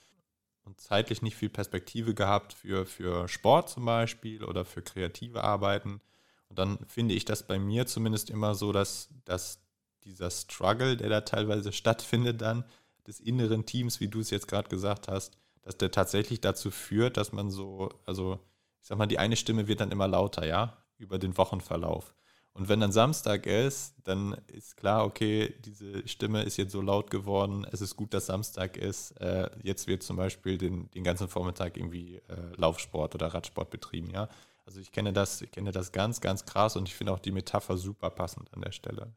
und 0.64 0.80
zeitlich 0.80 1.22
nicht 1.22 1.36
viel 1.36 1.50
Perspektive 1.50 2.14
gehabt 2.14 2.52
für, 2.52 2.86
für 2.86 3.28
Sport 3.28 3.70
zum 3.70 3.84
Beispiel 3.84 4.44
oder 4.44 4.64
für 4.64 4.82
kreative 4.82 5.44
Arbeiten. 5.44 6.00
Und 6.48 6.58
dann 6.58 6.78
finde 6.86 7.14
ich 7.14 7.24
das 7.24 7.46
bei 7.46 7.58
mir 7.58 7.86
zumindest 7.86 8.28
immer 8.28 8.54
so, 8.54 8.72
dass, 8.72 9.08
dass 9.24 9.60
dieser 10.04 10.30
Struggle, 10.30 10.96
der 10.96 11.08
da 11.08 11.20
teilweise 11.22 11.72
stattfindet, 11.72 12.40
dann 12.40 12.64
des 13.06 13.20
inneren 13.20 13.66
Teams, 13.66 14.00
wie 14.00 14.08
du 14.08 14.20
es 14.20 14.30
jetzt 14.30 14.48
gerade 14.48 14.68
gesagt 14.68 15.08
hast, 15.08 15.36
dass 15.62 15.76
der 15.76 15.90
tatsächlich 15.90 16.40
dazu 16.40 16.70
führt, 16.70 17.16
dass 17.16 17.32
man 17.32 17.50
so, 17.50 17.90
also 18.06 18.38
ich 18.80 18.88
sag 18.88 18.98
mal, 18.98 19.06
die 19.06 19.18
eine 19.18 19.36
Stimme 19.36 19.68
wird 19.68 19.80
dann 19.80 19.90
immer 19.90 20.08
lauter, 20.08 20.46
ja, 20.46 20.76
über 20.98 21.18
den 21.18 21.36
Wochenverlauf. 21.36 22.14
Und 22.52 22.68
wenn 22.68 22.80
dann 22.80 22.92
Samstag 22.92 23.46
ist, 23.46 23.94
dann 24.04 24.34
ist 24.48 24.76
klar, 24.76 25.04
okay, 25.04 25.54
diese 25.64 26.06
Stimme 26.08 26.42
ist 26.42 26.56
jetzt 26.56 26.72
so 26.72 26.80
laut 26.80 27.10
geworden, 27.10 27.66
es 27.70 27.80
ist 27.80 27.96
gut, 27.96 28.12
dass 28.12 28.26
Samstag 28.26 28.76
ist. 28.76 29.12
Äh, 29.20 29.48
jetzt 29.62 29.86
wird 29.86 30.02
zum 30.02 30.16
Beispiel 30.16 30.58
den, 30.58 30.90
den 30.90 31.04
ganzen 31.04 31.28
Vormittag 31.28 31.76
irgendwie 31.76 32.16
äh, 32.16 32.56
Laufsport 32.56 33.14
oder 33.14 33.28
Radsport 33.28 33.70
betrieben, 33.70 34.10
ja. 34.10 34.28
Also 34.66 34.80
ich 34.80 34.92
kenne 34.92 35.12
das, 35.12 35.42
ich 35.42 35.50
kenne 35.50 35.72
das 35.72 35.90
ganz, 35.90 36.20
ganz 36.20 36.44
krass 36.44 36.76
und 36.76 36.86
ich 36.86 36.94
finde 36.94 37.12
auch 37.12 37.18
die 37.18 37.32
Metapher 37.32 37.76
super 37.76 38.10
passend 38.10 38.52
an 38.52 38.60
der 38.60 38.72
Stelle. 38.72 39.12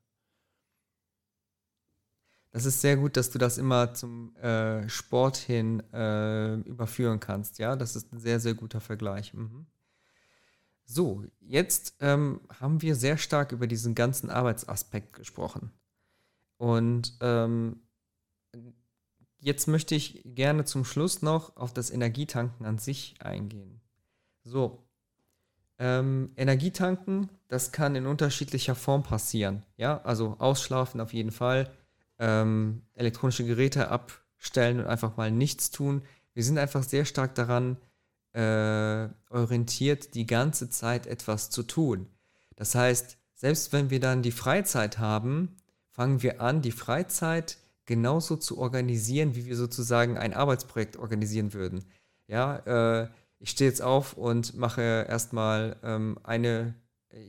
Das 2.54 2.66
ist 2.66 2.82
sehr 2.82 2.97
gut, 2.97 3.18
dass 3.18 3.32
du 3.32 3.39
das 3.39 3.58
immer 3.58 3.95
zum 3.95 4.36
äh, 4.36 4.88
Sport 4.88 5.38
hin 5.38 5.82
äh, 5.91 6.54
überführen 6.58 7.20
kannst. 7.20 7.58
Ja, 7.58 7.76
das 7.76 7.95
ist 7.95 8.14
ein 8.14 8.20
sehr, 8.20 8.39
sehr 8.39 8.54
guter 8.54 8.80
Vergleich. 8.80 9.34
Mhm. 9.34 9.66
So, 10.86 11.26
jetzt 11.39 11.95
ähm, 11.99 12.41
haben 12.60 12.84
wir 12.84 12.93
sehr 12.95 13.18
stark 13.18 13.54
über 13.54 13.66
diesen 13.66 13.95
ganzen 13.95 14.30
Arbeitsaspekt 14.30 15.14
gesprochen. 15.14 15.72
Und 16.58 17.18
ähm, 17.22 17.82
jetzt 19.39 19.68
möchte 19.68 19.95
ich 19.95 20.22
gerne 20.24 20.64
zum 20.64 20.86
Schluss 20.86 21.24
noch 21.24 21.58
auf 21.58 21.74
das 21.74 21.89
Energietanken 21.89 22.68
an 22.68 22.78
sich 22.78 23.16
eingehen. 23.20 23.82
So, 24.43 24.88
ähm, 25.80 26.34
Energietanken, 26.36 27.30
das 27.47 27.72
kann 27.72 27.95
in 27.95 28.06
unterschiedlicher 28.06 28.76
Form 28.76 29.01
passieren. 29.01 29.66
Ja, 29.76 30.01
also 30.04 30.36
ausschlafen 30.38 31.01
auf 31.01 31.14
jeden 31.14 31.32
Fall, 31.32 31.72
ähm, 32.24 32.84
elektronische 32.93 33.45
Geräte 33.45 33.89
abstellen 33.89 34.80
und 34.80 34.88
einfach 34.88 35.17
mal 35.17 35.30
nichts 35.30 35.71
tun. 35.71 36.03
Wir 36.34 36.43
sind 36.43 36.57
einfach 36.57 36.84
sehr 36.84 37.03
stark 37.03 37.36
daran 37.36 37.78
äh, 38.32 39.09
orientiert, 39.30 40.15
die 40.15 40.26
ganze 40.26 40.69
Zeit 40.69 41.05
etwas 41.05 41.49
zu 41.49 41.63
tun. 41.63 42.07
Das 42.55 42.76
heißt, 42.76 43.17
selbst 43.36 43.74
wenn 43.74 43.89
wir 43.89 43.99
dann 43.99 44.21
die 44.21 44.32
Freizeit 44.32 44.99
haben, 44.99 45.57
fangen 45.91 46.24
wir 46.24 46.41
an, 46.41 46.61
die 46.61 46.71
Freizeit 46.71 47.57
genauso 47.86 48.38
zu 48.38 48.57
organisieren, 48.57 49.36
wie 49.36 49.45
wir 49.45 49.57
sozusagen 49.57 50.17
ein 50.17 50.34
Arbeitsprojekt 50.34 50.95
organisieren 50.95 51.53
würden. 51.53 51.84
Ja, 52.28 53.01
äh, 53.03 53.09
ich 53.39 53.49
stehe 53.49 53.69
jetzt 53.69 53.82
auf 53.82 54.13
und 54.13 54.55
mache 54.55 55.05
erstmal 55.09 55.76
ähm, 55.84 56.17
eine, 56.24 56.74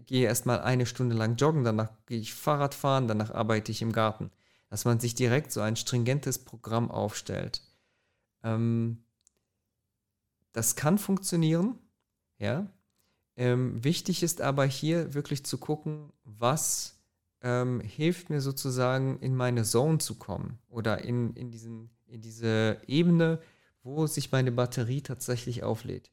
gehe 0.06 0.28
erstmal 0.28 0.60
eine 0.60 0.86
Stunde 0.86 1.16
lang 1.16 1.34
joggen, 1.34 1.64
danach 1.64 1.90
gehe 2.06 2.20
ich 2.20 2.32
Fahrrad 2.32 2.74
fahren, 2.74 3.08
danach 3.08 3.32
arbeite 3.32 3.72
ich 3.72 3.82
im 3.82 3.90
Garten. 3.90 4.30
Dass 4.68 4.84
man 4.84 5.00
sich 5.00 5.14
direkt 5.14 5.52
so 5.52 5.60
ein 5.60 5.76
stringentes 5.76 6.38
Programm 6.38 6.90
aufstellt. 6.90 7.62
Ähm, 8.42 9.04
das 10.52 10.76
kann 10.76 10.98
funktionieren, 10.98 11.78
ja. 12.38 12.66
Ähm, 13.36 13.82
wichtig 13.82 14.22
ist 14.22 14.40
aber 14.40 14.64
hier 14.64 15.14
wirklich 15.14 15.44
zu 15.44 15.58
gucken, 15.58 16.12
was 16.22 17.00
ähm, 17.42 17.80
hilft 17.80 18.30
mir 18.30 18.40
sozusagen 18.40 19.18
in 19.18 19.34
meine 19.34 19.64
Zone 19.64 19.98
zu 19.98 20.14
kommen 20.14 20.58
oder 20.68 21.04
in, 21.04 21.34
in, 21.34 21.50
diesen, 21.50 21.90
in 22.06 22.20
diese 22.20 22.80
Ebene, 22.86 23.40
wo 23.82 24.06
sich 24.06 24.30
meine 24.30 24.52
Batterie 24.52 25.02
tatsächlich 25.02 25.64
auflädt. 25.64 26.12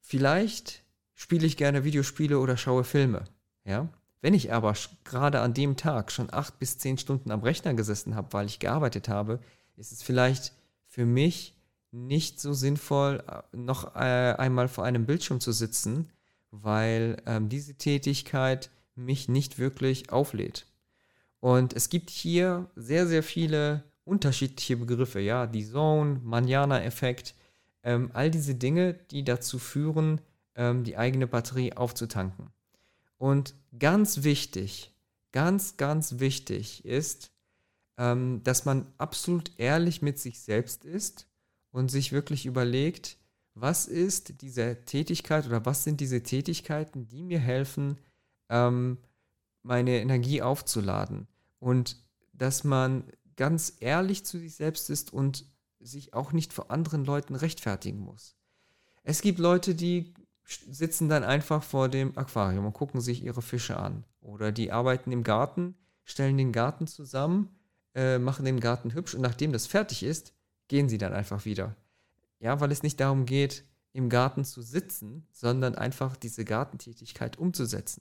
Vielleicht 0.00 0.84
spiele 1.14 1.46
ich 1.46 1.56
gerne 1.56 1.84
Videospiele 1.84 2.38
oder 2.38 2.56
schaue 2.56 2.84
Filme, 2.84 3.24
ja. 3.64 3.88
Wenn 4.20 4.34
ich 4.34 4.52
aber 4.52 4.74
gerade 5.04 5.40
an 5.40 5.54
dem 5.54 5.76
Tag 5.76 6.10
schon 6.10 6.32
acht 6.32 6.58
bis 6.58 6.78
zehn 6.78 6.98
Stunden 6.98 7.30
am 7.30 7.42
Rechner 7.42 7.74
gesessen 7.74 8.14
habe, 8.14 8.32
weil 8.32 8.46
ich 8.46 8.58
gearbeitet 8.58 9.08
habe, 9.08 9.40
ist 9.76 9.92
es 9.92 10.02
vielleicht 10.02 10.52
für 10.86 11.06
mich 11.06 11.54
nicht 11.90 12.40
so 12.40 12.52
sinnvoll, 12.52 13.22
äh, 13.26 13.56
noch 13.56 13.94
äh, 13.94 14.34
einmal 14.36 14.68
vor 14.68 14.84
einem 14.84 15.06
Bildschirm 15.06 15.40
zu 15.40 15.52
sitzen, 15.52 16.10
weil 16.50 17.22
ähm, 17.26 17.48
diese 17.48 17.74
Tätigkeit 17.74 18.70
mich 18.94 19.28
nicht 19.28 19.58
wirklich 19.58 20.10
auflädt. 20.10 20.66
Und 21.40 21.72
es 21.72 21.88
gibt 21.88 22.10
hier 22.10 22.68
sehr, 22.74 23.06
sehr 23.06 23.22
viele 23.22 23.84
unterschiedliche 24.04 24.76
Begriffe, 24.76 25.20
ja, 25.20 25.46
die 25.46 25.64
Zone, 25.64 26.20
Manjana-Effekt, 26.24 27.34
ähm, 27.84 28.10
all 28.12 28.30
diese 28.30 28.54
Dinge, 28.54 28.94
die 28.94 29.22
dazu 29.22 29.58
führen, 29.58 30.20
ähm, 30.56 30.82
die 30.82 30.96
eigene 30.96 31.26
Batterie 31.26 31.74
aufzutanken. 31.74 32.50
Und 33.18 33.54
ganz 33.78 34.22
wichtig, 34.22 34.94
ganz, 35.32 35.76
ganz 35.76 36.18
wichtig 36.20 36.84
ist, 36.84 37.32
ähm, 37.96 38.42
dass 38.44 38.64
man 38.64 38.86
absolut 38.96 39.50
ehrlich 39.58 40.02
mit 40.02 40.18
sich 40.18 40.40
selbst 40.40 40.84
ist 40.84 41.26
und 41.72 41.90
sich 41.90 42.12
wirklich 42.12 42.46
überlegt, 42.46 43.18
was 43.54 43.86
ist 43.86 44.40
diese 44.40 44.84
Tätigkeit 44.84 45.46
oder 45.46 45.66
was 45.66 45.82
sind 45.82 46.00
diese 46.00 46.22
Tätigkeiten, 46.22 47.08
die 47.08 47.24
mir 47.24 47.40
helfen, 47.40 47.98
ähm, 48.48 48.98
meine 49.64 50.00
Energie 50.00 50.40
aufzuladen. 50.40 51.26
Und 51.58 51.96
dass 52.32 52.62
man 52.62 53.04
ganz 53.36 53.74
ehrlich 53.80 54.24
zu 54.24 54.38
sich 54.38 54.54
selbst 54.54 54.90
ist 54.90 55.12
und 55.12 55.44
sich 55.80 56.14
auch 56.14 56.32
nicht 56.32 56.52
vor 56.52 56.70
anderen 56.70 57.04
Leuten 57.04 57.34
rechtfertigen 57.34 58.00
muss. 58.00 58.36
Es 59.02 59.22
gibt 59.22 59.38
Leute, 59.38 59.74
die 59.74 60.14
sitzen 60.48 61.08
dann 61.08 61.24
einfach 61.24 61.62
vor 61.62 61.88
dem 61.88 62.16
Aquarium 62.16 62.66
und 62.66 62.72
gucken 62.72 63.00
sich 63.00 63.22
ihre 63.22 63.42
Fische 63.42 63.76
an. 63.76 64.04
Oder 64.20 64.50
die 64.52 64.72
arbeiten 64.72 65.12
im 65.12 65.22
Garten, 65.22 65.74
stellen 66.04 66.38
den 66.38 66.52
Garten 66.52 66.86
zusammen, 66.86 67.50
äh, 67.94 68.18
machen 68.18 68.44
den 68.44 68.60
Garten 68.60 68.94
hübsch 68.94 69.14
und 69.14 69.20
nachdem 69.20 69.52
das 69.52 69.66
fertig 69.66 70.02
ist, 70.02 70.32
gehen 70.68 70.88
sie 70.88 70.98
dann 70.98 71.12
einfach 71.12 71.44
wieder. 71.44 71.76
Ja, 72.40 72.60
weil 72.60 72.72
es 72.72 72.82
nicht 72.82 73.00
darum 73.00 73.26
geht, 73.26 73.64
im 73.92 74.08
Garten 74.08 74.44
zu 74.44 74.62
sitzen, 74.62 75.26
sondern 75.32 75.74
einfach 75.74 76.16
diese 76.16 76.44
Gartentätigkeit 76.44 77.38
umzusetzen. 77.38 78.00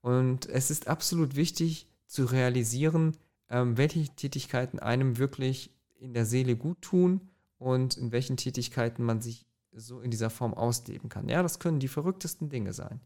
Und 0.00 0.46
es 0.48 0.70
ist 0.70 0.88
absolut 0.88 1.36
wichtig 1.36 1.86
zu 2.06 2.24
realisieren, 2.24 3.16
ähm, 3.50 3.76
welche 3.76 4.08
Tätigkeiten 4.16 4.78
einem 4.78 5.18
wirklich 5.18 5.70
in 5.98 6.14
der 6.14 6.26
Seele 6.26 6.56
gut 6.56 6.82
tun 6.82 7.20
und 7.58 7.96
in 7.96 8.10
welchen 8.10 8.36
Tätigkeiten 8.36 9.04
man 9.04 9.20
sich 9.20 9.46
so 9.72 10.00
in 10.00 10.10
dieser 10.10 10.30
Form 10.30 10.54
ausleben 10.54 11.08
kann. 11.08 11.28
Ja, 11.28 11.42
das 11.42 11.58
können 11.58 11.80
die 11.80 11.88
verrücktesten 11.88 12.48
Dinge 12.48 12.72
sein. 12.72 13.00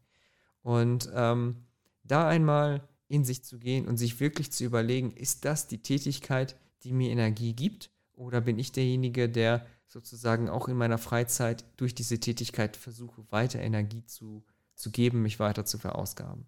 Und 0.63 1.11
ähm, 1.15 1.65
da 2.03 2.29
einmal 2.29 2.87
in 3.09 3.25
sich 3.25 3.45
zu 3.45 3.59
gehen 3.59 3.87
und 3.87 3.97
sich 3.97 4.19
wirklich 4.21 4.51
zu 4.53 4.65
überlegen, 4.65 5.13
ist 5.13 5.45
das 5.45 5.69
die 5.69 5.83
Tätigkeit, 5.83 6.57
die 6.83 6.93
mir 6.93 7.11
Energie 7.11 7.55
gibt? 7.55 7.91
Oder 8.15 8.41
bin 8.41 8.59
ich 8.59 8.73
derjenige, 8.73 9.29
der 9.29 9.67
sozusagen 9.87 10.49
auch 10.49 10.69
in 10.69 10.77
meiner 10.77 10.99
Freizeit 10.99 11.65
durch 11.77 11.95
diese 11.95 12.19
Tätigkeit 12.19 12.77
versuche, 12.77 13.25
weiter 13.31 13.61
Energie 13.61 14.05
zu, 14.05 14.45
zu 14.75 14.91
geben, 14.91 15.23
mich 15.23 15.39
weiter 15.39 15.65
zu 15.65 15.79
verausgaben? 15.79 16.47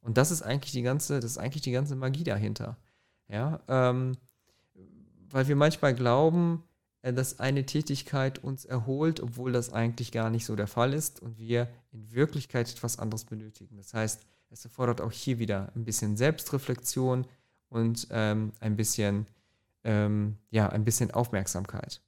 Und 0.00 0.16
das 0.16 0.30
ist 0.30 0.42
eigentlich 0.42 0.72
die 0.72 0.82
ganze, 0.82 1.18
das 1.20 1.32
ist 1.32 1.38
eigentlich 1.38 1.62
die 1.62 1.72
ganze 1.72 1.96
Magie 1.96 2.22
dahinter. 2.22 2.78
Ja, 3.28 3.60
ähm, 3.66 4.16
weil 5.30 5.48
wir 5.48 5.56
manchmal 5.56 5.94
glauben, 5.94 6.62
dass 7.02 7.38
eine 7.38 7.64
Tätigkeit 7.66 8.42
uns 8.42 8.64
erholt, 8.64 9.20
obwohl 9.20 9.52
das 9.52 9.72
eigentlich 9.72 10.12
gar 10.12 10.30
nicht 10.30 10.44
so 10.44 10.56
der 10.56 10.66
Fall 10.66 10.92
ist 10.92 11.20
und 11.22 11.38
wir 11.38 11.68
in 11.92 12.12
Wirklichkeit 12.12 12.70
etwas 12.70 12.98
anderes 12.98 13.24
benötigen. 13.24 13.76
Das 13.76 13.94
heißt, 13.94 14.22
es 14.50 14.64
erfordert 14.64 15.00
auch 15.00 15.12
hier 15.12 15.38
wieder 15.38 15.72
ein 15.74 15.84
bisschen 15.84 16.16
Selbstreflexion 16.16 17.26
und 17.68 18.08
ähm, 18.10 18.52
ein 18.60 18.76
bisschen 18.76 19.26
ähm, 19.86 20.36
ja, 20.50 20.68
ein 20.68 20.84
bisschen 20.84 21.12
Aufmerksamkeit. 21.12 22.02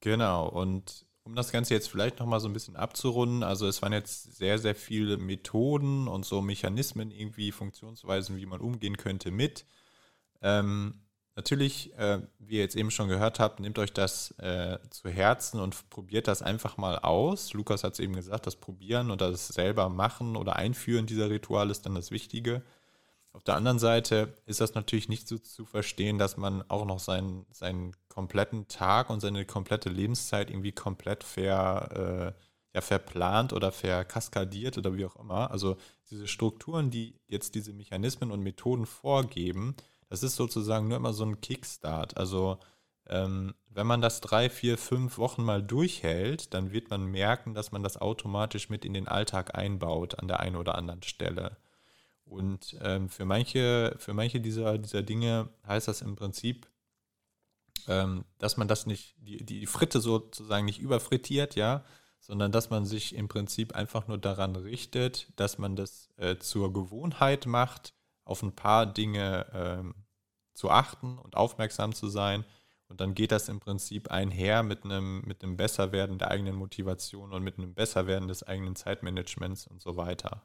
Genau, 0.00 0.48
und 0.48 1.06
um 1.22 1.36
das 1.36 1.52
Ganze 1.52 1.74
jetzt 1.74 1.88
vielleicht 1.88 2.18
nochmal 2.18 2.40
so 2.40 2.48
ein 2.48 2.52
bisschen 2.52 2.74
abzurunden, 2.74 3.42
also 3.42 3.68
es 3.68 3.82
waren 3.82 3.92
jetzt 3.92 4.36
sehr, 4.36 4.58
sehr 4.58 4.74
viele 4.74 5.16
Methoden 5.16 6.08
und 6.08 6.24
so 6.24 6.40
Mechanismen, 6.40 7.10
irgendwie 7.10 7.52
Funktionsweisen, 7.52 8.36
wie 8.36 8.46
man 8.46 8.60
umgehen 8.60 8.96
könnte 8.96 9.30
mit. 9.30 9.64
Ähm, 10.40 11.02
natürlich, 11.38 11.96
äh, 11.96 12.18
wie 12.40 12.56
ihr 12.56 12.62
jetzt 12.62 12.74
eben 12.74 12.90
schon 12.90 13.08
gehört 13.08 13.38
habt, 13.38 13.60
nehmt 13.60 13.78
euch 13.78 13.92
das 13.92 14.32
äh, 14.38 14.78
zu 14.90 15.08
Herzen 15.08 15.60
und 15.60 15.88
probiert 15.88 16.26
das 16.26 16.42
einfach 16.42 16.76
mal 16.76 16.98
aus. 16.98 17.52
Lukas 17.52 17.84
hat 17.84 17.92
es 17.92 18.00
eben 18.00 18.16
gesagt, 18.16 18.48
das 18.48 18.56
Probieren 18.56 19.12
und 19.12 19.20
das 19.20 19.46
selber 19.46 19.88
machen 19.88 20.34
oder 20.34 20.56
Einführen 20.56 21.06
dieser 21.06 21.30
Rituale 21.30 21.70
ist 21.70 21.86
dann 21.86 21.94
das 21.94 22.10
Wichtige. 22.10 22.62
Auf 23.32 23.44
der 23.44 23.54
anderen 23.54 23.78
Seite 23.78 24.34
ist 24.46 24.60
das 24.60 24.74
natürlich 24.74 25.08
nicht 25.08 25.28
so 25.28 25.38
zu 25.38 25.64
verstehen, 25.64 26.18
dass 26.18 26.36
man 26.36 26.68
auch 26.68 26.84
noch 26.84 26.98
seinen, 26.98 27.46
seinen 27.52 27.94
kompletten 28.08 28.66
Tag 28.66 29.08
und 29.08 29.20
seine 29.20 29.44
komplette 29.44 29.90
Lebenszeit 29.90 30.50
irgendwie 30.50 30.72
komplett 30.72 31.22
ver, 31.22 32.34
äh, 32.34 32.42
ja, 32.74 32.80
verplant 32.80 33.52
oder 33.52 33.70
verkaskadiert 33.70 34.76
oder 34.76 34.96
wie 34.96 35.06
auch 35.06 35.14
immer. 35.14 35.52
Also 35.52 35.76
diese 36.10 36.26
Strukturen, 36.26 36.90
die 36.90 37.14
jetzt 37.28 37.54
diese 37.54 37.72
Mechanismen 37.72 38.32
und 38.32 38.42
Methoden 38.42 38.86
vorgeben, 38.86 39.76
das 40.08 40.22
ist 40.22 40.36
sozusagen 40.36 40.88
nur 40.88 40.96
immer 40.96 41.12
so 41.12 41.24
ein 41.24 41.40
Kickstart. 41.40 42.16
Also 42.16 42.58
Ähm, 43.10 43.54
wenn 43.70 43.86
man 43.86 44.02
das 44.02 44.20
drei, 44.20 44.50
vier, 44.50 44.76
fünf 44.76 45.16
Wochen 45.16 45.42
mal 45.42 45.62
durchhält, 45.62 46.52
dann 46.52 46.72
wird 46.72 46.90
man 46.90 47.06
merken, 47.06 47.54
dass 47.54 47.72
man 47.72 47.82
das 47.82 47.96
automatisch 47.96 48.68
mit 48.68 48.84
in 48.84 48.92
den 48.92 49.08
Alltag 49.08 49.54
einbaut 49.54 50.18
an 50.18 50.28
der 50.28 50.40
einen 50.40 50.56
oder 50.56 50.74
anderen 50.74 51.02
Stelle. 51.02 51.56
Und 52.26 52.76
ähm, 52.82 53.08
für 53.08 53.24
manche, 53.24 53.94
für 53.98 54.12
manche 54.12 54.40
dieser, 54.40 54.76
dieser 54.76 55.02
Dinge 55.02 55.48
heißt 55.66 55.88
das 55.88 56.02
im 56.02 56.16
Prinzip, 56.16 56.68
ähm, 57.86 58.24
dass 58.38 58.58
man 58.58 58.68
das 58.68 58.84
nicht, 58.84 59.16
die, 59.20 59.42
die 59.44 59.66
Fritte 59.66 60.00
sozusagen 60.00 60.66
nicht 60.66 60.80
überfrittiert, 60.80 61.56
ja, 61.56 61.84
sondern 62.20 62.52
dass 62.52 62.68
man 62.68 62.84
sich 62.84 63.14
im 63.14 63.28
Prinzip 63.28 63.74
einfach 63.74 64.06
nur 64.08 64.18
daran 64.18 64.54
richtet, 64.56 65.32
dass 65.36 65.56
man 65.56 65.76
das 65.76 66.10
äh, 66.18 66.36
zur 66.36 66.72
Gewohnheit 66.74 67.46
macht, 67.46 67.94
auf 68.28 68.42
ein 68.42 68.52
paar 68.52 68.86
Dinge 68.86 69.46
ähm, 69.52 69.94
zu 70.54 70.70
achten 70.70 71.18
und 71.18 71.36
aufmerksam 71.36 71.94
zu 71.94 72.08
sein. 72.08 72.44
Und 72.88 73.00
dann 73.00 73.14
geht 73.14 73.32
das 73.32 73.48
im 73.48 73.60
Prinzip 73.60 74.10
einher 74.10 74.62
mit 74.62 74.84
einem, 74.84 75.22
mit 75.22 75.42
einem 75.42 75.56
Besserwerden 75.56 76.18
der 76.18 76.30
eigenen 76.30 76.56
Motivation 76.56 77.32
und 77.32 77.42
mit 77.42 77.58
einem 77.58 77.74
Besserwerden 77.74 78.28
des 78.28 78.42
eigenen 78.42 78.76
Zeitmanagements 78.76 79.66
und 79.66 79.82
so 79.82 79.96
weiter. 79.96 80.42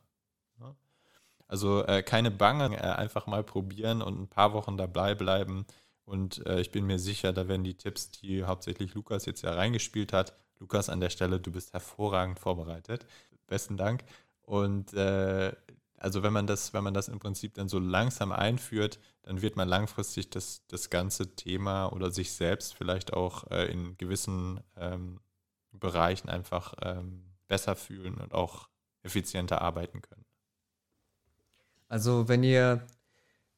Also 1.54 1.86
äh, 1.86 2.02
keine 2.02 2.32
Bange, 2.32 2.76
äh, 2.78 2.82
einfach 2.82 3.28
mal 3.28 3.44
probieren 3.44 4.02
und 4.02 4.20
ein 4.20 4.28
paar 4.28 4.54
Wochen 4.54 4.76
dabei 4.76 5.14
bleiben. 5.14 5.66
Und 6.04 6.46
äh, 6.48 6.60
ich 6.62 6.72
bin 6.72 6.86
mir 6.86 6.98
sicher, 6.98 7.32
da 7.32 7.48
werden 7.48 7.64
die 7.64 7.78
Tipps, 7.78 8.10
die 8.10 8.44
hauptsächlich 8.44 8.96
Lukas 8.96 9.26
jetzt 9.26 9.44
ja 9.44 9.54
reingespielt 9.54 10.14
hat, 10.14 10.34
Lukas 10.60 10.90
an 10.90 11.00
der 11.00 11.12
Stelle, 11.12 11.40
du 11.40 11.52
bist 11.52 11.74
hervorragend 11.74 12.40
vorbereitet. 12.40 13.06
Besten 13.46 13.78
Dank. 13.78 14.04
Und 14.42 14.94
äh, 14.94 15.54
also 16.04 16.22
wenn 16.22 16.34
man 16.34 16.48
das, 16.48 16.74
wenn 16.74 16.84
man 16.84 16.94
das 16.94 17.08
im 17.08 17.20
Prinzip 17.20 17.54
dann 17.54 17.70
so 17.70 17.80
langsam 17.80 18.34
einführt, 18.34 19.00
dann 19.22 19.42
wird 19.42 19.56
man 19.56 19.70
langfristig 19.70 20.30
das, 20.30 20.62
das 20.68 20.90
ganze 20.90 21.36
Thema 21.36 21.88
oder 21.88 22.12
sich 22.12 22.34
selbst 22.34 22.76
vielleicht 22.76 23.14
auch 23.14 23.50
äh, 23.52 23.72
in 23.72 23.98
gewissen 23.98 24.60
ähm, 24.76 25.22
Bereichen 25.72 26.28
einfach 26.28 26.74
ähm, 26.82 27.24
besser 27.48 27.78
fühlen 27.78 28.16
und 28.16 28.34
auch 28.34 28.68
effizienter 29.02 29.62
arbeiten 29.62 30.02
können. 30.02 30.26
Also 31.88 32.28
wenn 32.28 32.44
ihr, 32.44 32.86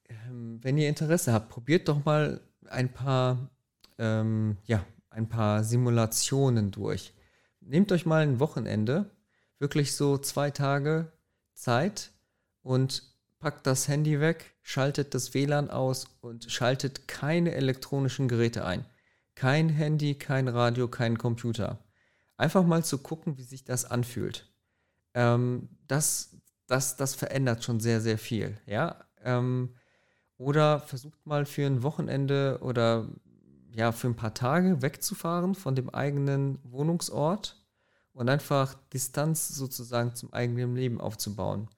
ähm, 0.08 0.60
wenn 0.62 0.78
ihr 0.78 0.88
Interesse 0.88 1.34
habt, 1.34 1.50
probiert 1.50 1.88
doch 1.88 2.06
mal 2.06 2.42
ein 2.70 2.94
paar, 2.94 3.50
ähm, 3.98 4.58
ja, 4.66 4.86
ein 5.10 5.28
paar 5.28 5.64
Simulationen 5.64 6.70
durch. 6.70 7.12
Nehmt 7.60 7.92
euch 7.92 8.06
mal 8.06 8.22
ein 8.22 8.40
Wochenende, 8.40 9.10
wirklich 9.58 9.96
so 9.96 10.20
zwei 10.20 10.52
Tage 10.52 11.12
Zeit 11.56 12.12
und 12.66 13.04
packt 13.38 13.68
das 13.68 13.88
Handy 13.88 14.20
weg, 14.20 14.56
schaltet 14.64 15.14
das 15.14 15.36
WLAN 15.36 15.70
aus 15.70 16.08
und 16.22 16.52
schaltet 16.52 17.08
keine 17.08 17.54
elektronischen 17.54 18.28
Geräte 18.28 18.66
ein. 18.66 18.86
Kein 19.36 19.70
Handy, 19.70 20.16
kein 20.16 20.48
Radio, 20.48 20.88
kein 20.88 21.20
Computer. 21.20 21.78
Einfach 22.38 22.66
mal 22.66 22.84
zu 22.84 22.98
gucken, 22.98 23.38
wie 23.38 23.44
sich 23.44 23.66
das 23.66 23.86
anfühlt. 23.86 24.52
Ähm, 25.14 25.70
das, 25.88 26.36
das, 26.66 26.96
das 26.96 27.14
verändert 27.14 27.64
schon 27.64 27.80
sehr, 27.80 28.02
sehr 28.02 28.18
viel. 28.18 28.58
Ja? 28.66 29.06
Ähm, 29.24 29.76
oder 30.38 30.80
versucht 30.80 31.24
mal 31.28 31.46
für 31.46 31.68
ein 31.68 31.84
Wochenende 31.84 32.58
oder 32.62 33.08
ja, 33.74 33.92
für 33.92 34.08
ein 34.08 34.16
paar 34.16 34.34
Tage 34.34 34.82
wegzufahren 34.82 35.54
von 35.54 35.76
dem 35.76 35.92
eigenen 35.92 36.58
Wohnungsort 36.64 37.64
und 38.12 38.28
einfach 38.28 38.74
Distanz 38.92 39.50
sozusagen 39.50 40.16
zum 40.16 40.34
eigenen 40.34 40.76
Leben 40.76 41.00
aufzubauen 41.00 41.70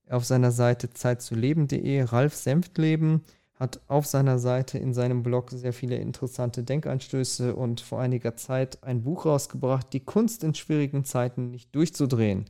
auf 0.09 0.25
seiner 0.25 0.53
Seite 0.53 0.91
zeitzuleben.de, 0.91 2.03
Ralf 2.03 2.35
Senftleben, 2.35 3.23
hat 3.55 3.81
auf 3.89 4.07
seiner 4.07 4.39
Seite 4.39 4.79
in 4.79 4.95
seinem 4.95 5.23
Blog 5.25 5.51
sehr 5.51 5.73
viele 5.73 5.97
interessante 5.97 6.63
Denkanstöße 6.63 7.57
und 7.57 7.81
vor 7.81 8.01
einiger 8.01 8.37
Zeit 8.37 8.83
ein 8.85 9.03
Buch 9.03 9.27
rausgebracht, 9.27 9.93
Die 9.93 10.05
Kunst 10.05 10.45
in 10.45 10.55
schwierigen 10.55 11.05
Zeiten 11.05 11.51
nicht 11.51 11.75
durchzudrehen. 11.75 12.45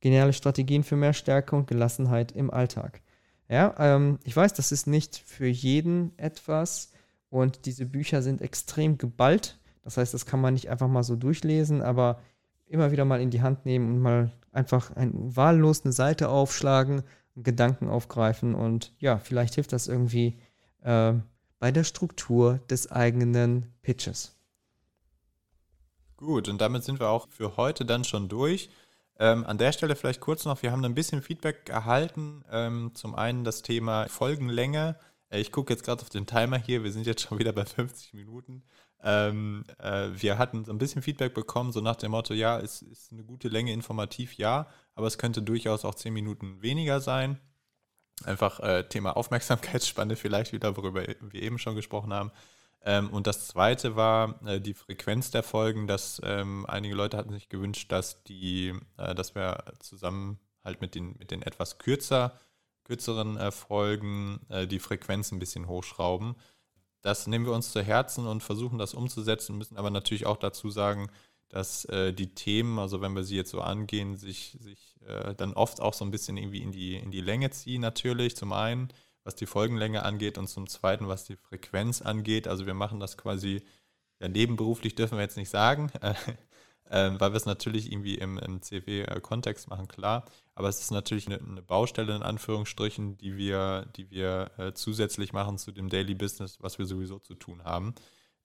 Geniale 0.00 0.32
Strategien 0.32 0.82
für 0.82 0.96
mehr 0.96 1.12
Stärke 1.12 1.56
und 1.56 1.66
Gelassenheit 1.66 2.32
im 2.32 2.50
Alltag. 2.50 3.02
Ja, 3.48 3.74
ähm, 3.78 4.18
ich 4.24 4.34
weiß, 4.34 4.54
das 4.54 4.72
ist 4.72 4.86
nicht 4.86 5.16
für 5.18 5.46
jeden 5.46 6.18
etwas 6.18 6.90
und 7.28 7.66
diese 7.66 7.84
Bücher 7.84 8.22
sind 8.22 8.40
extrem 8.40 8.98
geballt. 8.98 9.58
Das 9.82 9.98
heißt, 9.98 10.14
das 10.14 10.26
kann 10.26 10.40
man 10.40 10.54
nicht 10.54 10.70
einfach 10.70 10.88
mal 10.88 11.04
so 11.04 11.16
durchlesen, 11.16 11.82
aber 11.82 12.20
immer 12.66 12.90
wieder 12.90 13.04
mal 13.04 13.20
in 13.20 13.30
die 13.30 13.42
Hand 13.42 13.64
nehmen 13.64 13.94
und 13.94 14.00
mal 14.00 14.32
einfach 14.52 14.94
ein, 14.96 15.36
wahllos 15.36 15.84
eine 15.84 15.92
Seite 15.92 16.28
aufschlagen, 16.28 17.02
Gedanken 17.36 17.88
aufgreifen 17.88 18.54
und 18.54 18.92
ja, 18.98 19.18
vielleicht 19.18 19.54
hilft 19.54 19.72
das 19.72 19.88
irgendwie 19.88 20.38
äh, 20.82 21.12
bei 21.58 21.70
der 21.70 21.84
Struktur 21.84 22.60
des 22.70 22.90
eigenen 22.90 23.72
Pitches. 23.82 24.36
Gut, 26.16 26.48
und 26.48 26.60
damit 26.60 26.84
sind 26.84 26.98
wir 26.98 27.08
auch 27.08 27.28
für 27.28 27.56
heute 27.56 27.84
dann 27.84 28.04
schon 28.04 28.28
durch. 28.28 28.70
Ähm, 29.18 29.44
an 29.44 29.58
der 29.58 29.72
Stelle 29.72 29.96
vielleicht 29.96 30.20
kurz 30.20 30.44
noch, 30.44 30.62
wir 30.62 30.72
haben 30.72 30.84
ein 30.84 30.94
bisschen 30.94 31.22
Feedback 31.22 31.68
erhalten. 31.68 32.44
Ähm, 32.50 32.92
zum 32.94 33.14
einen 33.14 33.44
das 33.44 33.62
Thema 33.62 34.08
Folgenlänge. 34.08 34.96
Äh, 35.30 35.40
ich 35.40 35.52
gucke 35.52 35.72
jetzt 35.72 35.84
gerade 35.84 36.02
auf 36.02 36.08
den 36.08 36.26
Timer 36.26 36.58
hier, 36.58 36.84
wir 36.84 36.92
sind 36.92 37.06
jetzt 37.06 37.22
schon 37.22 37.38
wieder 37.38 37.52
bei 37.52 37.64
50 37.64 38.14
Minuten. 38.14 38.62
Ähm, 39.02 39.64
äh, 39.78 40.08
wir 40.14 40.38
hatten 40.38 40.64
so 40.64 40.72
ein 40.72 40.78
bisschen 40.78 41.02
Feedback 41.02 41.34
bekommen, 41.34 41.72
so 41.72 41.80
nach 41.80 41.96
dem 41.96 42.12
Motto, 42.12 42.34
ja, 42.34 42.58
es 42.58 42.82
ist 42.82 43.12
eine 43.12 43.24
gute 43.24 43.48
Länge 43.48 43.72
informativ, 43.72 44.34
ja, 44.34 44.66
aber 44.94 45.06
es 45.06 45.18
könnte 45.18 45.42
durchaus 45.42 45.84
auch 45.84 45.94
zehn 45.94 46.14
Minuten 46.14 46.62
weniger 46.62 47.00
sein. 47.00 47.38
Einfach 48.24 48.60
äh, 48.60 48.88
Thema 48.88 49.16
Aufmerksamkeitsspanne 49.16 50.16
vielleicht 50.16 50.52
wieder, 50.52 50.76
worüber 50.76 51.04
wir 51.06 51.42
eben 51.42 51.58
schon 51.58 51.76
gesprochen 51.76 52.12
haben. 52.12 52.32
Ähm, 52.82 53.10
und 53.10 53.26
das 53.26 53.48
zweite 53.48 53.96
war 53.96 54.40
äh, 54.46 54.60
die 54.60 54.74
Frequenz 54.74 55.30
der 55.30 55.42
Folgen, 55.42 55.86
dass 55.86 56.20
ähm, 56.24 56.64
einige 56.66 56.94
Leute 56.94 57.16
hatten 57.16 57.32
sich 57.32 57.48
gewünscht, 57.48 57.92
dass 57.92 58.22
die, 58.24 58.74
äh, 58.96 59.14
dass 59.14 59.34
wir 59.34 59.64
zusammen 59.80 60.38
halt 60.64 60.80
mit 60.80 60.94
den, 60.94 61.16
mit 61.18 61.30
den 61.30 61.42
etwas 61.42 61.78
kürzer, 61.78 62.38
kürzeren 62.84 63.36
äh, 63.36 63.50
Folgen 63.50 64.40
äh, 64.48 64.66
die 64.66 64.78
Frequenz 64.78 65.32
ein 65.32 65.38
bisschen 65.38 65.68
hochschrauben 65.68 66.36
das 67.02 67.26
nehmen 67.26 67.46
wir 67.46 67.52
uns 67.52 67.72
zu 67.72 67.82
Herzen 67.82 68.26
und 68.26 68.42
versuchen 68.42 68.78
das 68.78 68.94
umzusetzen, 68.94 69.56
müssen 69.58 69.76
aber 69.76 69.90
natürlich 69.90 70.26
auch 70.26 70.36
dazu 70.36 70.70
sagen, 70.70 71.10
dass 71.48 71.84
äh, 71.86 72.12
die 72.12 72.34
Themen, 72.34 72.78
also 72.78 73.00
wenn 73.00 73.14
wir 73.14 73.22
sie 73.22 73.36
jetzt 73.36 73.50
so 73.50 73.60
angehen, 73.60 74.16
sich, 74.16 74.56
sich 74.60 74.96
äh, 75.06 75.34
dann 75.34 75.52
oft 75.52 75.80
auch 75.80 75.94
so 75.94 76.04
ein 76.04 76.10
bisschen 76.10 76.36
irgendwie 76.36 76.62
in 76.62 76.72
die, 76.72 76.96
in 76.96 77.10
die 77.10 77.20
Länge 77.20 77.50
ziehen 77.50 77.80
natürlich, 77.80 78.36
zum 78.36 78.52
einen, 78.52 78.88
was 79.22 79.36
die 79.36 79.46
Folgenlänge 79.46 80.02
angeht 80.02 80.38
und 80.38 80.48
zum 80.48 80.68
Zweiten, 80.68 81.08
was 81.08 81.24
die 81.24 81.36
Frequenz 81.36 82.02
angeht. 82.02 82.48
Also 82.48 82.66
wir 82.66 82.74
machen 82.74 83.00
das 83.00 83.16
quasi, 83.16 83.62
ja, 84.20 84.28
nebenberuflich 84.28 84.94
dürfen 84.94 85.18
wir 85.18 85.22
jetzt 85.22 85.36
nicht 85.36 85.50
sagen, 85.50 85.90
äh, 86.00 86.14
äh, 86.90 87.10
weil 87.18 87.32
wir 87.32 87.36
es 87.36 87.46
natürlich 87.46 87.90
irgendwie 87.90 88.16
im, 88.16 88.38
im 88.38 88.62
CW-Kontext 88.62 89.68
machen, 89.68 89.88
klar. 89.88 90.24
Aber 90.54 90.68
es 90.68 90.80
ist 90.80 90.90
natürlich 90.90 91.26
eine, 91.26 91.38
eine, 91.38 91.62
Baustelle 91.62 92.14
in 92.14 92.22
Anführungsstrichen, 92.22 93.18
die 93.18 93.36
wir, 93.36 93.86
die 93.96 94.10
wir 94.10 94.50
äh, 94.58 94.72
zusätzlich 94.72 95.32
machen 95.32 95.58
zu 95.58 95.72
dem 95.72 95.88
Daily 95.88 96.14
Business, 96.14 96.58
was 96.60 96.78
wir 96.78 96.86
sowieso 96.86 97.18
zu 97.18 97.34
tun 97.34 97.64
haben. 97.64 97.94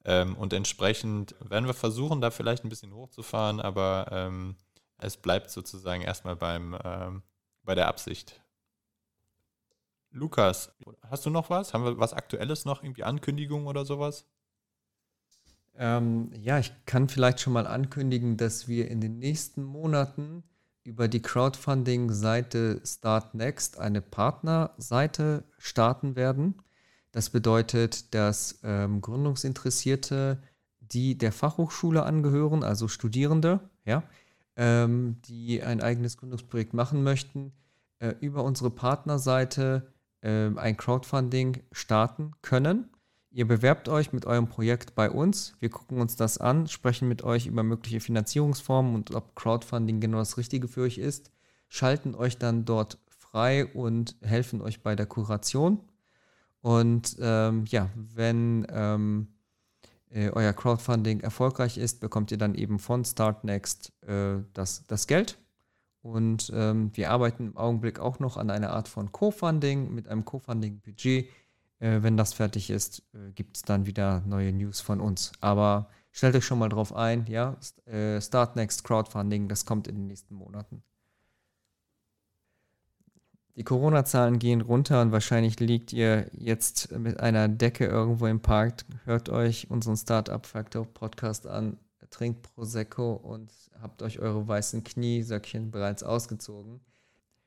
Ähm, 0.03 0.35
und 0.35 0.53
entsprechend 0.53 1.35
werden 1.39 1.65
wir 1.65 1.73
versuchen, 1.73 2.21
da 2.21 2.31
vielleicht 2.31 2.63
ein 2.63 2.69
bisschen 2.69 2.93
hochzufahren, 2.93 3.59
aber 3.59 4.07
ähm, 4.11 4.55
es 4.97 5.17
bleibt 5.17 5.51
sozusagen 5.51 6.01
erstmal 6.01 6.35
beim, 6.35 6.77
ähm, 6.83 7.23
bei 7.63 7.75
der 7.75 7.87
Absicht. 7.87 8.41
Lukas, 10.11 10.73
hast 11.09 11.25
du 11.25 11.29
noch 11.29 11.49
was? 11.49 11.73
Haben 11.73 11.85
wir 11.85 11.97
was 11.97 12.13
Aktuelles 12.13 12.65
noch? 12.65 12.83
Irgendwie 12.83 13.03
Ankündigungen 13.03 13.67
oder 13.67 13.85
sowas? 13.85 14.25
Ähm, 15.81 16.29
ja, 16.39 16.59
ich 16.59 16.71
kann 16.85 17.09
vielleicht 17.09 17.39
schon 17.39 17.53
mal 17.53 17.65
ankündigen, 17.65 18.37
dass 18.37 18.67
wir 18.67 18.87
in 18.91 19.01
den 19.01 19.17
nächsten 19.17 19.63
Monaten 19.63 20.43
über 20.83 21.07
die 21.07 21.23
Crowdfunding-Seite 21.23 22.81
Start 22.85 23.33
Next 23.33 23.79
eine 23.79 23.99
Partnerseite 23.99 25.43
starten 25.57 26.15
werden. 26.15 26.53
Das 27.11 27.31
bedeutet, 27.31 28.13
dass 28.13 28.59
ähm, 28.61 29.01
Gründungsinteressierte, 29.01 30.43
die 30.81 31.17
der 31.17 31.31
Fachhochschule 31.31 32.03
angehören, 32.03 32.63
also 32.63 32.87
Studierende, 32.87 33.59
ja, 33.83 34.03
ähm, 34.57 35.17
die 35.25 35.63
ein 35.63 35.81
eigenes 35.81 36.15
Gründungsprojekt 36.17 36.75
machen 36.75 37.01
möchten, 37.01 37.53
äh, 37.97 38.13
über 38.19 38.43
unsere 38.43 38.69
Partnerseite 38.69 39.91
äh, 40.21 40.51
ein 40.55 40.77
Crowdfunding 40.77 41.63
starten 41.71 42.33
können. 42.43 42.90
Ihr 43.31 43.47
bewerbt 43.47 43.87
euch 43.87 44.11
mit 44.11 44.25
eurem 44.25 44.47
Projekt 44.47 44.93
bei 44.93 45.09
uns. 45.09 45.53
Wir 45.59 45.69
gucken 45.69 45.99
uns 45.99 46.15
das 46.15 46.37
an, 46.37 46.67
sprechen 46.67 47.07
mit 47.07 47.23
euch 47.23 47.47
über 47.47 47.63
mögliche 47.63 48.01
Finanzierungsformen 48.01 48.93
und 48.93 49.15
ob 49.15 49.35
Crowdfunding 49.35 50.01
genau 50.01 50.17
das 50.17 50.37
Richtige 50.37 50.67
für 50.67 50.81
euch 50.81 50.97
ist, 50.97 51.31
schalten 51.69 52.13
euch 52.13 52.37
dann 52.37 52.65
dort 52.65 52.97
frei 53.07 53.65
und 53.65 54.17
helfen 54.21 54.61
euch 54.61 54.83
bei 54.83 54.95
der 54.95 55.05
Kuration 55.05 55.79
und 56.61 57.17
ähm, 57.19 57.65
ja, 57.67 57.89
wenn 57.95 58.67
ähm, 58.69 59.27
äh, 60.11 60.29
euer 60.29 60.53
Crowdfunding 60.53 61.21
erfolgreich 61.21 61.77
ist, 61.77 61.99
bekommt 61.99 62.31
ihr 62.31 62.37
dann 62.37 62.55
eben 62.55 62.79
von 62.79 63.03
Startnext 63.03 63.91
äh, 64.07 64.43
das, 64.53 64.85
das 64.87 65.07
Geld. 65.07 65.37
Und 66.03 66.51
ähm, 66.55 66.91
wir 66.95 67.11
arbeiten 67.11 67.47
im 67.47 67.57
Augenblick 67.57 67.99
auch 67.99 68.19
noch 68.19 68.37
an 68.37 68.49
einer 68.49 68.71
Art 68.71 68.87
von 68.87 69.11
Co-Funding 69.11 69.93
mit 69.93 70.07
einem 70.07 70.25
Co-Funding-Budget. 70.25 71.29
Äh, 71.81 72.03
wenn 72.03 72.15
das 72.15 72.33
fertig 72.33 72.69
ist, 72.69 73.03
äh, 73.13 73.31
gibt 73.31 73.57
es 73.57 73.63
dann 73.63 73.87
wieder 73.87 74.21
neue 74.27 74.53
News 74.53 74.79
von 74.79 75.01
uns. 75.01 75.31
Aber 75.41 75.89
stellt 76.11 76.35
euch 76.35 76.45
schon 76.45 76.59
mal 76.59 76.69
drauf 76.69 76.95
ein, 76.95 77.25
ja, 77.25 77.57
äh, 77.85 78.21
Startnext 78.21 78.83
Crowdfunding, 78.83 79.47
das 79.49 79.65
kommt 79.65 79.87
in 79.87 79.95
den 79.95 80.07
nächsten 80.07 80.35
Monaten. 80.35 80.83
Die 83.55 83.63
Corona-Zahlen 83.63 84.39
gehen 84.39 84.61
runter 84.61 85.01
und 85.01 85.11
wahrscheinlich 85.11 85.59
liegt 85.59 85.91
ihr 85.91 86.29
jetzt 86.33 86.91
mit 86.97 87.19
einer 87.19 87.49
Decke 87.49 87.85
irgendwo 87.85 88.27
im 88.27 88.41
Park, 88.41 88.85
hört 89.03 89.29
euch 89.29 89.69
unseren 89.69 89.97
Startup 89.97 90.45
Factor 90.45 90.85
Podcast 90.85 91.47
an, 91.47 91.77
trinkt 92.11 92.43
Prosecco 92.53 93.13
und 93.13 93.51
habt 93.81 94.03
euch 94.03 94.19
eure 94.19 94.47
weißen 94.47 94.83
Kniesöckchen 94.83 95.71
bereits 95.71 96.03
ausgezogen. 96.03 96.79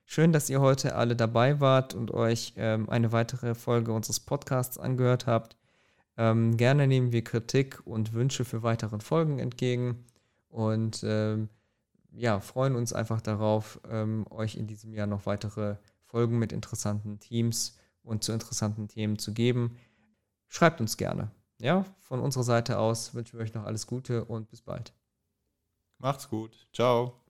Schön, 0.04 0.32
dass 0.32 0.50
ihr 0.50 0.60
heute 0.60 0.94
alle 0.94 1.16
dabei 1.16 1.60
wart 1.60 1.94
und 1.94 2.12
euch 2.12 2.54
ähm, 2.56 2.88
eine 2.88 3.12
weitere 3.12 3.54
Folge 3.54 3.92
unseres 3.92 4.20
Podcasts 4.20 4.78
angehört 4.78 5.26
habt. 5.26 5.56
Ähm, 6.16 6.56
gerne 6.56 6.86
nehmen 6.86 7.12
wir 7.12 7.24
Kritik 7.24 7.84
und 7.86 8.12
Wünsche 8.12 8.44
für 8.44 8.62
weitere 8.62 9.00
Folgen 9.00 9.38
entgegen 9.38 10.04
und 10.48 11.02
ähm, 11.04 11.48
ja, 12.12 12.38
freuen 12.38 12.76
uns 12.76 12.92
einfach 12.92 13.20
darauf, 13.20 13.80
ähm, 13.90 14.24
euch 14.30 14.56
in 14.56 14.66
diesem 14.66 14.92
Jahr 14.92 15.08
noch 15.08 15.26
weitere 15.26 15.76
Folgen 16.04 16.38
mit 16.38 16.52
interessanten 16.52 17.18
Teams 17.18 17.76
und 18.04 18.22
zu 18.22 18.32
interessanten 18.32 18.86
Themen 18.86 19.18
zu 19.18 19.32
geben. 19.32 19.76
Schreibt 20.46 20.80
uns 20.80 20.96
gerne. 20.96 21.32
Ja, 21.58 21.84
von 21.98 22.20
unserer 22.20 22.44
Seite 22.44 22.78
aus 22.78 23.14
wünschen 23.14 23.38
wir 23.38 23.44
euch 23.44 23.54
noch 23.54 23.64
alles 23.64 23.86
Gute 23.86 24.24
und 24.24 24.48
bis 24.48 24.62
bald. 24.62 24.92
Macht's 25.98 26.28
gut. 26.28 26.68
Ciao. 26.72 27.23